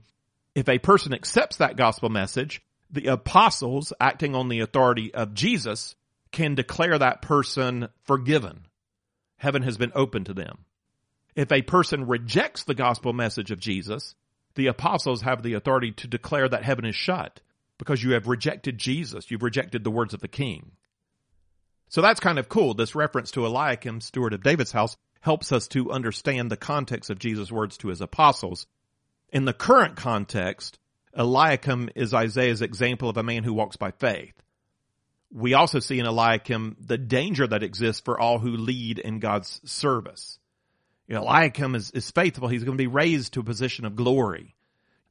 if 0.55 0.69
a 0.69 0.79
person 0.79 1.13
accepts 1.13 1.57
that 1.57 1.75
gospel 1.75 2.07
message, 2.07 2.61
the 2.89 3.07
apostles 3.07 3.91
acting 3.99 4.33
on 4.33 4.47
the 4.47 4.61
authority 4.61 5.13
of 5.13 5.33
Jesus 5.33 5.95
can 6.31 6.55
declare 6.55 6.97
that 6.97 7.21
person 7.21 7.89
forgiven. 8.03 8.65
Heaven 9.35 9.63
has 9.63 9.77
been 9.77 9.91
open 9.93 10.23
to 10.23 10.33
them. 10.33 10.59
If 11.35 11.51
a 11.51 11.61
person 11.61 12.07
rejects 12.07 12.63
the 12.63 12.75
gospel 12.75 13.11
message 13.11 13.51
of 13.51 13.59
Jesus, 13.59 14.15
the 14.55 14.67
apostles 14.67 15.23
have 15.23 15.43
the 15.43 15.55
authority 15.55 15.91
to 15.91 16.07
declare 16.07 16.47
that 16.47 16.63
heaven 16.63 16.85
is 16.85 16.95
shut 16.95 17.41
because 17.77 18.03
you 18.03 18.13
have 18.13 18.27
rejected 18.27 18.77
Jesus. 18.77 19.29
You've 19.29 19.43
rejected 19.43 19.83
the 19.83 19.91
words 19.91 20.13
of 20.13 20.21
the 20.21 20.27
king. 20.27 20.71
So 21.89 22.01
that's 22.01 22.19
kind 22.19 22.39
of 22.39 22.49
cool. 22.49 22.73
This 22.73 22.95
reference 22.95 23.31
to 23.31 23.45
Eliakim, 23.45 24.01
steward 24.01 24.33
of 24.33 24.43
David's 24.43 24.71
house, 24.71 24.97
helps 25.21 25.51
us 25.51 25.67
to 25.69 25.91
understand 25.91 26.51
the 26.51 26.57
context 26.57 27.09
of 27.09 27.19
Jesus' 27.19 27.51
words 27.51 27.77
to 27.77 27.87
his 27.89 28.01
apostles. 28.01 28.67
In 29.29 29.45
the 29.45 29.53
current 29.53 29.95
context, 29.95 30.79
Eliakim 31.13 31.89
is 31.95 32.13
Isaiah's 32.13 32.61
example 32.61 33.09
of 33.09 33.17
a 33.17 33.23
man 33.23 33.43
who 33.43 33.53
walks 33.53 33.75
by 33.75 33.91
faith. 33.91 34.33
We 35.31 35.53
also 35.53 35.79
see 35.79 35.99
in 35.99 36.05
Eliakim 36.05 36.77
the 36.79 36.97
danger 36.97 37.47
that 37.47 37.63
exists 37.63 38.01
for 38.03 38.19
all 38.19 38.39
who 38.39 38.55
lead 38.55 38.99
in 38.99 39.19
God's 39.19 39.59
service. 39.65 40.39
Eliakim 41.09 41.75
is, 41.75 41.91
is 41.91 42.11
faithful. 42.11 42.47
He's 42.47 42.63
going 42.63 42.77
to 42.77 42.81
be 42.81 42.87
raised 42.87 43.33
to 43.33 43.41
a 43.41 43.43
position 43.43 43.85
of 43.85 43.95
glory. 43.95 44.55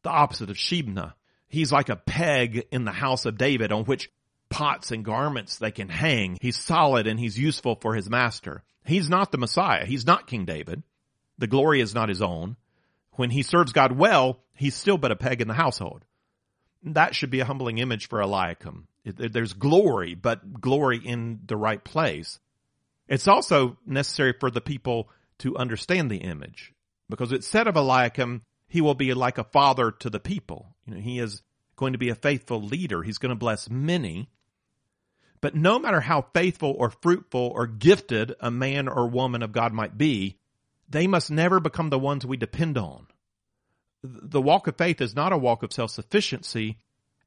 The 0.02 0.10
opposite 0.10 0.50
of 0.50 0.56
Shebna. 0.56 1.14
He's 1.49 1.72
like 1.72 1.88
a 1.88 1.97
peg 1.97 2.66
in 2.70 2.84
the 2.84 2.92
house 2.92 3.26
of 3.26 3.38
David 3.38 3.72
on 3.72 3.84
which 3.84 4.11
pots 4.49 4.90
and 4.90 5.05
garments 5.05 5.59
they 5.59 5.70
can 5.70 5.88
hang. 5.88 6.38
He's 6.40 6.59
solid 6.59 7.07
and 7.07 7.18
he's 7.18 7.38
useful 7.38 7.76
for 7.80 7.95
his 7.95 8.11
master. 8.11 8.62
He's 8.84 9.09
not 9.09 9.32
the 9.32 9.38
Messiah. 9.38 9.84
He's 9.84 10.07
not 10.07 10.26
King 10.26 10.45
David. 10.45 10.82
The 11.38 11.47
glory 11.47 11.80
is 11.80 11.95
not 11.95 12.09
his 12.09 12.22
own. 12.22 12.57
When 13.12 13.30
he 13.30 13.42
serves 13.42 13.72
God 13.72 13.92
well, 13.92 14.40
he's 14.55 14.74
still 14.74 14.99
but 14.99 15.12
a 15.12 15.16
peg 15.16 15.40
in 15.40 15.49
the 15.49 15.55
household. 15.55 16.05
That 16.82 17.14
should 17.14 17.30
be 17.30 17.40
a 17.40 17.45
humbling 17.45 17.78
image 17.78 18.09
for 18.09 18.20
Eliakim. 18.20 18.86
There's 19.05 19.53
glory, 19.53 20.14
but 20.14 20.61
glory 20.61 20.99
in 20.99 21.40
the 21.47 21.57
right 21.57 21.82
place. 21.82 22.38
It's 23.09 23.28
also 23.28 23.78
necessary 23.86 24.34
for 24.38 24.51
the 24.51 24.61
people 24.61 25.09
to 25.38 25.57
understand 25.57 26.11
the 26.11 26.18
image 26.18 26.72
because 27.09 27.32
it's 27.32 27.47
said 27.47 27.66
of 27.66 27.76
Eliakim, 27.76 28.42
he 28.68 28.80
will 28.80 28.95
be 28.95 29.14
like 29.14 29.38
a 29.38 29.45
father 29.45 29.90
to 29.90 30.11
the 30.11 30.20
people. 30.20 30.73
You 30.87 30.95
know, 30.95 31.01
he 31.01 31.18
is 31.18 31.43
going 31.76 31.93
to 31.93 31.99
be 31.99 32.11
a 32.11 32.14
faithful 32.14 32.62
leader. 32.62 33.03
He's 33.03 33.18
going 33.18 33.30
to 33.30 33.37
bless 33.37 33.68
many. 33.68 34.28
But 35.41 35.55
no 35.55 35.78
matter 35.78 36.01
how 36.01 36.26
faithful 36.32 36.74
or 36.78 36.91
fruitful 36.91 37.53
or 37.55 37.66
gifted 37.66 38.35
a 38.41 38.51
man 38.51 38.89
or 38.89 39.09
woman 39.09 39.43
of 39.43 39.53
God 39.53 39.72
might 39.72 39.99
be, 39.99 40.39
they 40.89 41.07
must 41.07 41.30
never 41.30 41.61
become 41.61 41.91
the 41.91 41.99
ones 41.99 42.24
we 42.24 42.37
depend 42.37 42.78
on. 42.78 43.07
The 44.03 44.41
walk 44.41 44.66
of 44.66 44.76
faith 44.76 45.01
is 45.01 45.14
not 45.14 45.32
a 45.32 45.39
walk 45.39 45.62
of 45.62 45.72
self-sufficiency, 45.72 46.78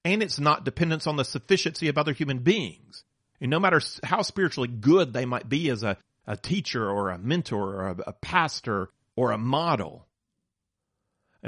and 0.03 0.23
it's 0.23 0.39
not 0.39 0.63
dependence 0.63 1.05
on 1.05 1.15
the 1.15 1.25
sufficiency 1.25 1.89
of 1.89 1.97
other 1.97 2.13
human 2.13 2.39
beings. 2.39 3.03
And 3.41 3.51
no 3.51 3.59
matter 3.59 3.81
how 4.03 4.21
spiritually 4.21 4.69
good 4.69 5.13
they 5.13 5.25
might 5.25 5.49
be 5.49 5.69
as 5.69 5.83
a, 5.83 5.97
a 6.25 6.37
teacher 6.37 6.89
or 6.89 7.09
a 7.09 7.17
mentor 7.17 7.75
or 7.75 7.87
a, 7.89 7.97
a 8.07 8.13
pastor 8.13 8.89
or 9.15 9.31
a 9.31 9.37
model. 9.37 10.06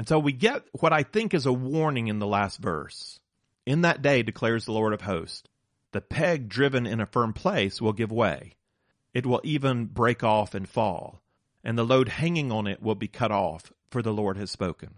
And 0.00 0.08
so 0.08 0.18
we 0.18 0.32
get 0.32 0.62
what 0.72 0.94
I 0.94 1.02
think 1.02 1.34
is 1.34 1.44
a 1.44 1.52
warning 1.52 2.08
in 2.08 2.20
the 2.20 2.26
last 2.26 2.58
verse. 2.58 3.20
In 3.66 3.82
that 3.82 4.00
day 4.00 4.22
declares 4.22 4.64
the 4.64 4.72
Lord 4.72 4.94
of 4.94 5.02
hosts, 5.02 5.46
the 5.92 6.00
peg 6.00 6.48
driven 6.48 6.86
in 6.86 7.00
a 7.00 7.06
firm 7.06 7.34
place 7.34 7.82
will 7.82 7.92
give 7.92 8.10
way. 8.10 8.54
It 9.12 9.26
will 9.26 9.42
even 9.44 9.84
break 9.84 10.24
off 10.24 10.54
and 10.54 10.66
fall 10.66 11.20
and 11.64 11.76
the 11.76 11.84
load 11.84 12.08
hanging 12.08 12.50
on 12.50 12.66
it 12.66 12.82
will 12.82 12.94
be 12.94 13.08
cut 13.08 13.30
off, 13.30 13.72
for 13.90 14.02
the 14.02 14.12
Lord 14.12 14.36
has 14.36 14.50
spoken. 14.50 14.94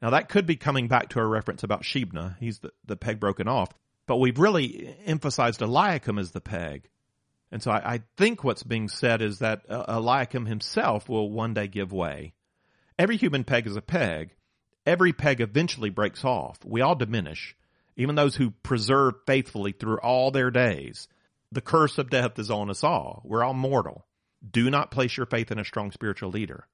Now 0.00 0.10
that 0.10 0.28
could 0.28 0.46
be 0.46 0.56
coming 0.56 0.88
back 0.88 1.08
to 1.10 1.20
a 1.20 1.26
reference 1.26 1.62
about 1.62 1.82
Shebna. 1.82 2.36
He's 2.38 2.58
the, 2.60 2.70
the 2.84 2.96
peg 2.96 3.18
broken 3.18 3.48
off. 3.48 3.70
But 4.06 4.18
we've 4.18 4.38
really 4.38 4.94
emphasized 5.06 5.62
Eliakim 5.62 6.18
as 6.18 6.30
the 6.32 6.40
peg. 6.40 6.88
And 7.50 7.62
so 7.62 7.70
I, 7.70 7.94
I 7.94 8.02
think 8.16 8.44
what's 8.44 8.62
being 8.62 8.88
said 8.88 9.22
is 9.22 9.38
that 9.38 9.62
uh, 9.68 9.84
Eliakim 9.88 10.46
himself 10.46 11.08
will 11.08 11.30
one 11.30 11.54
day 11.54 11.68
give 11.68 11.92
way. 11.92 12.33
Every 12.98 13.16
human 13.16 13.44
peg 13.44 13.66
is 13.66 13.76
a 13.76 13.82
peg. 13.82 14.34
Every 14.86 15.12
peg 15.12 15.40
eventually 15.40 15.90
breaks 15.90 16.24
off. 16.24 16.58
We 16.64 16.80
all 16.80 16.94
diminish. 16.94 17.56
Even 17.96 18.14
those 18.14 18.36
who 18.36 18.50
preserve 18.50 19.14
faithfully 19.26 19.72
through 19.72 19.98
all 19.98 20.30
their 20.30 20.50
days. 20.50 21.08
The 21.50 21.60
curse 21.60 21.98
of 21.98 22.10
death 22.10 22.38
is 22.38 22.50
on 22.50 22.70
us 22.70 22.84
all. 22.84 23.22
We're 23.24 23.44
all 23.44 23.54
mortal. 23.54 24.06
Do 24.48 24.70
not 24.70 24.90
place 24.90 25.16
your 25.16 25.26
faith 25.26 25.50
in 25.50 25.58
a 25.58 25.64
strong 25.64 25.90
spiritual 25.92 26.30
leader. 26.30 26.66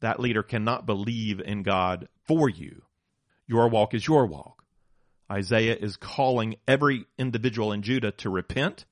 That 0.00 0.20
leader 0.20 0.42
cannot 0.42 0.86
believe 0.86 1.40
in 1.40 1.62
God 1.62 2.08
for 2.26 2.48
you. 2.48 2.82
Your 3.46 3.68
walk 3.68 3.94
is 3.94 4.06
your 4.06 4.26
walk. 4.26 4.62
Isaiah 5.30 5.76
is 5.76 5.96
calling 5.96 6.56
every 6.66 7.06
individual 7.18 7.72
in 7.72 7.82
Judah 7.82 8.12
to 8.12 8.30
repent 8.30 8.84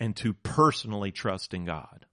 and 0.00 0.16
to 0.16 0.34
personally 0.34 1.12
trust 1.12 1.54
in 1.54 1.64
God. 1.64 2.03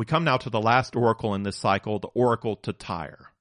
We 0.00 0.06
come 0.06 0.24
now 0.24 0.38
to 0.38 0.48
the 0.48 0.62
last 0.62 0.96
oracle 0.96 1.34
in 1.34 1.42
this 1.42 1.58
cycle, 1.58 1.98
the 1.98 2.08
oracle 2.14 2.56
to 2.62 2.72
Tyre. 2.72 3.34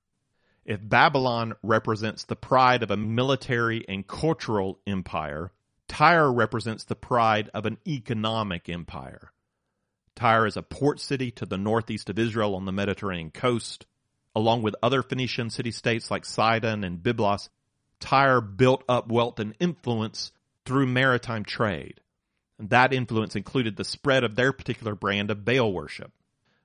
If 0.66 0.82
Babylon 0.84 1.54
represents 1.64 2.26
the 2.26 2.36
pride 2.36 2.84
of 2.84 2.92
a 2.92 2.98
military 2.98 3.88
and 3.88 4.06
cultural 4.06 4.78
empire, 4.86 5.54
Tyre 5.88 6.30
represents 6.30 6.84
the 6.84 6.98
pride 6.98 7.50
of 7.54 7.66
an 7.66 7.78
economic 7.88 8.68
empire. 8.68 9.32
Tyre 10.18 10.48
is 10.48 10.58
a 10.58 10.62
port 10.62 11.00
city 11.00 11.32
to 11.32 11.46
the 11.46 11.58
northeast 11.58 12.10
of 12.10 12.20
Israel 12.20 12.56
on 12.56 12.66
the 12.66 12.74
Mediterranean 12.74 13.32
coast. 13.32 13.86
Along 14.36 14.62
with 14.62 14.76
other 14.84 15.02
Phoenician 15.02 15.50
city-states 15.50 16.12
like 16.12 16.26
Sidon 16.26 16.84
and 16.84 17.02
Byblos, 17.02 17.48
Tyre 18.02 18.42
built 18.42 18.84
up 18.90 19.10
wealth 19.10 19.40
and 19.40 19.56
influence 19.62 20.34
through 20.66 20.88
maritime 20.88 21.46
trade. 21.46 22.02
And 22.58 22.70
that 22.72 22.92
influence 22.92 23.38
included 23.38 23.78
the 23.78 23.86
spread 23.86 24.26
of 24.26 24.36
their 24.36 24.52
particular 24.52 24.94
brand 24.94 25.32
of 25.32 25.46
Baal 25.46 25.72
worship, 25.72 26.12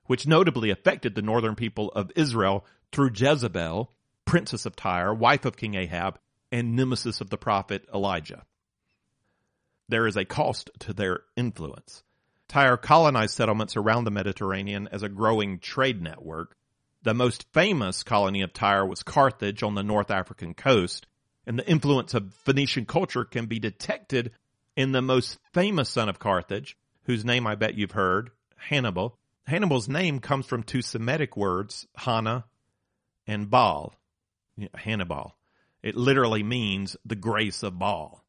which 0.05 0.27
notably 0.27 0.69
affected 0.69 1.15
the 1.15 1.21
northern 1.21 1.55
people 1.55 1.89
of 1.89 2.11
Israel 2.15 2.65
through 2.91 3.11
Jezebel, 3.15 3.91
princess 4.25 4.65
of 4.65 4.75
Tyre, 4.75 5.13
wife 5.13 5.45
of 5.45 5.57
King 5.57 5.75
Ahab, 5.75 6.19
and 6.51 6.75
nemesis 6.75 7.21
of 7.21 7.29
the 7.29 7.37
prophet 7.37 7.85
Elijah. 7.93 8.45
There 9.87 10.07
is 10.07 10.17
a 10.17 10.25
cost 10.25 10.71
to 10.79 10.93
their 10.93 11.21
influence. 11.35 12.03
Tyre 12.47 12.77
colonized 12.77 13.35
settlements 13.35 13.75
around 13.75 14.03
the 14.03 14.11
Mediterranean 14.11 14.87
as 14.91 15.03
a 15.03 15.09
growing 15.09 15.59
trade 15.59 16.01
network. 16.01 16.55
The 17.03 17.13
most 17.13 17.45
famous 17.53 18.03
colony 18.03 18.41
of 18.41 18.53
Tyre 18.53 18.85
was 18.85 19.03
Carthage 19.03 19.63
on 19.63 19.75
the 19.75 19.83
North 19.83 20.11
African 20.11 20.53
coast, 20.53 21.07
and 21.45 21.59
the 21.59 21.67
influence 21.69 22.13
of 22.13 22.33
Phoenician 22.45 22.85
culture 22.85 23.25
can 23.25 23.45
be 23.45 23.59
detected 23.59 24.31
in 24.75 24.91
the 24.91 25.01
most 25.01 25.37
famous 25.53 25.89
son 25.89 26.09
of 26.09 26.19
Carthage, 26.19 26.77
whose 27.03 27.25
name 27.25 27.45
I 27.45 27.55
bet 27.55 27.75
you've 27.75 27.91
heard, 27.91 28.31
Hannibal. 28.55 29.17
Hannibal's 29.47 29.87
name 29.87 30.19
comes 30.19 30.45
from 30.45 30.63
two 30.63 30.81
Semitic 30.81 31.37
words, 31.37 31.87
Hana 31.95 32.45
and 33.27 33.49
Baal. 33.49 33.93
Hannibal. 34.73 35.35
It 35.83 35.95
literally 35.95 36.43
means 36.43 36.97
the 37.05 37.15
grace 37.15 37.61
of 37.61 37.77
Baal. 37.77 38.23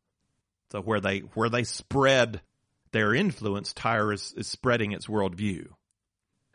So 0.73 0.81
where 0.81 1.01
they, 1.01 1.21
where 1.21 1.49
they 1.49 1.65
spread 1.65 2.43
their 2.93 3.15
influence, 3.15 3.73
Tyre 3.73 4.13
is, 4.13 4.35
is 4.37 4.47
spreading 4.47 4.93
its 4.93 5.07
worldview. 5.07 5.69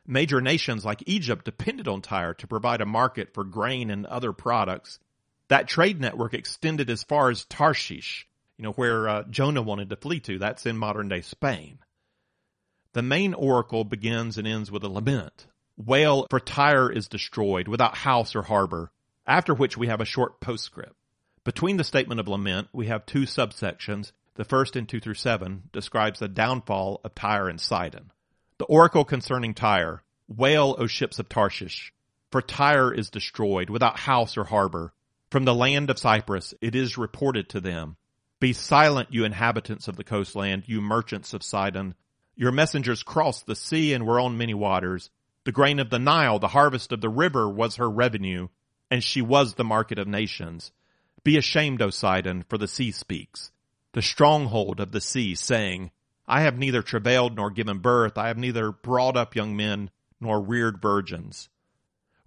Major 0.06 0.42
nations 0.42 0.84
like 0.84 1.04
Egypt 1.06 1.46
depended 1.46 1.88
on 1.88 2.02
Tyre 2.02 2.34
to 2.36 2.48
provide 2.48 2.82
a 2.82 2.86
market 2.86 3.34
for 3.34 3.44
grain 3.44 3.90
and 3.90 4.06
other 4.06 4.34
products. 4.34 5.00
That 5.48 5.68
trade 5.68 6.02
network 6.02 6.34
extended 6.34 6.90
as 6.90 7.04
far 7.04 7.30
as 7.30 7.46
Tarshish, 7.46 8.28
you 8.58 8.64
know, 8.64 8.72
where 8.72 9.08
uh, 9.08 9.24
Jonah 9.30 9.62
wanted 9.62 9.90
to 9.90 9.96
flee 9.96 10.20
to. 10.22 10.40
That's 10.40 10.66
in 10.66 10.78
modern 10.78 11.08
day 11.08 11.22
Spain. 11.22 11.80
The 12.94 13.02
main 13.02 13.34
oracle 13.34 13.84
begins 13.84 14.38
and 14.38 14.48
ends 14.48 14.72
with 14.72 14.84
a 14.84 14.90
lament. 14.90 15.48
Wail 15.78 16.28
for 16.30 16.40
Tyre 16.40 16.92
is 16.92 17.08
destroyed 17.08 17.68
without 17.68 17.98
house 17.98 18.36
or 18.36 18.44
harbor, 18.44 18.92
after 19.26 19.54
which 19.54 19.78
we 19.78 19.88
have 19.88 20.02
a 20.02 20.06
short 20.06 20.42
postscript. 20.42 20.96
Between 21.44 21.78
the 21.78 21.84
statement 21.84 22.20
of 22.20 22.28
lament, 22.28 22.68
we 22.74 22.88
have 22.88 23.06
two 23.06 23.22
subsections 23.22 24.12
the 24.36 24.46
first 24.46 24.76
in 24.76 24.86
2 24.86 25.00
through 25.00 25.16
7, 25.16 25.70
describes 25.74 26.20
the 26.20 26.28
downfall 26.28 27.02
of 27.04 27.14
Tyre 27.14 27.50
and 27.50 27.60
Sidon. 27.60 28.12
The 28.58 28.66
oracle 28.66 29.04
concerning 29.04 29.54
Tyre, 29.54 30.04
Wail, 30.28 30.76
O 30.80 30.88
ships 30.88 31.20
of 31.20 31.28
Tarshish, 31.28 31.94
for 32.32 32.42
Tyre 32.42 32.94
is 32.94 33.10
destroyed, 33.10 33.70
without 33.70 34.00
house 34.00 34.38
or 34.38 34.46
harbor. 34.46 34.94
From 35.30 35.46
the 35.46 35.54
land 35.56 35.90
of 35.90 36.00
Cyprus 36.00 36.54
it 36.62 36.76
is 36.76 36.98
reported 36.98 37.50
to 37.50 37.60
them, 37.60 37.98
Be 38.40 38.54
silent, 38.54 39.10
you 39.12 39.26
inhabitants 39.26 39.88
of 39.88 39.98
the 39.98 40.04
coastland, 40.04 40.64
you 40.66 40.82
merchants 40.82 41.34
of 41.34 41.44
Sidon. 41.44 41.96
Your 42.36 42.52
messengers 42.52 43.04
crossed 43.04 43.46
the 43.46 43.56
sea 43.56 43.94
and 43.94 44.06
were 44.06 44.20
on 44.20 44.38
many 44.38 44.54
waters. 44.54 45.10
The 45.44 45.52
grain 45.52 45.80
of 45.80 45.90
the 45.90 46.00
Nile, 46.00 46.40
the 46.40 46.50
harvest 46.50 46.92
of 46.92 47.02
the 47.02 47.10
river 47.10 47.50
was 47.50 47.76
her 47.76 47.90
revenue, 47.90 48.48
and 48.90 49.04
she 49.04 49.22
was 49.22 49.56
the 49.56 49.64
market 49.64 50.00
of 50.00 50.08
nations. 50.08 50.72
Be 51.24 51.38
ashamed, 51.38 51.82
O 51.82 51.90
Sidon, 51.90 52.44
for 52.48 52.58
the 52.58 52.68
sea 52.68 52.92
speaks 52.92 53.52
the 53.94 54.02
stronghold 54.02 54.80
of 54.80 54.92
the 54.92 55.02
sea, 55.02 55.36
saying, 55.36 55.92
I 56.28 56.42
have 56.42 56.58
neither 56.58 56.82
travailed 56.82 57.36
nor 57.36 57.52
given 57.52 57.80
birth, 57.80 58.18
I 58.18 58.28
have 58.28 58.38
neither 58.38 58.72
brought 58.72 59.18
up 59.18 59.36
young 59.36 59.56
men 59.56 59.90
nor 60.20 60.42
reared 60.42 60.82
virgins. 60.82 61.50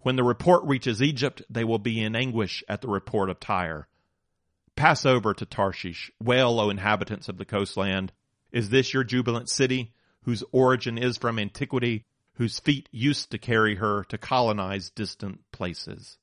When 0.01 0.17
the 0.17 0.25
report 0.25 0.65
reaches 0.65 1.03
Egypt, 1.03 1.43
they 1.49 1.65
will 1.65 1.79
be 1.79 2.03
in 2.03 2.15
anguish 2.15 2.63
at 2.69 2.83
the 2.83 2.89
report 2.89 3.31
of 3.31 3.41
Tyre. 3.41 3.89
Pass 4.77 5.07
over 5.07 5.33
to 5.33 5.47
Tarshish, 5.47 6.11
wail, 6.23 6.61
O 6.61 6.69
inhabitants 6.69 7.29
of 7.29 7.39
the 7.39 7.45
coastland. 7.47 8.13
Is 8.55 8.71
this 8.71 8.95
your 8.95 9.03
jubilant 9.03 9.49
city, 9.49 9.93
whose 10.23 10.45
origin 10.53 10.97
is 10.97 11.19
from 11.19 11.41
antiquity, 11.41 12.05
whose 12.35 12.61
feet 12.61 12.89
used 12.93 13.33
to 13.33 13.39
carry 13.39 13.75
her 13.75 14.05
to 14.05 14.17
colonize 14.17 14.91
distant 14.91 15.41
places? 15.51 16.19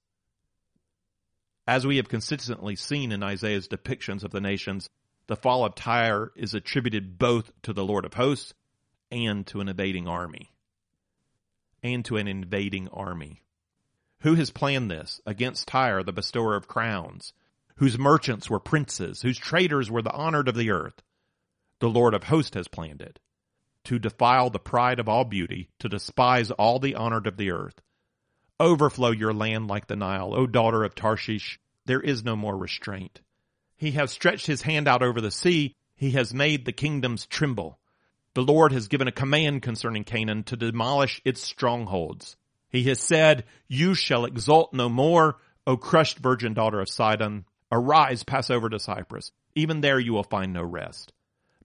As 1.67 1.86
we 1.86 1.97
have 1.97 2.07
consistently 2.07 2.77
seen 2.77 3.11
in 3.11 3.21
Isaiah's 3.21 3.67
depictions 3.67 4.23
of 4.23 4.32
the 4.32 4.39
nations, 4.39 4.89
The 5.27 5.36
fall 5.36 5.65
of 5.65 5.75
Tyre 5.75 6.32
is 6.38 6.53
attributed 6.53 7.17
both 7.19 7.51
to 7.63 7.73
the 7.73 7.84
Lord 7.84 8.05
of 8.05 8.13
hosts 8.13 8.53
and 9.11 9.45
to 9.47 9.59
an 9.59 9.67
invading 9.67 10.07
army. 10.07 10.53
And 11.84 12.05
to 12.05 12.15
an 12.15 12.29
invading 12.29 12.88
army. 12.93 13.43
Who 14.21 14.36
has 14.36 14.51
planned 14.51 14.89
this 14.89 15.19
against 15.25 15.67
Tyre, 15.67 16.01
the 16.01 16.13
bestower 16.13 16.55
of 16.55 16.69
crowns, 16.69 17.34
whose 17.75 17.99
merchants 17.99 18.49
were 18.49 18.59
princes, 18.61 19.21
whose 19.21 19.38
traders 19.38 19.91
were 19.91 20.01
the 20.01 20.13
honored 20.13 20.47
of 20.47 20.55
the 20.55 20.71
earth? 20.71 21.01
The 21.82 21.89
Lord 21.89 22.13
of 22.13 22.23
hosts 22.23 22.55
has 22.55 22.67
planned 22.67 23.01
it. 23.01 23.19
To 23.86 23.97
defile 23.97 24.51
the 24.51 24.59
pride 24.59 24.99
of 24.99 25.09
all 25.09 25.25
beauty, 25.25 25.69
to 25.79 25.89
despise 25.89 26.51
all 26.51 26.77
the 26.77 26.93
honored 26.93 27.25
of 27.25 27.38
the 27.38 27.49
earth. 27.49 27.82
Overflow 28.59 29.09
your 29.09 29.34
land 29.34 29.67
like 29.67 29.88
the 29.88 29.95
Nile, 29.95 30.36
O 30.36 30.45
daughter 30.45 30.84
of 30.84 30.93
Tarshish. 30.93 31.59
There 31.88 31.99
is 31.99 32.23
no 32.23 32.36
more 32.36 32.55
restraint. 32.55 33.21
He 33.75 33.91
has 33.93 34.11
stretched 34.11 34.45
his 34.45 34.61
hand 34.61 34.88
out 34.88 35.01
over 35.01 35.19
the 35.19 35.32
sea. 35.32 35.75
He 35.95 36.11
has 36.11 36.36
made 36.36 36.65
the 36.65 36.71
kingdoms 36.71 37.25
tremble. 37.25 37.79
The 38.36 38.43
Lord 38.43 38.71
has 38.73 38.88
given 38.88 39.07
a 39.07 39.11
command 39.11 39.63
concerning 39.63 40.03
Canaan 40.03 40.43
to 40.43 40.55
demolish 40.55 41.19
its 41.25 41.41
strongholds. 41.41 42.38
He 42.69 42.84
has 42.84 42.99
said, 42.99 43.45
you 43.67 43.95
shall 43.95 44.25
exult 44.25 44.71
no 44.71 44.88
more, 44.88 45.39
O 45.65 45.77
crushed 45.77 46.19
virgin 46.19 46.53
daughter 46.53 46.79
of 46.79 46.89
Sidon. 46.89 47.45
Arise, 47.71 48.21
pass 48.21 48.51
over 48.51 48.69
to 48.69 48.77
Cyprus. 48.77 49.32
Even 49.55 49.82
there 49.82 49.99
you 49.99 50.13
will 50.13 50.23
find 50.23 50.53
no 50.53 50.61
rest. 50.61 51.11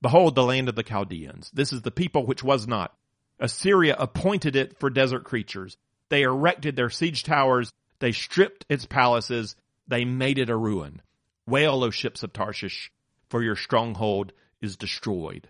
Behold 0.02 0.34
the 0.34 0.44
land 0.44 0.68
of 0.68 0.74
the 0.74 0.82
Chaldeans. 0.82 1.50
This 1.52 1.72
is 1.72 1.82
the 1.82 1.90
people 1.90 2.26
which 2.26 2.44
was 2.44 2.66
not. 2.66 2.94
Assyria 3.38 3.96
appointed 3.98 4.56
it 4.56 4.78
for 4.78 4.90
desert 4.90 5.24
creatures. 5.24 5.76
They 6.08 6.22
erected 6.22 6.76
their 6.76 6.90
siege 6.90 7.22
towers. 7.22 7.72
They 7.98 8.12
stripped 8.12 8.64
its 8.68 8.86
palaces. 8.86 9.56
They 9.88 10.04
made 10.04 10.38
it 10.38 10.50
a 10.50 10.56
ruin. 10.56 11.02
Wail, 11.46 11.84
O 11.84 11.90
ships 11.90 12.22
of 12.22 12.32
Tarshish, 12.32 12.90
for 13.28 13.42
your 13.42 13.56
stronghold 13.56 14.32
is 14.60 14.76
destroyed. 14.76 15.48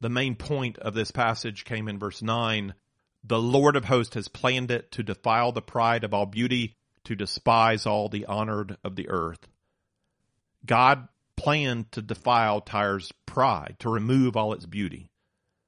The 0.00 0.08
main 0.08 0.34
point 0.34 0.78
of 0.78 0.94
this 0.94 1.10
passage 1.10 1.64
came 1.64 1.88
in 1.88 1.98
verse 1.98 2.22
9. 2.22 2.74
The 3.24 3.38
Lord 3.40 3.76
of 3.76 3.84
hosts 3.84 4.14
has 4.14 4.28
planned 4.28 4.70
it 4.70 4.92
to 4.92 5.02
defile 5.02 5.52
the 5.52 5.62
pride 5.62 6.04
of 6.04 6.14
all 6.14 6.26
beauty, 6.26 6.76
to 7.04 7.14
despise 7.14 7.86
all 7.86 8.08
the 8.08 8.26
honored 8.26 8.76
of 8.84 8.96
the 8.96 9.08
earth. 9.08 9.48
God 10.64 11.08
planned 11.36 11.92
to 11.92 12.02
defile 12.02 12.60
Tyre's 12.60 13.12
pride, 13.26 13.76
to 13.80 13.90
remove 13.90 14.36
all 14.36 14.52
its 14.52 14.66
beauty. 14.66 15.10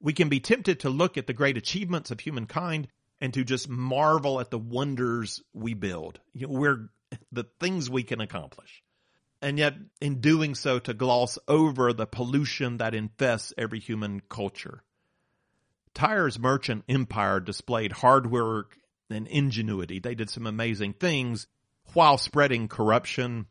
We 0.00 0.12
can 0.12 0.28
be 0.28 0.40
tempted 0.40 0.80
to 0.80 0.90
look 0.90 1.18
at 1.18 1.26
the 1.26 1.32
great 1.32 1.56
achievements 1.56 2.10
of 2.10 2.20
humankind 2.20 2.88
and 3.20 3.34
to 3.34 3.44
just 3.44 3.68
marvel 3.68 4.40
at 4.40 4.50
the 4.50 4.58
wonders 4.58 5.42
we 5.52 5.74
build. 5.74 6.20
You 6.32 6.48
know, 6.48 6.88
the 7.32 7.44
things 7.60 7.90
we 7.90 8.02
can 8.02 8.20
accomplish. 8.20 8.82
And 9.40 9.58
yet, 9.58 9.74
in 10.00 10.20
doing 10.20 10.54
so, 10.54 10.78
to 10.80 10.94
gloss 10.94 11.38
over 11.46 11.92
the 11.92 12.06
pollution 12.06 12.78
that 12.78 12.94
infests 12.94 13.52
every 13.56 13.78
human 13.78 14.20
culture. 14.28 14.82
Tyre's 15.94 16.38
merchant 16.38 16.84
empire 16.88 17.40
displayed 17.40 17.92
hard 17.92 18.30
work 18.30 18.76
and 19.10 19.26
ingenuity. 19.26 20.00
They 20.00 20.14
did 20.14 20.30
some 20.30 20.46
amazing 20.46 20.94
things 20.94 21.46
while 21.94 22.18
spreading 22.18 22.68
corruption, 22.68 23.46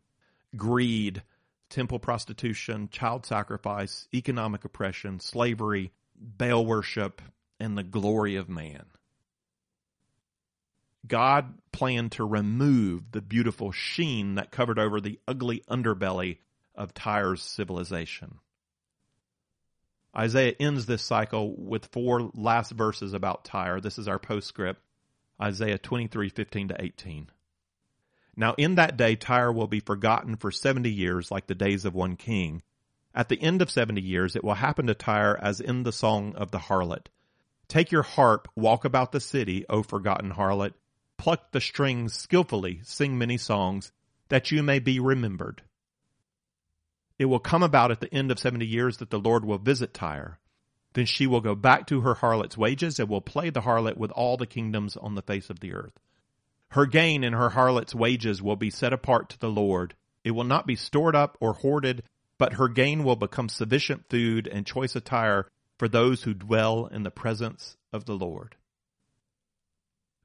greed, 0.55 1.23
temple 1.69 1.99
prostitution, 1.99 2.89
child 2.89 3.25
sacrifice, 3.25 4.07
economic 4.13 4.65
oppression, 4.65 5.19
slavery, 5.19 5.91
Baal 6.15 6.65
worship, 6.65 7.21
and 7.59 7.77
the 7.77 7.83
glory 7.83 8.35
of 8.35 8.49
man. 8.49 8.85
God 11.05 11.53
planned 11.71 12.13
to 12.13 12.25
remove 12.25 13.11
the 13.11 13.21
beautiful 13.21 13.71
sheen 13.71 14.35
that 14.35 14.51
covered 14.51 14.79
over 14.79 14.99
the 14.99 15.19
ugly 15.27 15.63
underbelly 15.69 16.37
of 16.75 16.93
Tyre's 16.93 17.41
civilization. 17.41 18.39
Isaiah 20.15 20.55
ends 20.59 20.85
this 20.85 21.03
cycle 21.03 21.55
with 21.55 21.85
four 21.87 22.31
last 22.33 22.71
verses 22.71 23.13
about 23.13 23.45
Tyre. 23.45 23.79
This 23.79 23.99
is 23.99 24.07
our 24.07 24.19
postscript, 24.19 24.81
Isaiah 25.41 25.77
23, 25.77 26.29
15 26.29 26.67
to 26.69 26.75
18. 26.83 27.29
Now 28.37 28.53
in 28.57 28.75
that 28.75 28.95
day 28.95 29.17
Tyre 29.17 29.51
will 29.51 29.67
be 29.67 29.81
forgotten 29.81 30.37
for 30.37 30.51
70 30.51 30.89
years 30.89 31.29
like 31.29 31.47
the 31.47 31.55
days 31.55 31.83
of 31.83 31.93
one 31.93 32.15
king. 32.15 32.61
At 33.13 33.27
the 33.27 33.41
end 33.41 33.61
of 33.61 33.69
70 33.69 33.99
years 33.99 34.37
it 34.37 34.43
will 34.43 34.53
happen 34.53 34.87
to 34.87 34.93
Tyre 34.93 35.37
as 35.41 35.59
in 35.59 35.83
the 35.83 35.91
song 35.91 36.35
of 36.35 36.51
the 36.51 36.59
harlot. 36.59 37.07
Take 37.67 37.91
your 37.91 38.03
harp, 38.03 38.47
walk 38.55 38.85
about 38.85 39.11
the 39.11 39.19
city, 39.19 39.65
O 39.67 39.83
forgotten 39.83 40.31
harlot 40.31 40.73
pluck 41.17 41.51
the 41.51 41.59
strings 41.59 42.13
skillfully, 42.13 42.79
sing 42.83 43.17
many 43.17 43.37
songs, 43.37 43.91
that 44.29 44.51
you 44.51 44.63
may 44.63 44.79
be 44.79 44.99
remembered. 44.99 45.63
It 47.19 47.25
will 47.25 47.39
come 47.39 47.63
about 47.63 47.91
at 47.91 47.99
the 47.99 48.13
end 48.13 48.31
of 48.31 48.39
seventy 48.39 48.67
years 48.67 48.97
that 48.97 49.09
the 49.09 49.19
Lord 49.19 49.43
will 49.43 49.57
visit 49.57 49.93
Tyre. 49.93 50.39
Then 50.93 51.05
she 51.05 51.27
will 51.27 51.41
go 51.41 51.55
back 51.55 51.87
to 51.87 52.01
her 52.01 52.15
harlot's 52.15 52.57
wages 52.57 52.99
and 52.99 53.09
will 53.09 53.21
play 53.21 53.49
the 53.49 53.61
harlot 53.61 53.97
with 53.97 54.11
all 54.11 54.37
the 54.37 54.45
kingdoms 54.45 54.95
on 54.95 55.15
the 55.15 55.21
face 55.21 55.49
of 55.49 55.59
the 55.59 55.73
earth. 55.73 55.99
Her 56.69 56.85
gain 56.85 57.23
and 57.23 57.35
her 57.35 57.49
harlot's 57.49 57.95
wages 57.95 58.41
will 58.41 58.55
be 58.55 58.69
set 58.69 58.93
apart 58.93 59.29
to 59.29 59.39
the 59.39 59.49
Lord. 59.49 59.95
It 60.23 60.31
will 60.31 60.43
not 60.43 60.67
be 60.67 60.75
stored 60.75 61.15
up 61.15 61.37
or 61.39 61.53
hoarded, 61.53 62.03
but 62.37 62.53
her 62.53 62.67
gain 62.67 63.03
will 63.03 63.15
become 63.15 63.49
sufficient 63.49 64.09
food 64.09 64.47
and 64.47 64.65
choice 64.65 64.95
attire 64.95 65.47
for 65.77 65.87
those 65.87 66.23
who 66.23 66.33
dwell 66.33 66.87
in 66.87 67.03
the 67.03 67.11
presence 67.11 67.77
of 67.93 68.05
the 68.05 68.15
Lord 68.15 68.55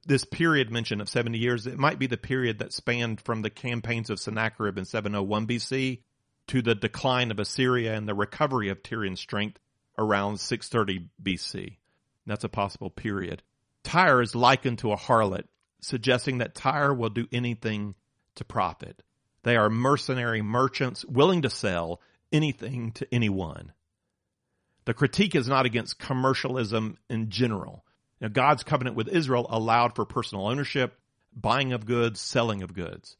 this 0.05 0.25
period 0.25 0.71
mentioned 0.71 1.01
of 1.01 1.09
70 1.09 1.37
years, 1.37 1.65
it 1.65 1.77
might 1.77 1.99
be 1.99 2.07
the 2.07 2.17
period 2.17 2.59
that 2.59 2.73
spanned 2.73 3.21
from 3.21 3.41
the 3.41 3.49
campaigns 3.49 4.09
of 4.09 4.19
Sennacherib 4.19 4.77
in 4.77 4.85
701 4.85 5.47
BC 5.47 6.01
to 6.47 6.61
the 6.61 6.75
decline 6.75 7.31
of 7.31 7.39
Assyria 7.39 7.93
and 7.93 8.07
the 8.07 8.13
recovery 8.13 8.69
of 8.69 8.83
Tyrian 8.83 9.15
strength 9.15 9.59
around 9.97 10.39
630 10.39 11.09
BC. 11.21 11.77
That's 12.25 12.43
a 12.43 12.49
possible 12.49 12.89
period. 12.89 13.43
Tyre 13.83 14.21
is 14.21 14.35
likened 14.35 14.79
to 14.79 14.91
a 14.91 14.97
harlot, 14.97 15.45
suggesting 15.83 16.39
that 16.39 16.55
Tyre 16.55 16.93
will 16.93 17.09
do 17.09 17.27
anything 17.31 17.95
to 18.35 18.45
profit. 18.45 19.03
They 19.43 19.55
are 19.55 19.69
mercenary 19.69 20.41
merchants 20.41 21.05
willing 21.05 21.41
to 21.43 21.49
sell 21.49 22.01
anything 22.31 22.91
to 22.93 23.13
anyone. 23.13 23.73
The 24.85 24.93
critique 24.93 25.35
is 25.35 25.47
not 25.47 25.65
against 25.65 25.99
commercialism 25.99 26.97
in 27.09 27.29
general. 27.29 27.85
Now, 28.19 28.29
God's 28.29 28.63
covenant 28.63 28.95
with 28.95 29.07
Israel 29.07 29.45
allowed 29.49 29.95
for 29.95 30.05
personal 30.05 30.47
ownership, 30.47 30.97
buying 31.35 31.73
of 31.73 31.85
goods, 31.85 32.19
selling 32.19 32.63
of 32.63 32.73
goods. 32.73 33.17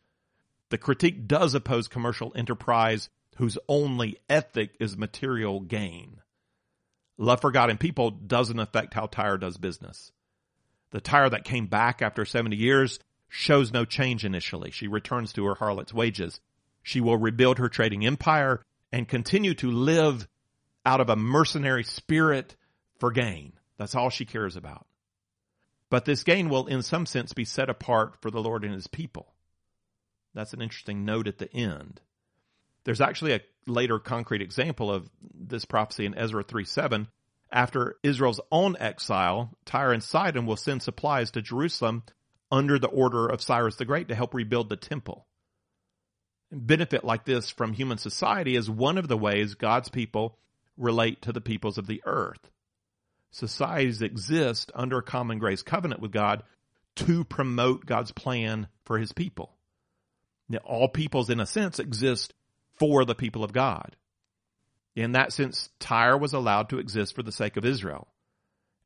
The 0.70 0.78
critique 0.78 1.28
does 1.28 1.54
oppose 1.54 1.88
commercial 1.88 2.32
enterprise 2.36 3.10
whose 3.38 3.58
only 3.68 4.18
ethic 4.30 4.72
is 4.80 4.98
material 4.98 5.60
gain. 5.60 6.22
Love 7.18 7.42
for 7.42 7.52
God 7.52 7.70
and 7.70 7.80
people 7.80 8.12
doesn't 8.12 8.60
affect 8.60 8.94
how 8.94 9.06
Tyre 9.06 9.38
does 9.38 9.58
business. 9.58 10.12
The 10.94 11.02
Tyre 11.02 11.30
that 11.32 11.44
came 11.44 11.66
back 11.66 12.04
after 12.04 12.24
70 12.24 12.56
years 12.56 13.00
shows 13.28 13.74
no 13.74 13.84
change 13.84 14.24
initially. 14.24 14.70
She 14.70 14.88
returns 14.88 15.34
to 15.34 15.46
her 15.46 15.56
harlot's 15.56 15.92
wages. 15.92 16.40
She 16.84 17.02
will 17.02 17.18
rebuild 17.18 17.58
her 17.58 17.68
trading 17.68 18.06
empire 18.06 18.62
and 18.92 19.08
continue 19.08 19.56
to 19.56 19.72
live 19.72 20.28
out 20.86 21.02
of 21.02 21.10
a 21.10 21.16
mercenary 21.16 21.84
spirit 21.84 22.56
for 23.00 23.12
gain. 23.12 23.54
That's 23.78 23.96
all 23.96 24.12
she 24.12 24.24
cares 24.24 24.56
about. 24.56 24.86
But 25.90 26.06
this 26.06 26.24
gain 26.24 26.48
will, 26.48 26.68
in 26.68 26.84
some 26.84 27.08
sense, 27.08 27.34
be 27.34 27.44
set 27.44 27.72
apart 27.72 28.22
for 28.22 28.30
the 28.30 28.42
Lord 28.42 28.64
and 28.64 28.74
his 28.76 28.88
people. 28.88 29.34
That's 30.36 30.54
an 30.54 30.62
interesting 30.62 31.06
note 31.06 31.28
at 31.28 31.40
the 31.40 31.52
end. 31.56 32.02
There's 32.84 33.02
actually 33.02 33.34
a 33.34 33.42
later 33.66 33.98
concrete 33.98 34.44
example 34.44 34.92
of 34.92 35.10
this 35.34 35.66
prophecy 35.66 36.06
in 36.06 36.16
Ezra 36.16 36.44
3 36.44 36.66
7. 36.66 37.08
After 37.54 37.98
Israel's 38.04 38.42
own 38.52 38.76
exile, 38.80 39.56
Tyre 39.64 39.94
and 39.94 40.04
Sidon 40.04 40.46
will 40.46 40.58
send 40.58 40.82
supplies 40.82 41.32
to 41.32 41.42
Jerusalem 41.42 42.04
under 42.52 42.78
the 42.78 42.88
order 42.88 43.28
of 43.28 43.42
Cyrus 43.42 43.78
the 43.78 43.86
Great 43.86 44.10
to 44.10 44.16
help 44.16 44.34
rebuild 44.34 44.70
the 44.70 44.76
temple. 44.76 45.28
Benefit 46.52 47.04
like 47.06 47.24
this 47.26 47.50
from 47.50 47.74
human 47.74 47.98
society 47.98 48.56
is 48.56 48.70
one 48.70 48.98
of 48.98 49.08
the 49.08 49.18
ways 49.18 49.56
God's 49.56 49.90
people 49.90 50.38
relate 50.76 51.22
to 51.22 51.32
the 51.32 51.42
peoples 51.42 51.78
of 51.78 51.88
the 51.88 52.02
earth 52.06 52.50
societies 53.34 54.02
exist 54.02 54.72
under 54.76 55.00
a 55.00 55.04
common 55.04 55.40
grace 55.40 55.64
covenant 55.64 56.00
with 56.00 56.12
God 56.12 56.44
to 56.96 57.24
promote 57.24 57.86
God's 57.86 58.12
plan 58.12 58.68
for 58.86 59.00
his 59.00 59.12
people. 59.12 59.58
Now, 60.48 60.60
all 60.60 60.88
peoples, 60.88 61.30
in 61.30 61.40
a 61.40 61.46
sense, 61.46 61.80
exist 61.80 62.34
for 62.78 63.06
the 63.06 63.16
people 63.16 63.44
of 63.44 63.52
God. 63.52 63.96
In 64.96 65.14
that 65.14 65.34
sense, 65.34 65.70
Tyre 65.80 66.18
was 66.18 66.34
allowed 66.34 66.70
to 66.70 66.80
exist 66.80 67.16
for 67.16 67.24
the 67.24 67.32
sake 67.32 67.58
of 67.58 67.66
Israel. 67.66 68.08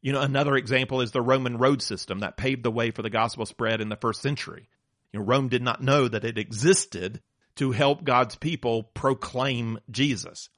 You 0.01 0.13
know, 0.13 0.21
another 0.21 0.55
example 0.55 1.01
is 1.01 1.11
the 1.11 1.21
Roman 1.21 1.57
road 1.57 1.81
system 1.81 2.19
that 2.19 2.37
paved 2.37 2.63
the 2.63 2.71
way 2.71 2.91
for 2.91 3.01
the 3.01 3.09
gospel 3.09 3.45
spread 3.45 3.81
in 3.81 3.89
the 3.89 3.95
first 3.95 4.21
century. 4.21 4.69
You 5.11 5.19
know, 5.19 5.25
Rome 5.25 5.49
did 5.49 5.61
not 5.61 5.81
know 5.81 6.07
that 6.07 6.23
it 6.23 6.37
existed 6.37 7.21
to 7.55 7.71
help 7.71 8.03
God's 8.03 8.35
people 8.35 8.83
proclaim 8.83 9.79
Jesus 9.89 10.49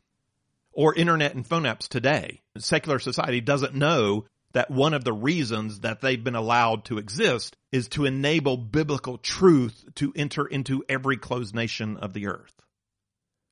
or 0.71 0.93
internet 0.93 1.33
and 1.33 1.47
phone 1.47 1.63
apps 1.63 1.87
today. 1.87 2.41
Secular 2.57 2.99
society 2.99 3.41
doesn't 3.41 3.73
know 3.73 4.25
that 4.53 4.71
one 4.71 4.93
of 4.93 5.03
the 5.03 5.13
reasons 5.13 5.81
that 5.81 6.01
they've 6.01 6.23
been 6.23 6.35
allowed 6.35 6.85
to 6.85 6.97
exist 6.97 7.55
is 7.71 7.87
to 7.89 8.05
enable 8.05 8.57
biblical 8.57 9.17
truth 9.17 9.85
to 9.95 10.11
enter 10.15 10.45
into 10.45 10.83
every 10.89 11.17
closed 11.17 11.55
nation 11.55 11.97
of 11.97 12.13
the 12.13 12.27
earth. 12.27 12.53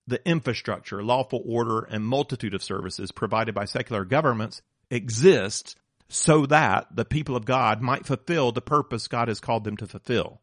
The 0.08 0.26
infrastructure, 0.28 1.04
lawful 1.04 1.44
order, 1.46 1.82
and 1.82 2.04
multitude 2.06 2.54
of 2.54 2.64
services 2.64 3.12
provided 3.12 3.54
by 3.54 3.66
secular 3.66 4.06
governments 4.06 4.62
exists 4.90 5.76
so 6.10 6.46
that 6.46 6.88
the 6.96 7.06
people 7.06 7.36
of 7.36 7.46
God 7.46 7.82
might 7.82 8.06
fulfill 8.06 8.52
the 8.52 8.62
purpose 8.62 9.10
God 9.10 9.28
has 9.28 9.42
called 9.42 9.66
them 9.66 9.78
to 9.78 9.88
fulfill. 9.88 10.42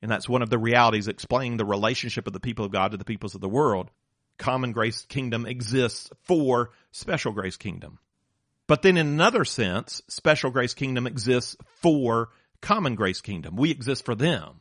And 0.00 0.10
that's 0.10 0.28
one 0.28 0.42
of 0.42 0.50
the 0.50 0.58
realities 0.58 1.08
explaining 1.08 1.56
the 1.56 1.64
relationship 1.64 2.26
of 2.26 2.32
the 2.32 2.40
people 2.40 2.64
of 2.64 2.72
God 2.72 2.92
to 2.92 2.96
the 2.96 3.04
peoples 3.04 3.34
of 3.34 3.40
the 3.40 3.48
world. 3.48 3.90
Common 4.38 4.72
grace 4.72 5.04
kingdom 5.06 5.46
exists 5.46 6.10
for 6.22 6.70
special 6.90 7.32
grace 7.32 7.56
kingdom. 7.56 7.98
But 8.66 8.82
then 8.82 8.96
in 8.96 9.06
another 9.06 9.44
sense, 9.44 10.02
special 10.08 10.50
grace 10.50 10.74
kingdom 10.74 11.06
exists 11.06 11.56
for 11.80 12.30
common 12.60 12.94
grace 12.94 13.20
kingdom. 13.20 13.56
We 13.56 13.70
exist 13.70 14.04
for 14.04 14.14
them. 14.14 14.60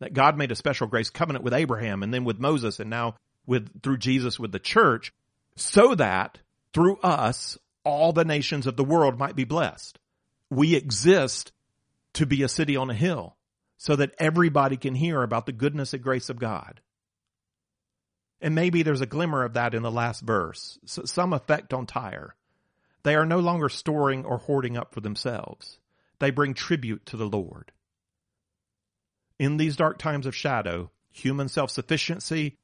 That 0.00 0.12
God 0.14 0.36
made 0.38 0.52
a 0.52 0.56
special 0.56 0.86
grace 0.86 1.10
covenant 1.10 1.44
with 1.44 1.54
Abraham 1.54 2.02
and 2.02 2.14
then 2.14 2.24
with 2.24 2.38
Moses 2.38 2.78
and 2.78 2.88
now 2.88 3.16
with, 3.48 3.82
through 3.82 3.96
Jesus 3.96 4.38
with 4.38 4.52
the 4.52 4.60
church 4.60 5.12
so 5.56 5.94
that 5.96 6.38
through 6.72 6.98
us, 6.98 7.58
all 7.82 8.12
the 8.12 8.24
nations 8.24 8.66
of 8.66 8.76
the 8.76 8.84
world 8.84 9.18
might 9.18 9.34
be 9.34 9.44
blessed. 9.44 9.98
We 10.50 10.76
exist 10.76 11.50
to 12.12 12.26
be 12.26 12.42
a 12.42 12.48
city 12.48 12.76
on 12.76 12.90
a 12.90 12.94
hill 12.94 13.36
so 13.78 13.96
that 13.96 14.14
everybody 14.18 14.76
can 14.76 14.94
hear 14.94 15.22
about 15.22 15.46
the 15.46 15.52
goodness 15.52 15.94
and 15.94 16.02
grace 16.02 16.28
of 16.28 16.38
God. 16.38 16.80
And 18.40 18.54
maybe 18.54 18.82
there's 18.82 19.00
a 19.00 19.06
glimmer 19.06 19.44
of 19.44 19.54
that 19.54 19.74
in 19.74 19.82
the 19.82 19.90
last 19.90 20.20
verse, 20.20 20.78
some 20.84 21.32
effect 21.32 21.72
on 21.72 21.86
Tyre. 21.86 22.36
They 23.02 23.14
are 23.14 23.26
no 23.26 23.38
longer 23.38 23.68
storing 23.68 24.24
or 24.24 24.38
hoarding 24.38 24.76
up 24.76 24.92
for 24.92 25.00
themselves. 25.00 25.78
They 26.18 26.30
bring 26.30 26.54
tribute 26.54 27.06
to 27.06 27.16
the 27.16 27.26
Lord. 27.26 27.72
In 29.38 29.56
these 29.56 29.76
dark 29.76 29.98
times 29.98 30.26
of 30.26 30.36
shadow, 30.36 30.90
human 31.10 31.48
self-sufficiency 31.48 32.58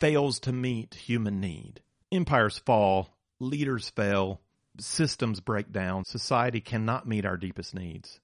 fails 0.00 0.40
to 0.40 0.52
meet 0.52 0.94
human 0.94 1.40
need. 1.40 1.80
Empires 2.10 2.58
fall, 2.58 3.16
leaders 3.40 3.90
fail, 3.90 4.40
systems 4.78 5.40
break 5.40 5.72
down, 5.72 6.04
society 6.04 6.60
cannot 6.60 7.06
meet 7.06 7.26
our 7.26 7.36
deepest 7.36 7.74
needs. 7.74 8.20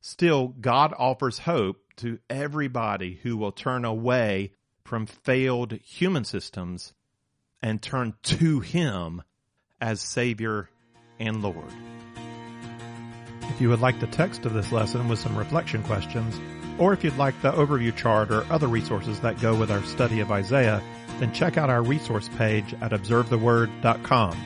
Still, 0.00 0.48
God 0.48 0.94
offers 0.96 1.40
hope 1.40 1.78
to 1.96 2.18
everybody 2.30 3.18
who 3.22 3.36
will 3.36 3.52
turn 3.52 3.84
away 3.84 4.52
from 4.84 5.06
failed 5.06 5.72
human 5.72 6.24
systems 6.24 6.92
and 7.62 7.82
turn 7.82 8.14
to 8.22 8.60
Him 8.60 9.22
as 9.80 10.00
Savior 10.00 10.68
and 11.18 11.42
Lord. 11.42 11.72
If 13.42 13.60
you 13.60 13.68
would 13.70 13.80
like 13.80 13.98
the 14.00 14.06
text 14.06 14.44
of 14.44 14.52
this 14.52 14.70
lesson 14.70 15.08
with 15.08 15.18
some 15.18 15.36
reflection 15.36 15.82
questions, 15.82 16.38
or 16.78 16.92
if 16.92 17.04
you'd 17.04 17.16
like 17.16 17.40
the 17.42 17.52
overview 17.52 17.94
chart 17.94 18.30
or 18.30 18.50
other 18.52 18.66
resources 18.66 19.20
that 19.20 19.40
go 19.40 19.54
with 19.54 19.70
our 19.70 19.82
study 19.84 20.20
of 20.20 20.30
Isaiah, 20.30 20.82
then 21.18 21.32
check 21.32 21.56
out 21.56 21.70
our 21.70 21.82
resource 21.82 22.28
page 22.36 22.74
at 22.80 22.92
observetheword.com. 22.92 24.36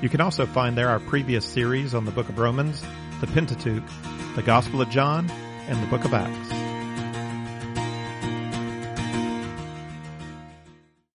You 0.00 0.08
can 0.08 0.20
also 0.20 0.46
find 0.46 0.76
there 0.76 0.88
our 0.88 1.00
previous 1.00 1.44
series 1.44 1.94
on 1.94 2.04
the 2.04 2.12
book 2.12 2.28
of 2.28 2.38
Romans, 2.38 2.84
the 3.20 3.26
Pentateuch, 3.26 3.82
the 4.36 4.42
Gospel 4.42 4.80
of 4.80 4.90
John, 4.90 5.28
and 5.68 5.82
the 5.82 5.86
book 5.86 6.04
of 6.04 6.14
Acts. 6.14 6.67